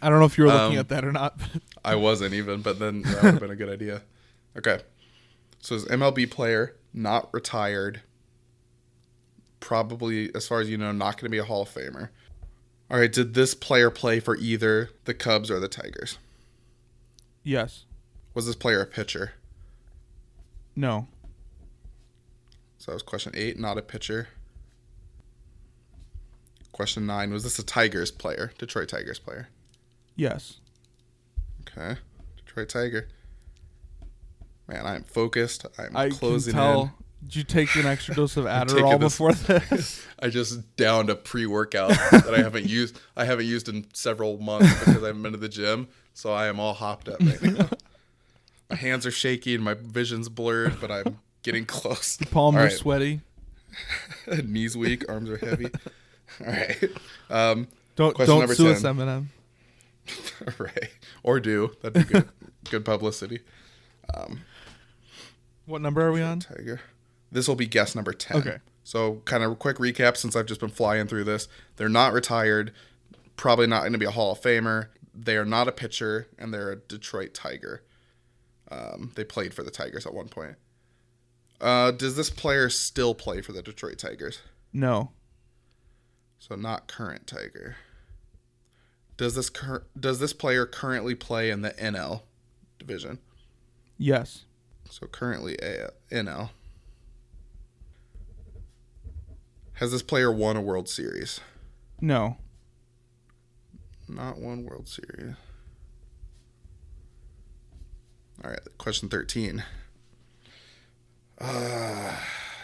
[0.00, 1.38] I don't know if you were looking Um, at that or not.
[1.84, 4.02] I wasn't even, but then that would have been a good idea.
[4.56, 4.78] Okay.
[5.60, 8.02] So it's MLB player, not retired.
[9.60, 12.10] Probably, as far as you know, not going to be a Hall of Famer.
[12.90, 13.12] All right.
[13.12, 16.18] Did this player play for either the Cubs or the Tigers?
[17.42, 17.84] yes.
[18.34, 19.32] Was this player a pitcher?
[20.76, 21.08] No.
[22.76, 24.28] So that was question eight, not a pitcher.
[26.76, 28.52] Question nine, was this a Tigers player?
[28.58, 29.48] Detroit Tigers player.
[30.14, 30.58] Yes.
[31.62, 31.98] Okay.
[32.36, 33.08] Detroit Tiger.
[34.68, 35.64] Man, I'm focused.
[35.78, 36.82] I'm I closing can tell.
[36.82, 36.90] in.
[37.24, 40.04] Did you take an extra dose of Adderall before this?
[40.18, 43.00] I just downed a pre-workout that I haven't used.
[43.16, 45.88] I haven't used in several months because I haven't been to the gym.
[46.12, 47.70] So I am all hopped up right now.
[48.68, 52.18] my hands are shaky and my vision's blurred, but I'm getting close.
[52.30, 52.72] Palms All are right.
[52.72, 53.22] sweaty.
[54.44, 55.70] Knees weak, arms are heavy.
[56.40, 56.90] All right.
[57.30, 58.72] Um, Don't Question don't sue 10.
[58.72, 59.26] us, Eminem.
[60.58, 60.90] right.
[61.22, 61.72] Or do.
[61.82, 62.28] That'd be good.
[62.70, 63.40] good publicity.
[65.66, 66.40] What number are we on?
[66.40, 66.80] Tiger.
[67.32, 68.36] This will be guess number 10.
[68.38, 68.58] Okay.
[68.84, 71.48] So, kind of a quick recap since I've just been flying through this.
[71.76, 72.72] They're not retired,
[73.36, 74.88] probably not going to be a Hall of Famer.
[75.12, 77.82] They are not a pitcher, and they're a Detroit Tiger.
[78.70, 80.54] Um, they played for the Tigers at one point.
[81.60, 84.40] Uh, does this player still play for the Detroit Tigers?
[84.72, 85.10] No.
[86.38, 87.76] So, not current Tiger.
[89.16, 92.22] Does this cur- does this player currently play in the NL
[92.78, 93.18] division?
[93.96, 94.44] Yes.
[94.90, 96.50] So currently a NL.
[99.74, 101.40] Has this player won a World Series?
[102.00, 102.36] No.
[104.08, 105.34] Not one World Series.
[108.44, 109.64] All right, question 13.
[111.38, 112.16] Uh,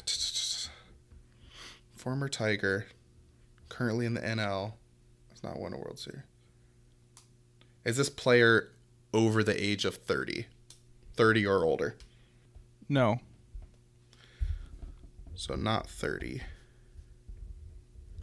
[1.96, 2.86] former Tiger,
[3.72, 4.74] currently in the NL,
[5.30, 6.22] has not won a World Series.
[7.86, 8.68] Is this player
[9.14, 10.46] over the age of 30?
[11.16, 11.96] 30 or older?
[12.88, 13.20] No.
[15.34, 16.42] So not 30.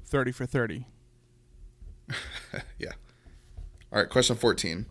[0.06, 0.86] 30 for 30.
[2.80, 2.94] Yeah.
[3.92, 4.86] All right, question 14.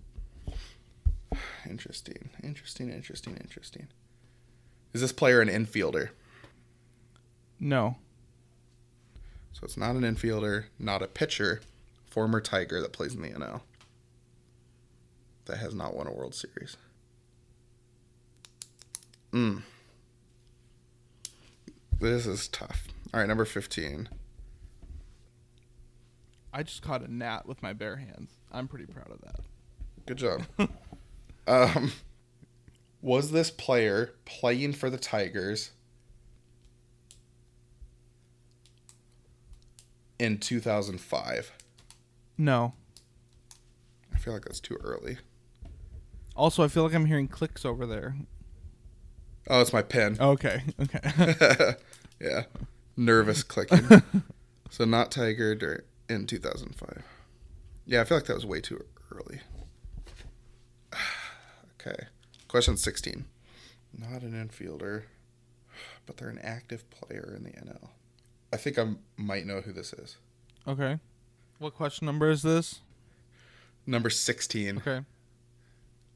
[1.68, 2.30] Interesting.
[2.42, 3.88] Interesting, interesting, interesting.
[4.92, 6.10] Is this player an infielder?
[7.58, 7.96] No.
[9.58, 11.60] So it's not an infielder, not a pitcher,
[12.08, 13.62] former Tiger that plays in the NL.
[15.46, 16.76] That has not won a World Series.
[19.32, 19.62] Mm.
[21.98, 22.86] This is tough.
[23.12, 24.08] All right, number 15.
[26.52, 28.30] I just caught a gnat with my bare hands.
[28.52, 29.40] I'm pretty proud of that.
[30.06, 30.42] Good job.
[31.48, 31.90] um,
[33.02, 35.72] was this player playing for the Tigers
[40.18, 41.52] in 2005?
[42.36, 42.74] No.
[44.14, 45.18] I feel like that's too early.
[46.36, 48.16] Also, I feel like I'm hearing clicks over there.
[49.48, 50.16] Oh, it's my pen.
[50.20, 50.62] Oh, okay.
[50.80, 51.74] Okay.
[52.20, 52.42] yeah.
[52.96, 54.02] Nervous clicking.
[54.70, 57.02] so not Tiger in 2005.
[57.86, 59.40] Yeah, I feel like that was way too early.
[61.80, 62.06] okay.
[62.48, 63.24] Question 16.
[63.96, 65.04] Not an infielder,
[66.06, 67.88] but they're an active player in the NL.
[68.52, 70.16] I think I might know who this is.
[70.66, 70.98] okay.
[71.58, 72.82] What question number is this?
[73.84, 74.78] Number 16.
[74.78, 75.00] Okay.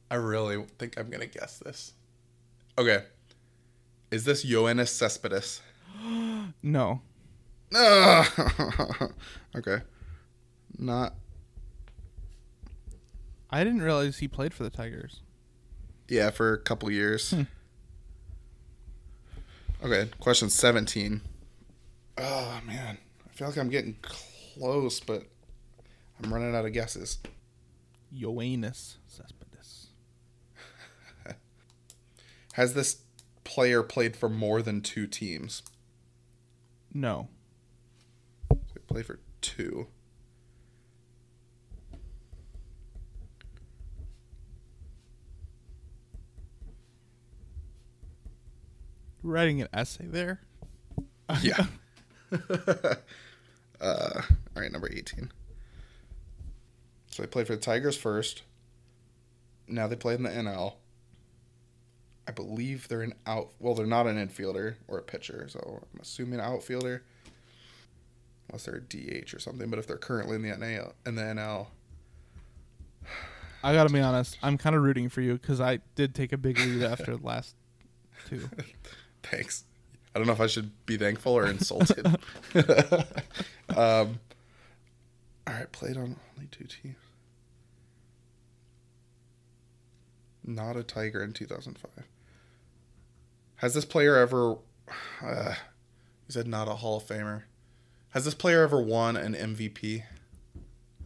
[0.09, 1.93] I really think I'm going to guess this.
[2.77, 3.03] Okay.
[4.09, 5.61] Is this Yoenis Cespedes?
[6.63, 7.01] No.
[7.75, 9.09] Ah!
[9.55, 9.79] okay.
[10.77, 11.15] Not.
[13.49, 15.21] I didn't realize he played for the Tigers.
[16.07, 17.33] Yeah, for a couple years.
[19.83, 21.21] Okay, question 17.
[22.17, 22.97] Oh, man.
[23.25, 25.23] I feel like I'm getting close, but
[26.21, 27.17] I'm running out of guesses.
[28.15, 29.87] Yoenis Cespedes.
[32.53, 33.01] Has this
[33.43, 35.63] player played for more than two teams?
[36.93, 37.29] No.
[38.51, 39.87] So he played for two.
[49.23, 50.41] Writing an essay there.
[51.41, 51.65] Yeah.
[53.81, 55.31] uh, all right, number 18.
[57.07, 58.41] So they played for the Tigers first.
[59.67, 60.73] Now they play in the NL.
[62.27, 63.51] I believe they're an out.
[63.59, 67.03] Well, they're not an infielder or a pitcher, so I'm assuming outfielder,
[68.49, 69.69] unless they're a DH or something.
[69.69, 71.67] But if they're currently in the NL, in the NL,
[73.63, 74.37] I gotta be honest.
[74.41, 77.25] I'm kind of rooting for you because I did take a big lead after the
[77.25, 77.55] last
[78.27, 78.49] two.
[79.23, 79.65] thanks.
[80.13, 82.05] I don't know if I should be thankful or insulted.
[83.75, 84.19] um,
[85.47, 86.95] all right, played on only two teams.
[90.45, 92.05] Not a Tiger in 2005.
[93.55, 94.57] Has this player ever?
[95.21, 95.55] Uh,
[96.27, 97.43] you said not a Hall of Famer.
[98.09, 100.03] Has this player ever won an MVP?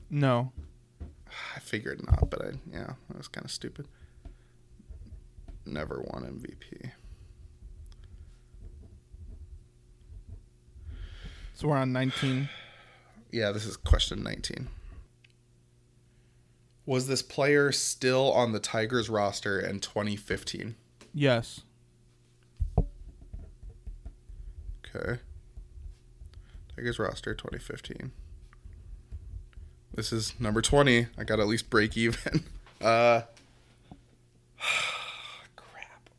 [0.09, 0.51] No.
[1.55, 3.87] I figured not, but I yeah, that was kind of stupid.
[5.65, 6.91] Never won MVP.
[11.57, 12.49] So we're on 19.
[13.31, 14.67] Yeah, this is question 19.
[16.85, 20.75] Was this player still on the Tigers roster in 2015?
[21.15, 21.61] Yes.
[24.85, 25.19] Okay.
[26.75, 28.11] Tigers roster 2015.
[29.95, 31.07] This is number 20.
[31.17, 32.43] I got at least break even.
[32.79, 33.21] Uh
[35.55, 36.11] crap.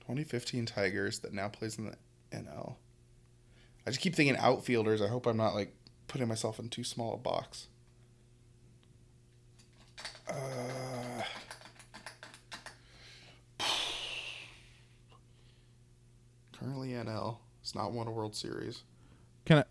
[0.00, 1.96] 2015 Tigers that now plays in the
[2.34, 2.74] NL.
[3.86, 5.00] I just keep thinking outfielders.
[5.02, 5.74] I hope I'm not like
[6.08, 7.68] putting myself in too small a box.
[10.28, 11.22] Uh,
[16.52, 17.38] currently NL.
[17.62, 18.82] It's not won a World Series.
[19.44, 19.64] Can I?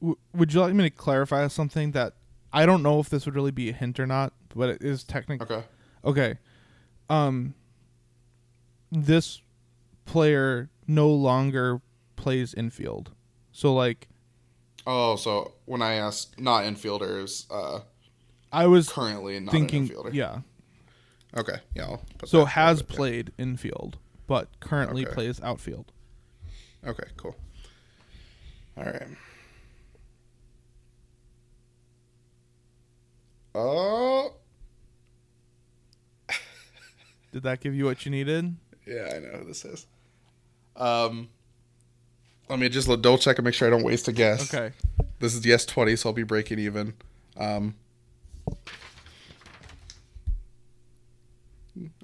[0.00, 2.14] W- would you like me to clarify something that
[2.52, 5.04] I don't know if this would really be a hint or not, but it is
[5.04, 5.66] technically Okay.
[6.04, 6.38] okay.
[7.10, 7.54] Um,
[8.90, 9.42] this
[10.06, 11.80] player no longer
[12.26, 13.12] plays infield,
[13.52, 14.08] so like
[14.84, 17.82] Oh, so when I asked not infielders, uh,
[18.52, 20.12] I was currently not thinking, infielder.
[20.12, 20.40] yeah.
[21.36, 21.60] Okay.
[21.76, 21.98] Yeah.
[22.24, 22.96] So has yeah.
[22.96, 25.14] played infield, but currently Okay.
[25.14, 25.92] plays outfield.
[26.84, 27.04] Okay.
[27.16, 27.36] Cool.
[28.76, 29.06] All right.
[33.54, 34.34] Oh.
[37.32, 38.56] Did that give you what you needed?
[38.84, 39.84] Yeah, I know who this is.
[40.76, 41.28] Um,
[42.48, 44.52] let me just double check and make sure I don't waste a guess.
[44.52, 44.74] Okay.
[45.18, 46.94] This is yes twenty, so I'll be breaking even.
[47.36, 47.74] Um,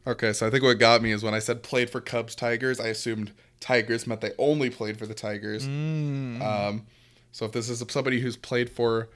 [0.06, 2.81] okay, so I think what got me is when I said played for Cubs Tigers,
[2.81, 5.64] I assumed Tigers meant they only played for the Tigers.
[5.66, 6.86] Um,
[7.32, 9.09] so if this is somebody who's played for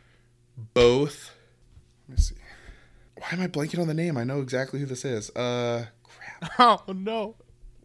[0.74, 1.31] both,
[2.09, 2.35] let me see.
[3.16, 4.16] Why am I blanking on the name?
[4.19, 5.31] I know exactly who this is.
[5.31, 6.81] Uh, crap.
[6.89, 7.35] Oh no.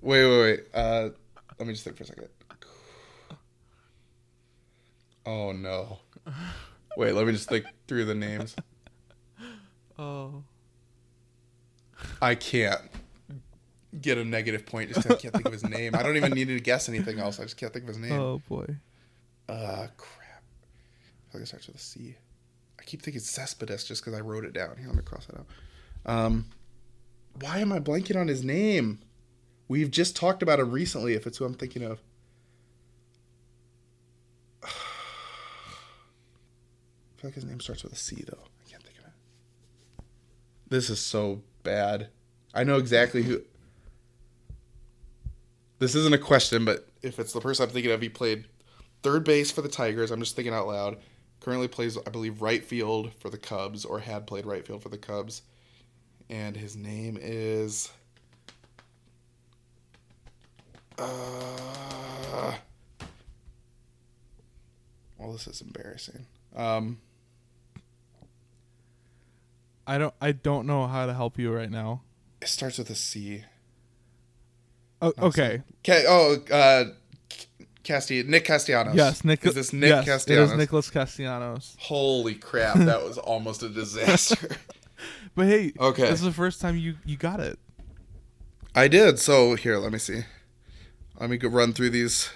[0.02, 0.60] Wait, wait, wait.
[0.74, 1.10] Uh,
[1.58, 2.28] let me just think for a second.
[5.26, 6.00] Oh no.
[6.98, 8.56] Wait, let me just think through the names.
[9.98, 10.44] Oh.
[12.22, 12.82] I can't
[14.00, 15.96] get a negative point just I can't think of his name.
[15.96, 17.40] I don't even need to guess anything else.
[17.40, 18.14] I just can't think of his name.
[18.14, 18.66] Oh boy.
[19.50, 20.44] Uh, crap.
[21.30, 22.16] I feel like it starts with a C.
[22.80, 24.78] I keep thinking Cespedes just because I wrote it down.
[24.78, 25.48] Here, let me cross that out.
[26.06, 26.46] Um,
[27.40, 29.00] why am I blanking on his name?
[29.68, 31.14] We've just talked about him recently.
[31.14, 32.02] If it's who I'm thinking of.
[34.64, 34.68] I
[37.22, 38.40] feel like his name starts with a C though.
[38.66, 39.14] I can't think of it.
[40.70, 42.08] This is so bad.
[42.52, 43.42] I know exactly who.
[45.78, 48.46] This isn't a question, but if it's the person I'm thinking of, he played
[49.04, 50.10] third base for the Tigers.
[50.10, 50.98] I'm just thinking out loud.
[51.42, 54.90] Currently plays, I believe, right field for the Cubs, or had played right field for
[54.90, 55.44] the Cubs.
[56.30, 57.92] And his name is.
[60.98, 62.54] Uh,
[65.18, 66.26] well, this is embarrassing.
[66.56, 67.00] Um,
[69.92, 72.02] I don't I don't know how to help you right now.
[72.42, 73.44] it starts with a C.
[75.02, 75.64] Oh, okay.
[75.84, 76.86] Ca- oh, uh,
[77.84, 78.96] Casti- Nick Castellanos.
[78.96, 79.46] Yes, Nick.
[79.46, 80.50] Is this Nick yes, Castellanos?
[80.50, 81.76] It is Nicholas Castellanos.
[81.80, 84.50] Holy crap, that was almost a disaster.
[85.34, 86.04] But hey, Okay.
[86.04, 87.58] this is the first time you you got it.
[88.76, 89.18] I did.
[89.18, 90.22] So here, let me see.
[91.20, 92.30] Let me go run through these.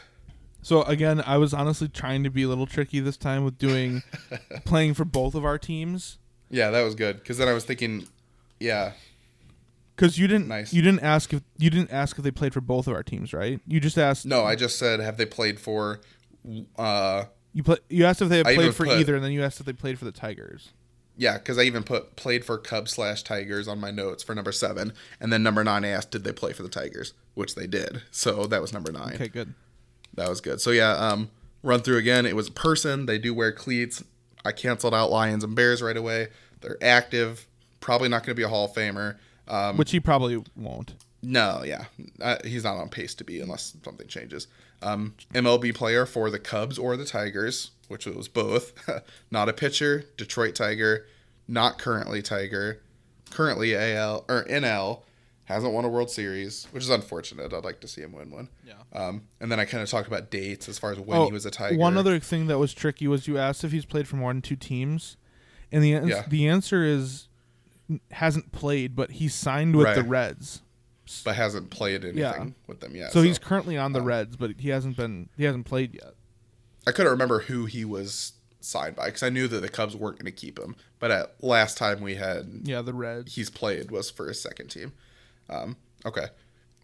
[0.63, 4.01] So again, I was honestly trying to be a little tricky this time with doing
[4.65, 6.17] playing for both of our teams
[6.49, 7.17] Yeah, that was good.
[7.17, 8.07] Because then I was thinking,
[8.59, 8.93] yeah,
[9.95, 10.73] because you didn't Nice.
[10.73, 13.33] you didn't ask if you didn't ask if they played for both of our teams,
[13.33, 13.59] right?
[13.67, 16.01] You just asked no, I just said, have they played for?
[16.77, 19.23] Uh, you play you asked if they had I even played for put- either, and
[19.23, 20.71] then you asked if they played for the Tigers.
[21.17, 24.51] yeah, because I even put played for Cubs slash Tigers on my notes for number
[24.51, 27.13] seven, and then number nine I asked, did they play for the Tigers?
[27.33, 28.01] Which they did.
[28.11, 29.13] So that was number nine.
[29.15, 29.53] Okay, good.
[30.13, 30.61] That was good.
[30.61, 31.29] So yeah, um,
[31.63, 32.25] run through again.
[32.25, 33.05] It was a person.
[33.07, 34.03] They do wear cleats.
[34.45, 36.27] I canceled out Lions and Bears right away.
[36.61, 37.47] They're active.
[37.79, 39.17] Probably not going to be a Hall of Famer.
[39.47, 40.93] Um, Which he probably won't.
[41.21, 41.85] no, yeah,
[42.21, 44.47] uh, he's not on pace to be unless something changes.
[44.81, 48.73] Um, MLB player for the Cubs or the Tigers, which it was both.
[49.31, 50.05] not a pitcher.
[50.17, 51.05] Detroit Tiger.
[51.47, 52.81] Not currently Tiger.
[53.29, 55.01] Currently AL or NL.
[55.45, 57.53] Hasn't won a World Series, which is unfortunate.
[57.53, 58.49] I'd like to see him win one.
[58.65, 58.73] Yeah.
[58.93, 61.31] Um, and then I kind of talked about dates as far as when oh, he
[61.31, 61.77] was a Tiger.
[61.77, 64.41] one other thing that was tricky was you asked if he's played for more than
[64.41, 65.17] two teams,
[65.71, 66.23] and the ans- Yeah.
[66.27, 67.27] the answer is
[68.11, 70.61] hasn't played, but he signed with the Reds.
[71.23, 72.45] but hasn't played anything Yeah.
[72.65, 73.11] with them yet.
[73.13, 76.15] So, he's currently on the Reds, but he hasn't been he hasn't played yet.
[76.87, 80.17] I couldn't remember who he was signed by because I knew that the Cubs weren't
[80.17, 80.75] going to keep him.
[80.97, 83.35] But at last time we had Yeah, the Reds.
[83.35, 84.93] he's played was for his second team.
[85.49, 86.27] Um, okay.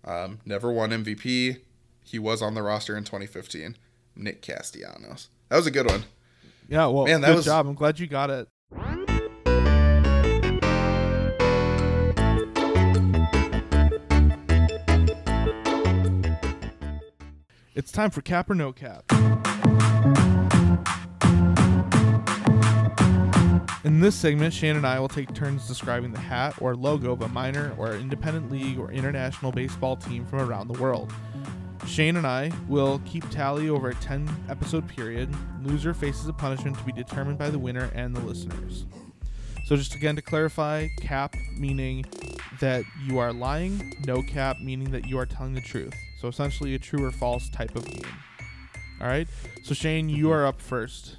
[0.05, 1.57] Um, never won MVP.
[2.03, 3.77] He was on the roster in 2015.
[4.15, 5.29] Nick Castellanos.
[5.49, 6.03] That was a good one.
[6.67, 7.67] Yeah, well, Man, that good was- job.
[7.67, 8.47] I'm glad you got it.
[17.73, 19.05] It's time for cap or no cap.
[23.83, 27.21] In this segment, Shane and I will take turns describing the hat or logo of
[27.23, 31.11] a minor or independent league or international baseball team from around the world.
[31.87, 35.33] Shane and I will keep tally over a 10 episode period.
[35.63, 38.85] Loser faces a punishment to be determined by the winner and the listeners.
[39.65, 42.05] So, just again to clarify, cap meaning
[42.59, 45.93] that you are lying, no cap meaning that you are telling the truth.
[46.19, 48.17] So, essentially, a true or false type of game.
[48.99, 49.27] All right.
[49.63, 51.17] So, Shane, you are up first.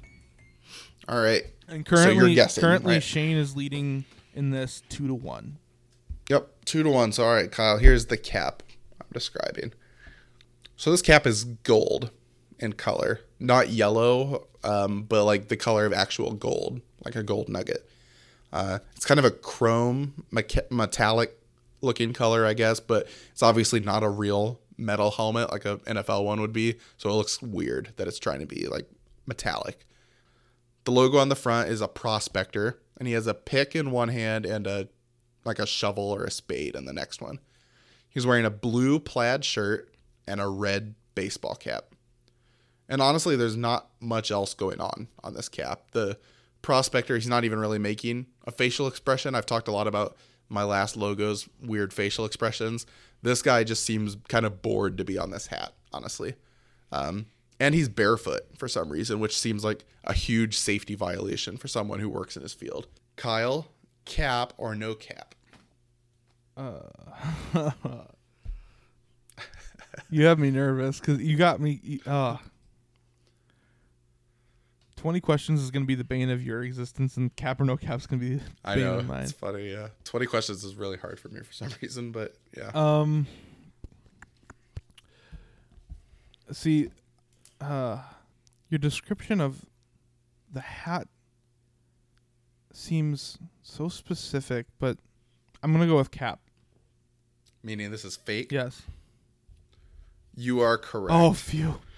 [1.09, 1.43] All right.
[1.67, 3.03] And So you're currently, guessing, currently right?
[3.03, 5.57] Shane is leading in this two to one.
[6.29, 7.11] Yep, two to one.
[7.11, 7.77] So all right, Kyle.
[7.77, 8.63] Here's the cap
[9.01, 9.73] I'm describing.
[10.75, 12.11] So this cap is gold
[12.59, 17.49] in color, not yellow, um, but like the color of actual gold, like a gold
[17.49, 17.87] nugget.
[18.51, 21.37] Uh, it's kind of a chrome mecha- metallic
[21.81, 26.23] looking color, I guess, but it's obviously not a real metal helmet like a NFL
[26.25, 26.75] one would be.
[26.97, 28.89] So it looks weird that it's trying to be like
[29.25, 29.85] metallic.
[30.85, 34.09] The logo on the front is a prospector, and he has a pick in one
[34.09, 34.89] hand and a
[35.45, 37.39] like a shovel or a spade in the next one.
[38.09, 39.93] He's wearing a blue plaid shirt
[40.27, 41.85] and a red baseball cap.
[42.87, 45.91] And honestly, there's not much else going on on this cap.
[45.91, 46.17] The
[46.61, 49.35] prospector, he's not even really making a facial expression.
[49.35, 50.15] I've talked a lot about
[50.49, 52.85] my last logo's weird facial expressions.
[53.21, 56.35] This guy just seems kind of bored to be on this hat, honestly.
[56.91, 57.25] Um,
[57.59, 61.99] and he's barefoot for some reason, which seems like a huge safety violation for someone
[61.99, 62.87] who works in his field.
[63.15, 63.67] Kyle,
[64.05, 65.35] cap or no cap?
[66.57, 66.81] Uh,
[70.09, 71.99] You have me nervous because you got me.
[72.05, 72.37] Uh,
[74.95, 77.75] Twenty questions is going to be the bane of your existence, and cap or no
[77.77, 79.23] cap is going to be the I bane know of mine.
[79.23, 79.69] it's funny.
[79.71, 82.71] Yeah, twenty questions is really hard for me for some reason, but yeah.
[82.73, 83.27] Um.
[86.51, 86.89] See,
[87.63, 87.99] uh,
[88.69, 89.65] your description of
[90.51, 91.07] the hat
[92.73, 94.97] seems so specific, but
[95.61, 96.39] I'm gonna go with cap.
[97.63, 98.51] Meaning this is fake.
[98.51, 98.81] Yes.
[100.35, 101.13] You are correct.
[101.13, 101.79] Oh, phew.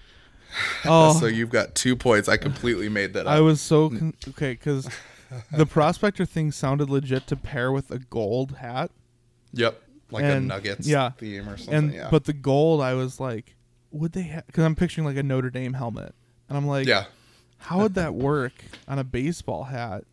[0.86, 2.28] Oh, so you've got two points.
[2.28, 3.32] I completely made that up.
[3.32, 4.88] I was so con- okay because
[5.52, 8.90] the prospector thing sounded legit to pair with a gold hat.
[9.52, 11.10] yep, like a and- Nuggets yeah.
[11.10, 11.74] theme or something.
[11.74, 13.55] and yeah, but the gold I was like,
[13.90, 14.22] would they?
[14.22, 16.14] have Because I'm picturing like a Notre Dame helmet,
[16.48, 17.04] and I'm like, yeah,
[17.58, 18.52] how would that work
[18.88, 20.04] on a baseball hat?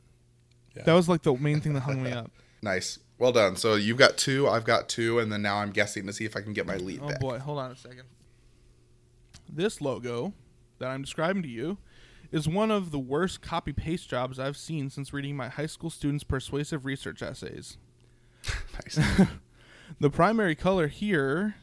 [0.75, 0.83] Yeah.
[0.83, 2.31] That was like the main thing that hung me up.
[2.61, 2.99] nice.
[3.19, 3.55] Well done.
[3.55, 4.47] So you've got two.
[4.49, 6.77] I've got two, and then now I'm guessing to see if I can get my
[6.77, 7.19] lead Oh back.
[7.19, 8.03] boy, hold on a second.
[9.47, 10.33] This logo
[10.79, 11.77] that I'm describing to you
[12.31, 15.91] is one of the worst copy paste jobs I've seen since reading my high school
[15.91, 17.77] students' persuasive research essays.
[18.73, 18.99] Nice.
[19.99, 21.55] The primary color here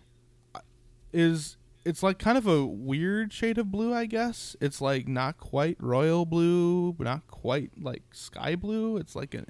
[1.12, 4.56] is it's like kind of a weird shade of blue, I guess.
[4.60, 8.96] It's like not quite royal blue, but not quite like sky blue.
[8.96, 9.44] It's like a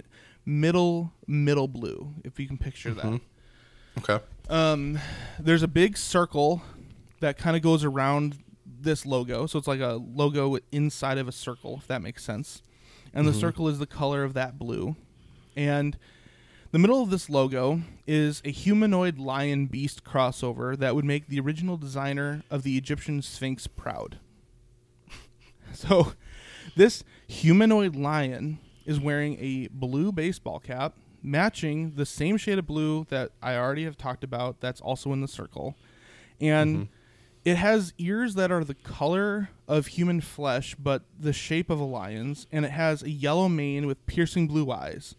[0.44, 3.20] middle middle blue, if you can picture that.
[3.98, 4.24] Okay.
[4.48, 4.98] Um,
[5.38, 6.62] there's a big circle
[7.20, 11.32] that kind of goes around this logo, so it's like a logo inside of a
[11.32, 12.62] circle, if that makes sense.
[13.12, 14.94] And the circle is the color of that blue,
[15.56, 15.98] and
[16.72, 21.40] the middle of this logo is a humanoid lion beast crossover that would make the
[21.40, 24.18] original designer of the Egyptian Sphinx proud.
[25.72, 26.14] So,
[26.74, 33.06] this humanoid lion is wearing a blue baseball cap, matching the same shade of blue
[33.08, 35.76] that I already have talked about, that's also in the circle.
[36.40, 36.92] And mm-hmm.
[37.44, 41.84] it has ears that are the color of human flesh, but the shape of a
[41.84, 45.14] lion's, and it has a yellow mane with piercing blue eyes,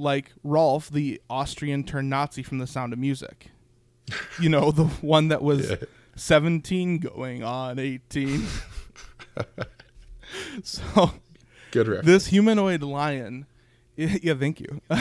[0.00, 3.48] like Rolf, the Austrian turned Nazi from The Sound of Music.
[4.40, 5.72] You know, the one that was
[6.16, 8.44] 17 going on 18.
[10.62, 11.12] so
[11.70, 12.06] Good reference.
[12.06, 13.46] this humanoid lion
[13.96, 14.80] yeah thank you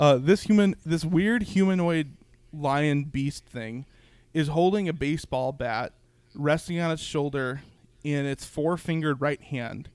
[0.00, 2.16] uh, this human this weird humanoid
[2.52, 3.84] lion beast thing
[4.32, 5.92] is holding a baseball bat
[6.34, 7.62] resting on its shoulder
[8.04, 9.88] in its four-fingered right hand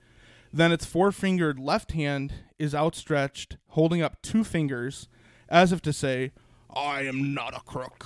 [0.54, 5.08] then its four-fingered left hand is outstretched holding up two fingers
[5.50, 6.32] as if to say
[6.76, 8.06] i am not a crook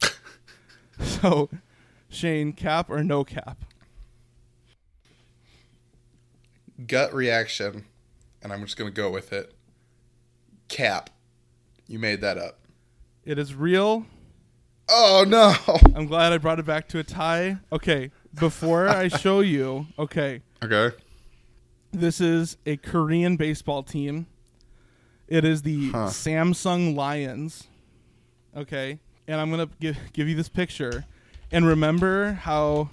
[1.00, 1.48] so
[2.08, 3.64] shane cap or no cap
[6.86, 7.84] Gut reaction,
[8.42, 9.52] and I'm just gonna go with it.
[10.68, 11.10] Cap.
[11.86, 12.58] You made that up.
[13.24, 14.06] it is real
[14.88, 15.54] Oh no.
[15.94, 17.58] I'm glad I brought it back to a tie.
[17.70, 20.96] Okay, before I show you, okay, Okay.
[21.92, 24.26] This is a Korean baseball team.
[25.28, 26.06] It is the Huh.
[26.08, 27.68] Samsung Lions.
[28.56, 31.04] Okay, and I'm gonna give give you this picture,
[31.50, 32.90] and remember how.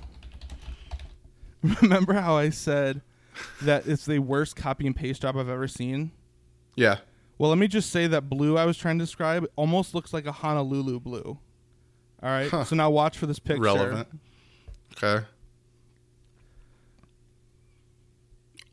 [1.82, 3.02] Remember how I said
[3.64, 6.12] that it's the worst copy and paste job I've ever seen.
[6.78, 7.00] Yeah.
[7.38, 10.26] Well, let me just say that blue I was trying to describe almost looks like
[10.26, 11.38] a Honolulu blue.
[12.24, 12.64] All right, Huh.
[12.64, 13.62] so now watch for this picture.
[13.62, 14.08] Relevant.
[14.94, 15.26] Okay.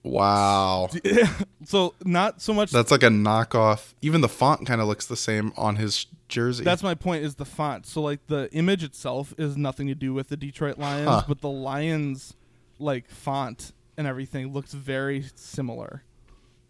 [0.06, 0.88] Wow.
[1.64, 3.94] so not so much That's like a knockoff.
[4.02, 6.64] Even the font kind of looks the same on his jersey.
[6.64, 7.24] That's my point.
[7.24, 10.78] Is the font so like the image itself is nothing to do with the Detroit
[10.78, 11.22] Lions, Huh.
[11.26, 12.34] but the Lions
[12.78, 16.02] like font and everything looks very similar.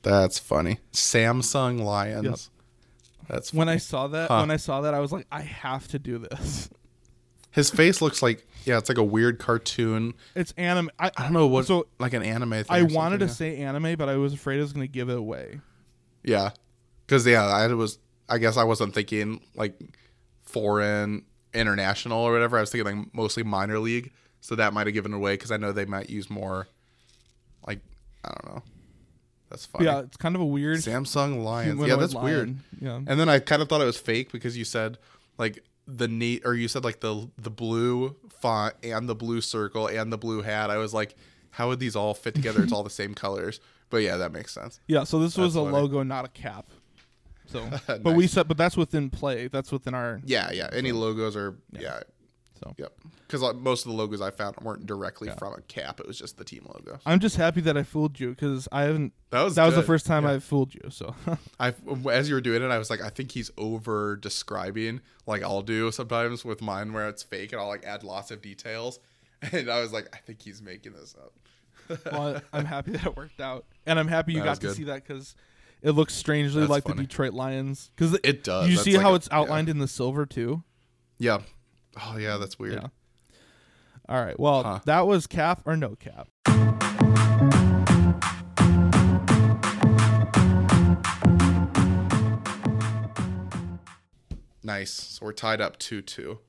[0.02, 0.78] That's funny.
[0.92, 2.50] Samsung Lions.
[3.28, 4.38] That's When I saw that, Huh.
[4.40, 6.70] when I saw that, I was like, I have to do this.
[7.56, 10.14] his face looks like yeah, it's like a weird cartoon.
[10.34, 10.90] It's anime.
[10.98, 12.64] I, I don't know what So like an anime thing.
[12.68, 15.08] I wanted to something, say anime, but I was afraid I was going to give
[15.08, 15.60] it away.
[16.22, 16.42] yeah.
[16.42, 16.50] Yeah.
[17.08, 19.78] Cuz yeah, I was I guess I wasn't thinking like
[20.42, 21.24] foreign
[21.54, 22.58] international or whatever.
[22.58, 24.12] I was thinking like mostly minor league.
[24.40, 26.68] So that might have given away cuz I know they might use more
[27.66, 27.80] like
[28.24, 28.62] I don't know.
[29.50, 29.84] That's funny.
[29.84, 30.78] yeah, it's kind of a weird.
[30.78, 31.80] Samsung Lions.
[31.86, 32.56] Yeah, that's weird.
[32.80, 32.96] Yeah.
[32.96, 34.98] And then I kind of thought it was fake because you said
[35.38, 39.86] like the neat or you said like the the blue font and the blue circle
[39.86, 40.70] and the blue hat.
[40.70, 41.14] I was like,
[41.50, 42.62] how would these all fit together?
[42.62, 43.60] it's all the same colors.
[43.88, 44.80] But yeah, that makes sense.
[44.88, 45.72] Yeah, so this was a funny.
[45.72, 46.66] logo, not a cap.
[47.46, 49.46] So, but we said, but that's within play.
[49.48, 50.20] That's within our.
[50.24, 50.68] Yeah, yeah.
[50.72, 52.00] Any logos are yeah.
[52.62, 52.92] So Yep.
[53.26, 56.00] Because like, most of the logos I found weren't directly from a cap.
[56.00, 56.98] It was just the team logo.
[57.04, 59.12] I'm just happy that I fooled you because I haven't.
[59.30, 60.30] That was that was the first time Yeah.
[60.32, 60.82] I've fooled you.
[60.90, 61.14] So
[61.60, 61.74] I
[62.10, 65.62] as you were doing it, I was like, I think he's over describing, like I'll
[65.62, 68.98] do sometimes with mine where it's fake and I'll like add lots of details.
[69.52, 71.32] And I was like, I think he's making this up.
[72.12, 74.84] well, I'm happy that it worked out, and I'm happy you That got to see
[74.84, 75.36] that because
[75.82, 76.96] it looks strangely That's like funny.
[76.96, 77.90] the Detroit Lions.
[77.94, 78.68] Because It does.
[78.70, 80.64] You That's see like how a- it's outlined in the silver too.
[81.18, 81.40] Yeah.
[82.04, 82.74] Oh yeah, that's weird.
[82.74, 82.88] Yeah.
[84.08, 84.38] All right.
[84.38, 84.80] Well, Huh.
[84.84, 86.28] that was cap or no cap.
[94.62, 94.90] Nice.
[94.92, 96.40] So we're tied up two two.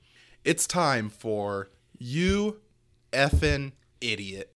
[0.43, 2.61] It's time for you
[3.11, 3.73] effing.
[3.99, 4.53] Idiot.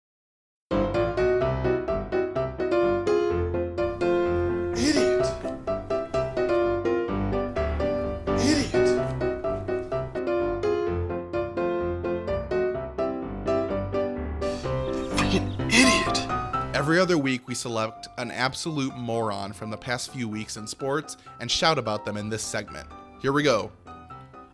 [16.81, 21.19] Every other week, we select an absolute moron from the past few weeks in sports
[21.39, 22.89] and shout about them in this segment.
[23.21, 23.71] Here we go.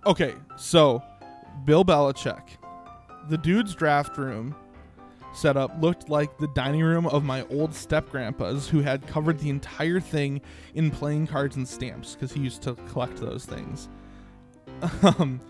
[0.04, 1.00] Okay, so
[1.64, 2.42] Bill Belichick,
[3.28, 4.56] the dude's draft room
[5.34, 9.48] setup looked like the dining room of my old step grandpas who had covered the
[9.48, 10.40] entire thing
[10.74, 13.88] in playing cards and stamps because he used to collect those things.
[15.20, 15.40] um,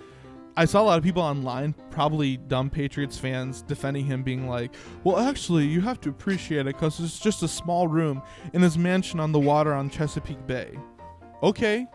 [0.59, 4.75] I saw a lot of people online, probably dumb Patriots fans, defending him, being like,
[5.05, 8.23] "Well, actually, you have to appreciate it because it's just a small room
[8.55, 10.79] in his mansion on the water on Chesapeake Bay."
[11.43, 11.87] Okay,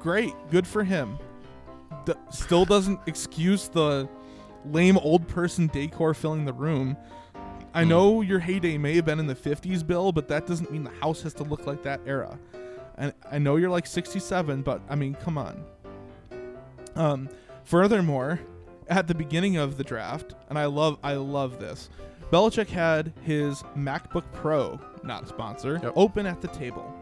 [0.00, 1.16] great, good for him.
[2.04, 4.08] D- still doesn't excuse the
[4.64, 6.96] lame old person decor filling the room.
[7.72, 10.82] I know your heyday may have been in the 50s, Bill, but that doesn't mean
[10.82, 12.36] the house has to look like that era.
[12.98, 15.64] And I know you're like 67, but I mean, come on.
[16.96, 17.28] Um,
[17.64, 18.40] furthermore,
[18.88, 21.88] at the beginning of the draft, and I love I love this.
[22.30, 25.92] Belichick had his MacBook Pro, not a sponsor, Yep.
[25.96, 26.92] open at the table.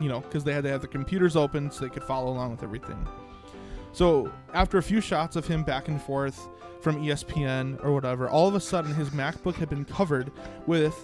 [0.00, 2.52] You know, because they had to have the computers open so they could follow along
[2.52, 3.04] with everything.
[3.92, 6.48] So after a few shots of him back and forth
[6.80, 10.30] from ESPN or whatever, all of a sudden his MacBook had been covered
[10.66, 10.94] with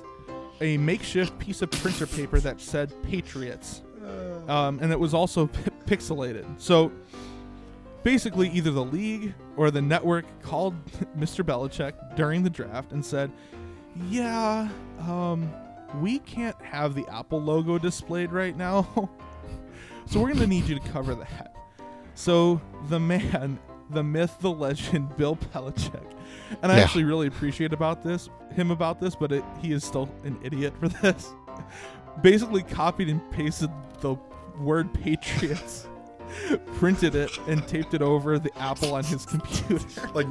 [0.60, 3.82] a makeshift piece of printer paper that said Patriots,
[4.46, 6.44] um, and it was also p- pixelated.
[6.58, 6.92] So
[8.04, 10.74] basically, either the league or the network called
[11.18, 11.44] Mr.
[11.44, 13.32] Belichick during the draft and said,
[14.08, 14.68] "Yeah,
[15.00, 15.50] um,
[16.00, 19.10] we can't have the Apple logo displayed right now,
[20.06, 21.56] so we're gonna need you to cover that."
[22.14, 23.58] So the man,
[23.90, 26.12] the myth, the legend, Bill Belichick,
[26.62, 26.84] and I Yeah.
[26.84, 30.72] actually really appreciate about this him about this, but it, he is still an idiot
[30.78, 31.34] for this.
[32.22, 33.68] Basically, copied and pasted
[34.00, 34.14] the
[34.60, 35.88] word Patriots,
[36.74, 39.84] printed it, and taped it over the Apple on his computer.
[40.14, 40.26] Like,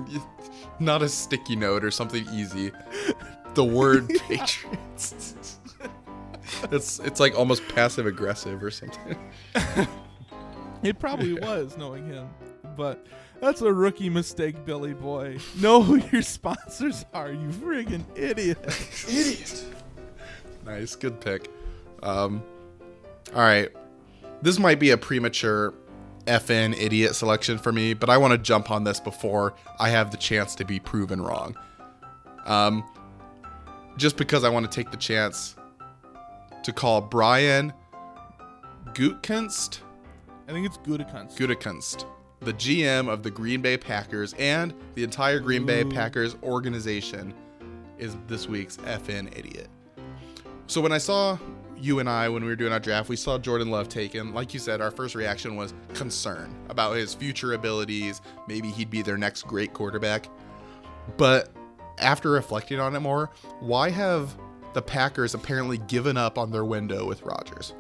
[0.80, 2.72] not a sticky note or something easy.
[3.54, 5.58] The word Patriots.
[6.72, 9.18] it's it's like almost passive aggressive or something.
[10.84, 12.30] It probably was, knowing him.
[12.76, 13.06] But
[13.40, 15.38] that's a rookie mistake, Billy boy.
[15.60, 18.58] Know who your sponsors are, you friggin' idiot.
[19.08, 19.66] Idiot.
[20.66, 21.50] Nice, good pick.
[22.02, 22.44] Um,
[23.34, 23.70] all right,
[24.42, 25.74] this might be a premature
[26.26, 30.12] FN idiot selection for me, but I want to jump on this before I have
[30.12, 31.56] the chance to be proven wrong.
[32.46, 32.84] Um,
[33.98, 35.56] just because I want to take the chance
[36.64, 37.74] to call Brian
[38.94, 39.80] Gutkunst,
[40.48, 41.38] I think it's Gutekunst.
[41.38, 42.06] Gutekunst,
[42.42, 47.34] the GM of the Green Bay Packers and the entire Green Bay Packers organization,
[47.98, 49.70] is this week's FN idiot.
[50.68, 51.38] So when I saw
[51.84, 54.34] you and I when we were doing our draft, we saw Jordan Love taken.
[54.34, 58.22] Like you said, our first reaction was concern about his future abilities.
[58.48, 60.28] Maybe he'd be their next great quarterback.
[61.18, 61.50] But
[61.98, 64.34] after reflecting on it more, why have
[64.74, 67.74] the Packers apparently given up on their window with Rodgers?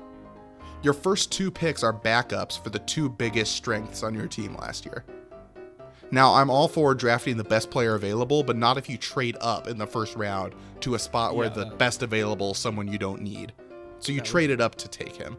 [0.82, 4.86] Your first two picks are backups for the two biggest strengths on your team last
[4.86, 5.06] year.
[6.12, 9.68] Now, I'm all for drafting the best player available, but not if you trade up
[9.68, 13.22] in the first round to a spot where the best available is someone you don't
[13.22, 13.54] need.
[14.04, 15.38] So you traded up to take him.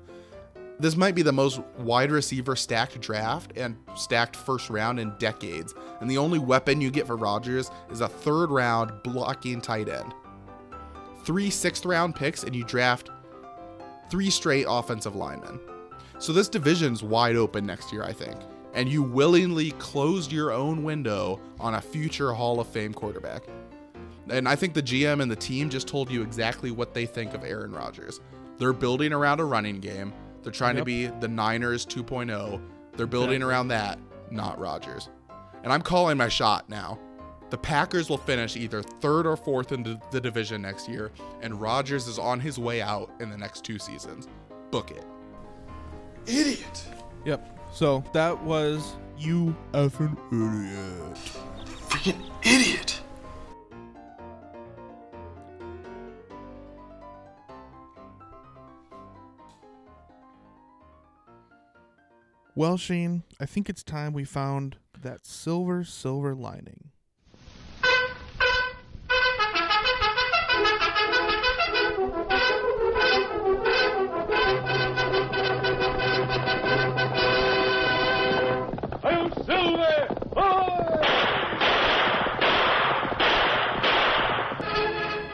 [0.81, 5.75] This might be the most wide receiver stacked draft and stacked first round in decades,
[6.01, 10.15] and the only weapon you get for Rodgers is a third round blocking tight end.
[11.25, 13.11] Three sixth round picks, and you draft
[14.11, 15.61] three straight offensive linemen.
[16.19, 18.41] So this division's wide open next year, I think.
[18.73, 23.43] And you willingly closed your own window on a future Hall of Fame quarterback.
[24.31, 27.35] And I think the GM and the team just told you exactly what they think
[27.35, 28.21] of Aaron Rodgers.
[28.59, 30.13] They're building around a running game.
[30.43, 32.61] They're trying to be the Niners 2.0.
[32.97, 33.51] They're building Exactly.
[33.51, 33.99] around that,
[34.31, 35.09] not Rodgers.
[35.63, 36.99] And I'm calling my shot now.
[37.51, 41.61] The Packers will finish either third or fourth in the- the division next year, and
[41.61, 44.29] Rodgers is on his way out in the next two seasons.
[44.71, 45.05] Book it.
[46.27, 46.85] Idiot.
[47.25, 47.59] Yep.
[47.73, 51.19] So that was you effing idiot.
[51.89, 53.01] Freaking idiot.
[62.57, 66.91] Well, Shane, I think it's time we found that silver, silver lining.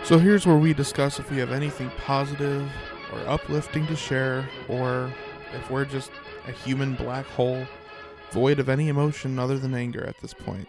[0.02, 2.68] So here's where we discuss if we have anything positive
[3.12, 5.12] or uplifting to share, or
[5.54, 6.10] if we're just
[6.46, 7.66] a human black hole
[8.32, 10.68] void of any emotion other than anger at this point.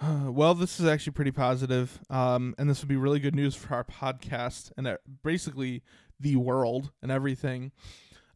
[0.02, 3.74] well, this is actually pretty positive, um, and this would be really good news for
[3.74, 5.82] our podcast and uh, basically
[6.20, 7.72] the world and everything.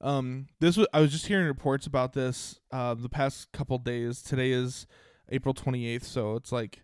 [0.01, 4.23] Um, this was, I was just hearing reports about this uh, the past couple days.
[4.23, 4.87] Today is
[5.29, 6.83] April 28th, so it's like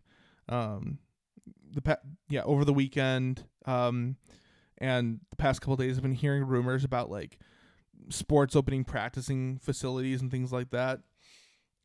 [0.49, 0.99] um,
[1.73, 1.97] the pa-
[2.29, 4.17] yeah over the weekend um,
[4.79, 7.39] and the past couple days I've been hearing rumors about like
[8.09, 11.01] sports opening practicing facilities and things like that.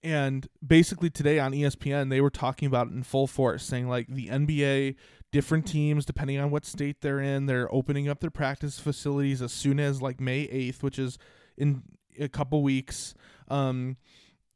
[0.04, 4.08] And basically today on ESPN they were talking about it in full force, saying like
[4.08, 4.96] the NBA,
[5.32, 9.52] different teams depending on what state they're in, they're opening up their practice facilities as
[9.52, 11.18] soon as like May eighth, which is
[11.58, 11.84] in
[12.20, 13.14] a couple weeks.
[13.48, 13.98] Um,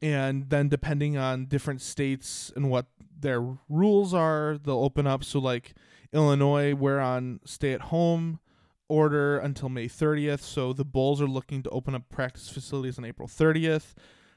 [0.02, 2.88] and then depending on different states and what
[3.18, 5.24] their rules are, they'll open up.
[5.24, 5.74] So like
[6.14, 8.40] Illinois, we're on stay at home
[8.88, 10.42] order until May 30th.
[10.42, 13.94] So the Bulls are looking to open up practice facilities on April 30th.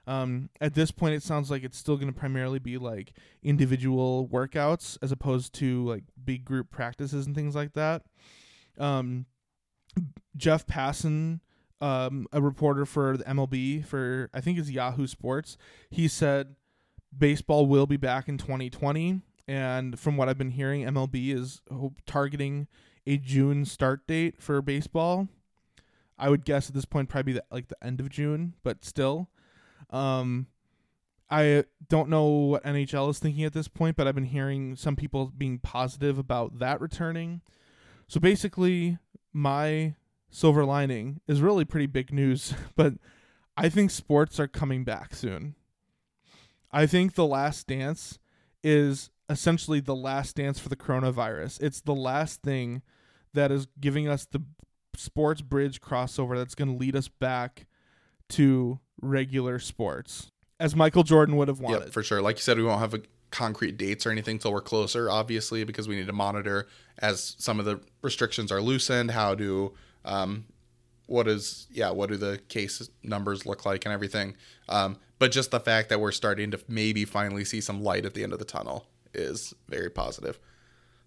[0.07, 3.13] Um, at this point, it sounds like it's still going to primarily be like
[3.43, 8.05] individual workouts as opposed to like big group practices and things like that.
[8.79, 9.27] Um,
[10.35, 11.41] Jeff Passan,
[11.83, 15.59] um, a reporter for the MLB for I think it's Yahoo Sports,
[15.91, 16.57] he said
[17.17, 19.21] baseball will be back in 2020.
[19.49, 21.63] And from what I've been hearing, MLB is
[22.07, 22.69] targeting
[23.07, 25.29] a June start date for baseball.
[26.19, 29.31] I would guess at this point probably the, like the end of June, but still.
[29.89, 30.49] Um,
[31.31, 34.97] I don't know what NHL is thinking at this point, but I've been hearing some
[34.97, 37.41] people being positive about that returning.
[38.07, 38.99] So basically,
[39.33, 39.95] my
[40.31, 42.95] silver lining is really pretty big news, but
[43.57, 45.55] I think sports are coming back soon.
[46.71, 48.19] I think The Last Dance
[48.63, 51.63] is essentially the last dance for the coronavirus.
[51.63, 52.83] It's the last thing
[53.35, 54.43] that is giving us the
[54.97, 57.67] sports bridge crossover that's going to lead us back
[58.31, 61.81] to regular sports, as Michael Jordan would have wanted.
[61.81, 62.21] Yep, for sure.
[62.21, 65.65] Like you said, we won't have a concrete dates or anything till we're closer, obviously,
[65.65, 66.67] because we need to monitor
[66.99, 69.11] as some of the restrictions are loosened.
[69.11, 69.75] How do
[70.05, 70.47] um,
[71.07, 74.37] what is yeah, what do the case numbers look like and everything.
[74.69, 78.15] Um, but just the fact that we're starting to maybe finally see some light at
[78.15, 80.39] the end of the tunnel is very positive.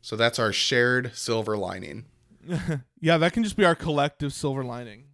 [0.01, 2.05] So that's our shared silver lining.
[2.99, 5.05] yeah, that can just be our collective silver lining.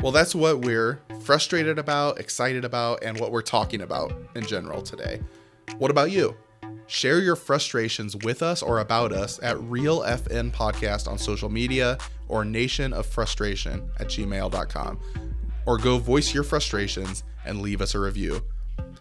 [0.00, 4.80] Well, that's what we're frustrated about, excited about, and what we're talking about in general
[4.80, 5.20] today.
[5.76, 6.34] What about you?
[6.88, 11.98] Share your frustrations with us or about us at Real FN Podcast on social media
[12.28, 14.98] or Nation of Frustration at gmail.com.
[15.66, 18.42] Or go voice your frustrations and leave us a review.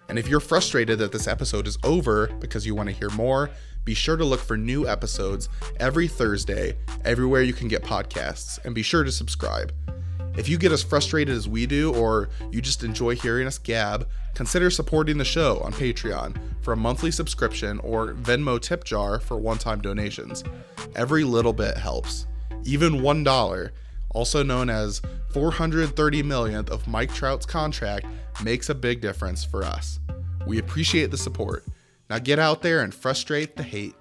[0.10, 3.50] And if you're frustrated that this episode is over because you want to hear more,
[3.86, 5.48] be sure to look for new episodes
[5.80, 9.74] every Thursday, everywhere you can get podcasts, and be sure to subscribe.
[10.38, 14.08] If you get as frustrated as we do, or you just enjoy hearing us gab,
[14.36, 19.38] consider supporting the show on Patreon for a monthly subscription or Venmo tip jar for
[19.38, 20.44] one time donations.
[20.96, 22.28] Every little bit helps.
[22.66, 23.70] Even $1,
[24.12, 25.02] also known as
[25.32, 28.06] 430 millionth of Mike Trout's contract,
[28.44, 30.00] makes a big difference for us.
[30.46, 31.66] We appreciate the support.
[32.12, 33.96] Now get out there and frustrate the hate.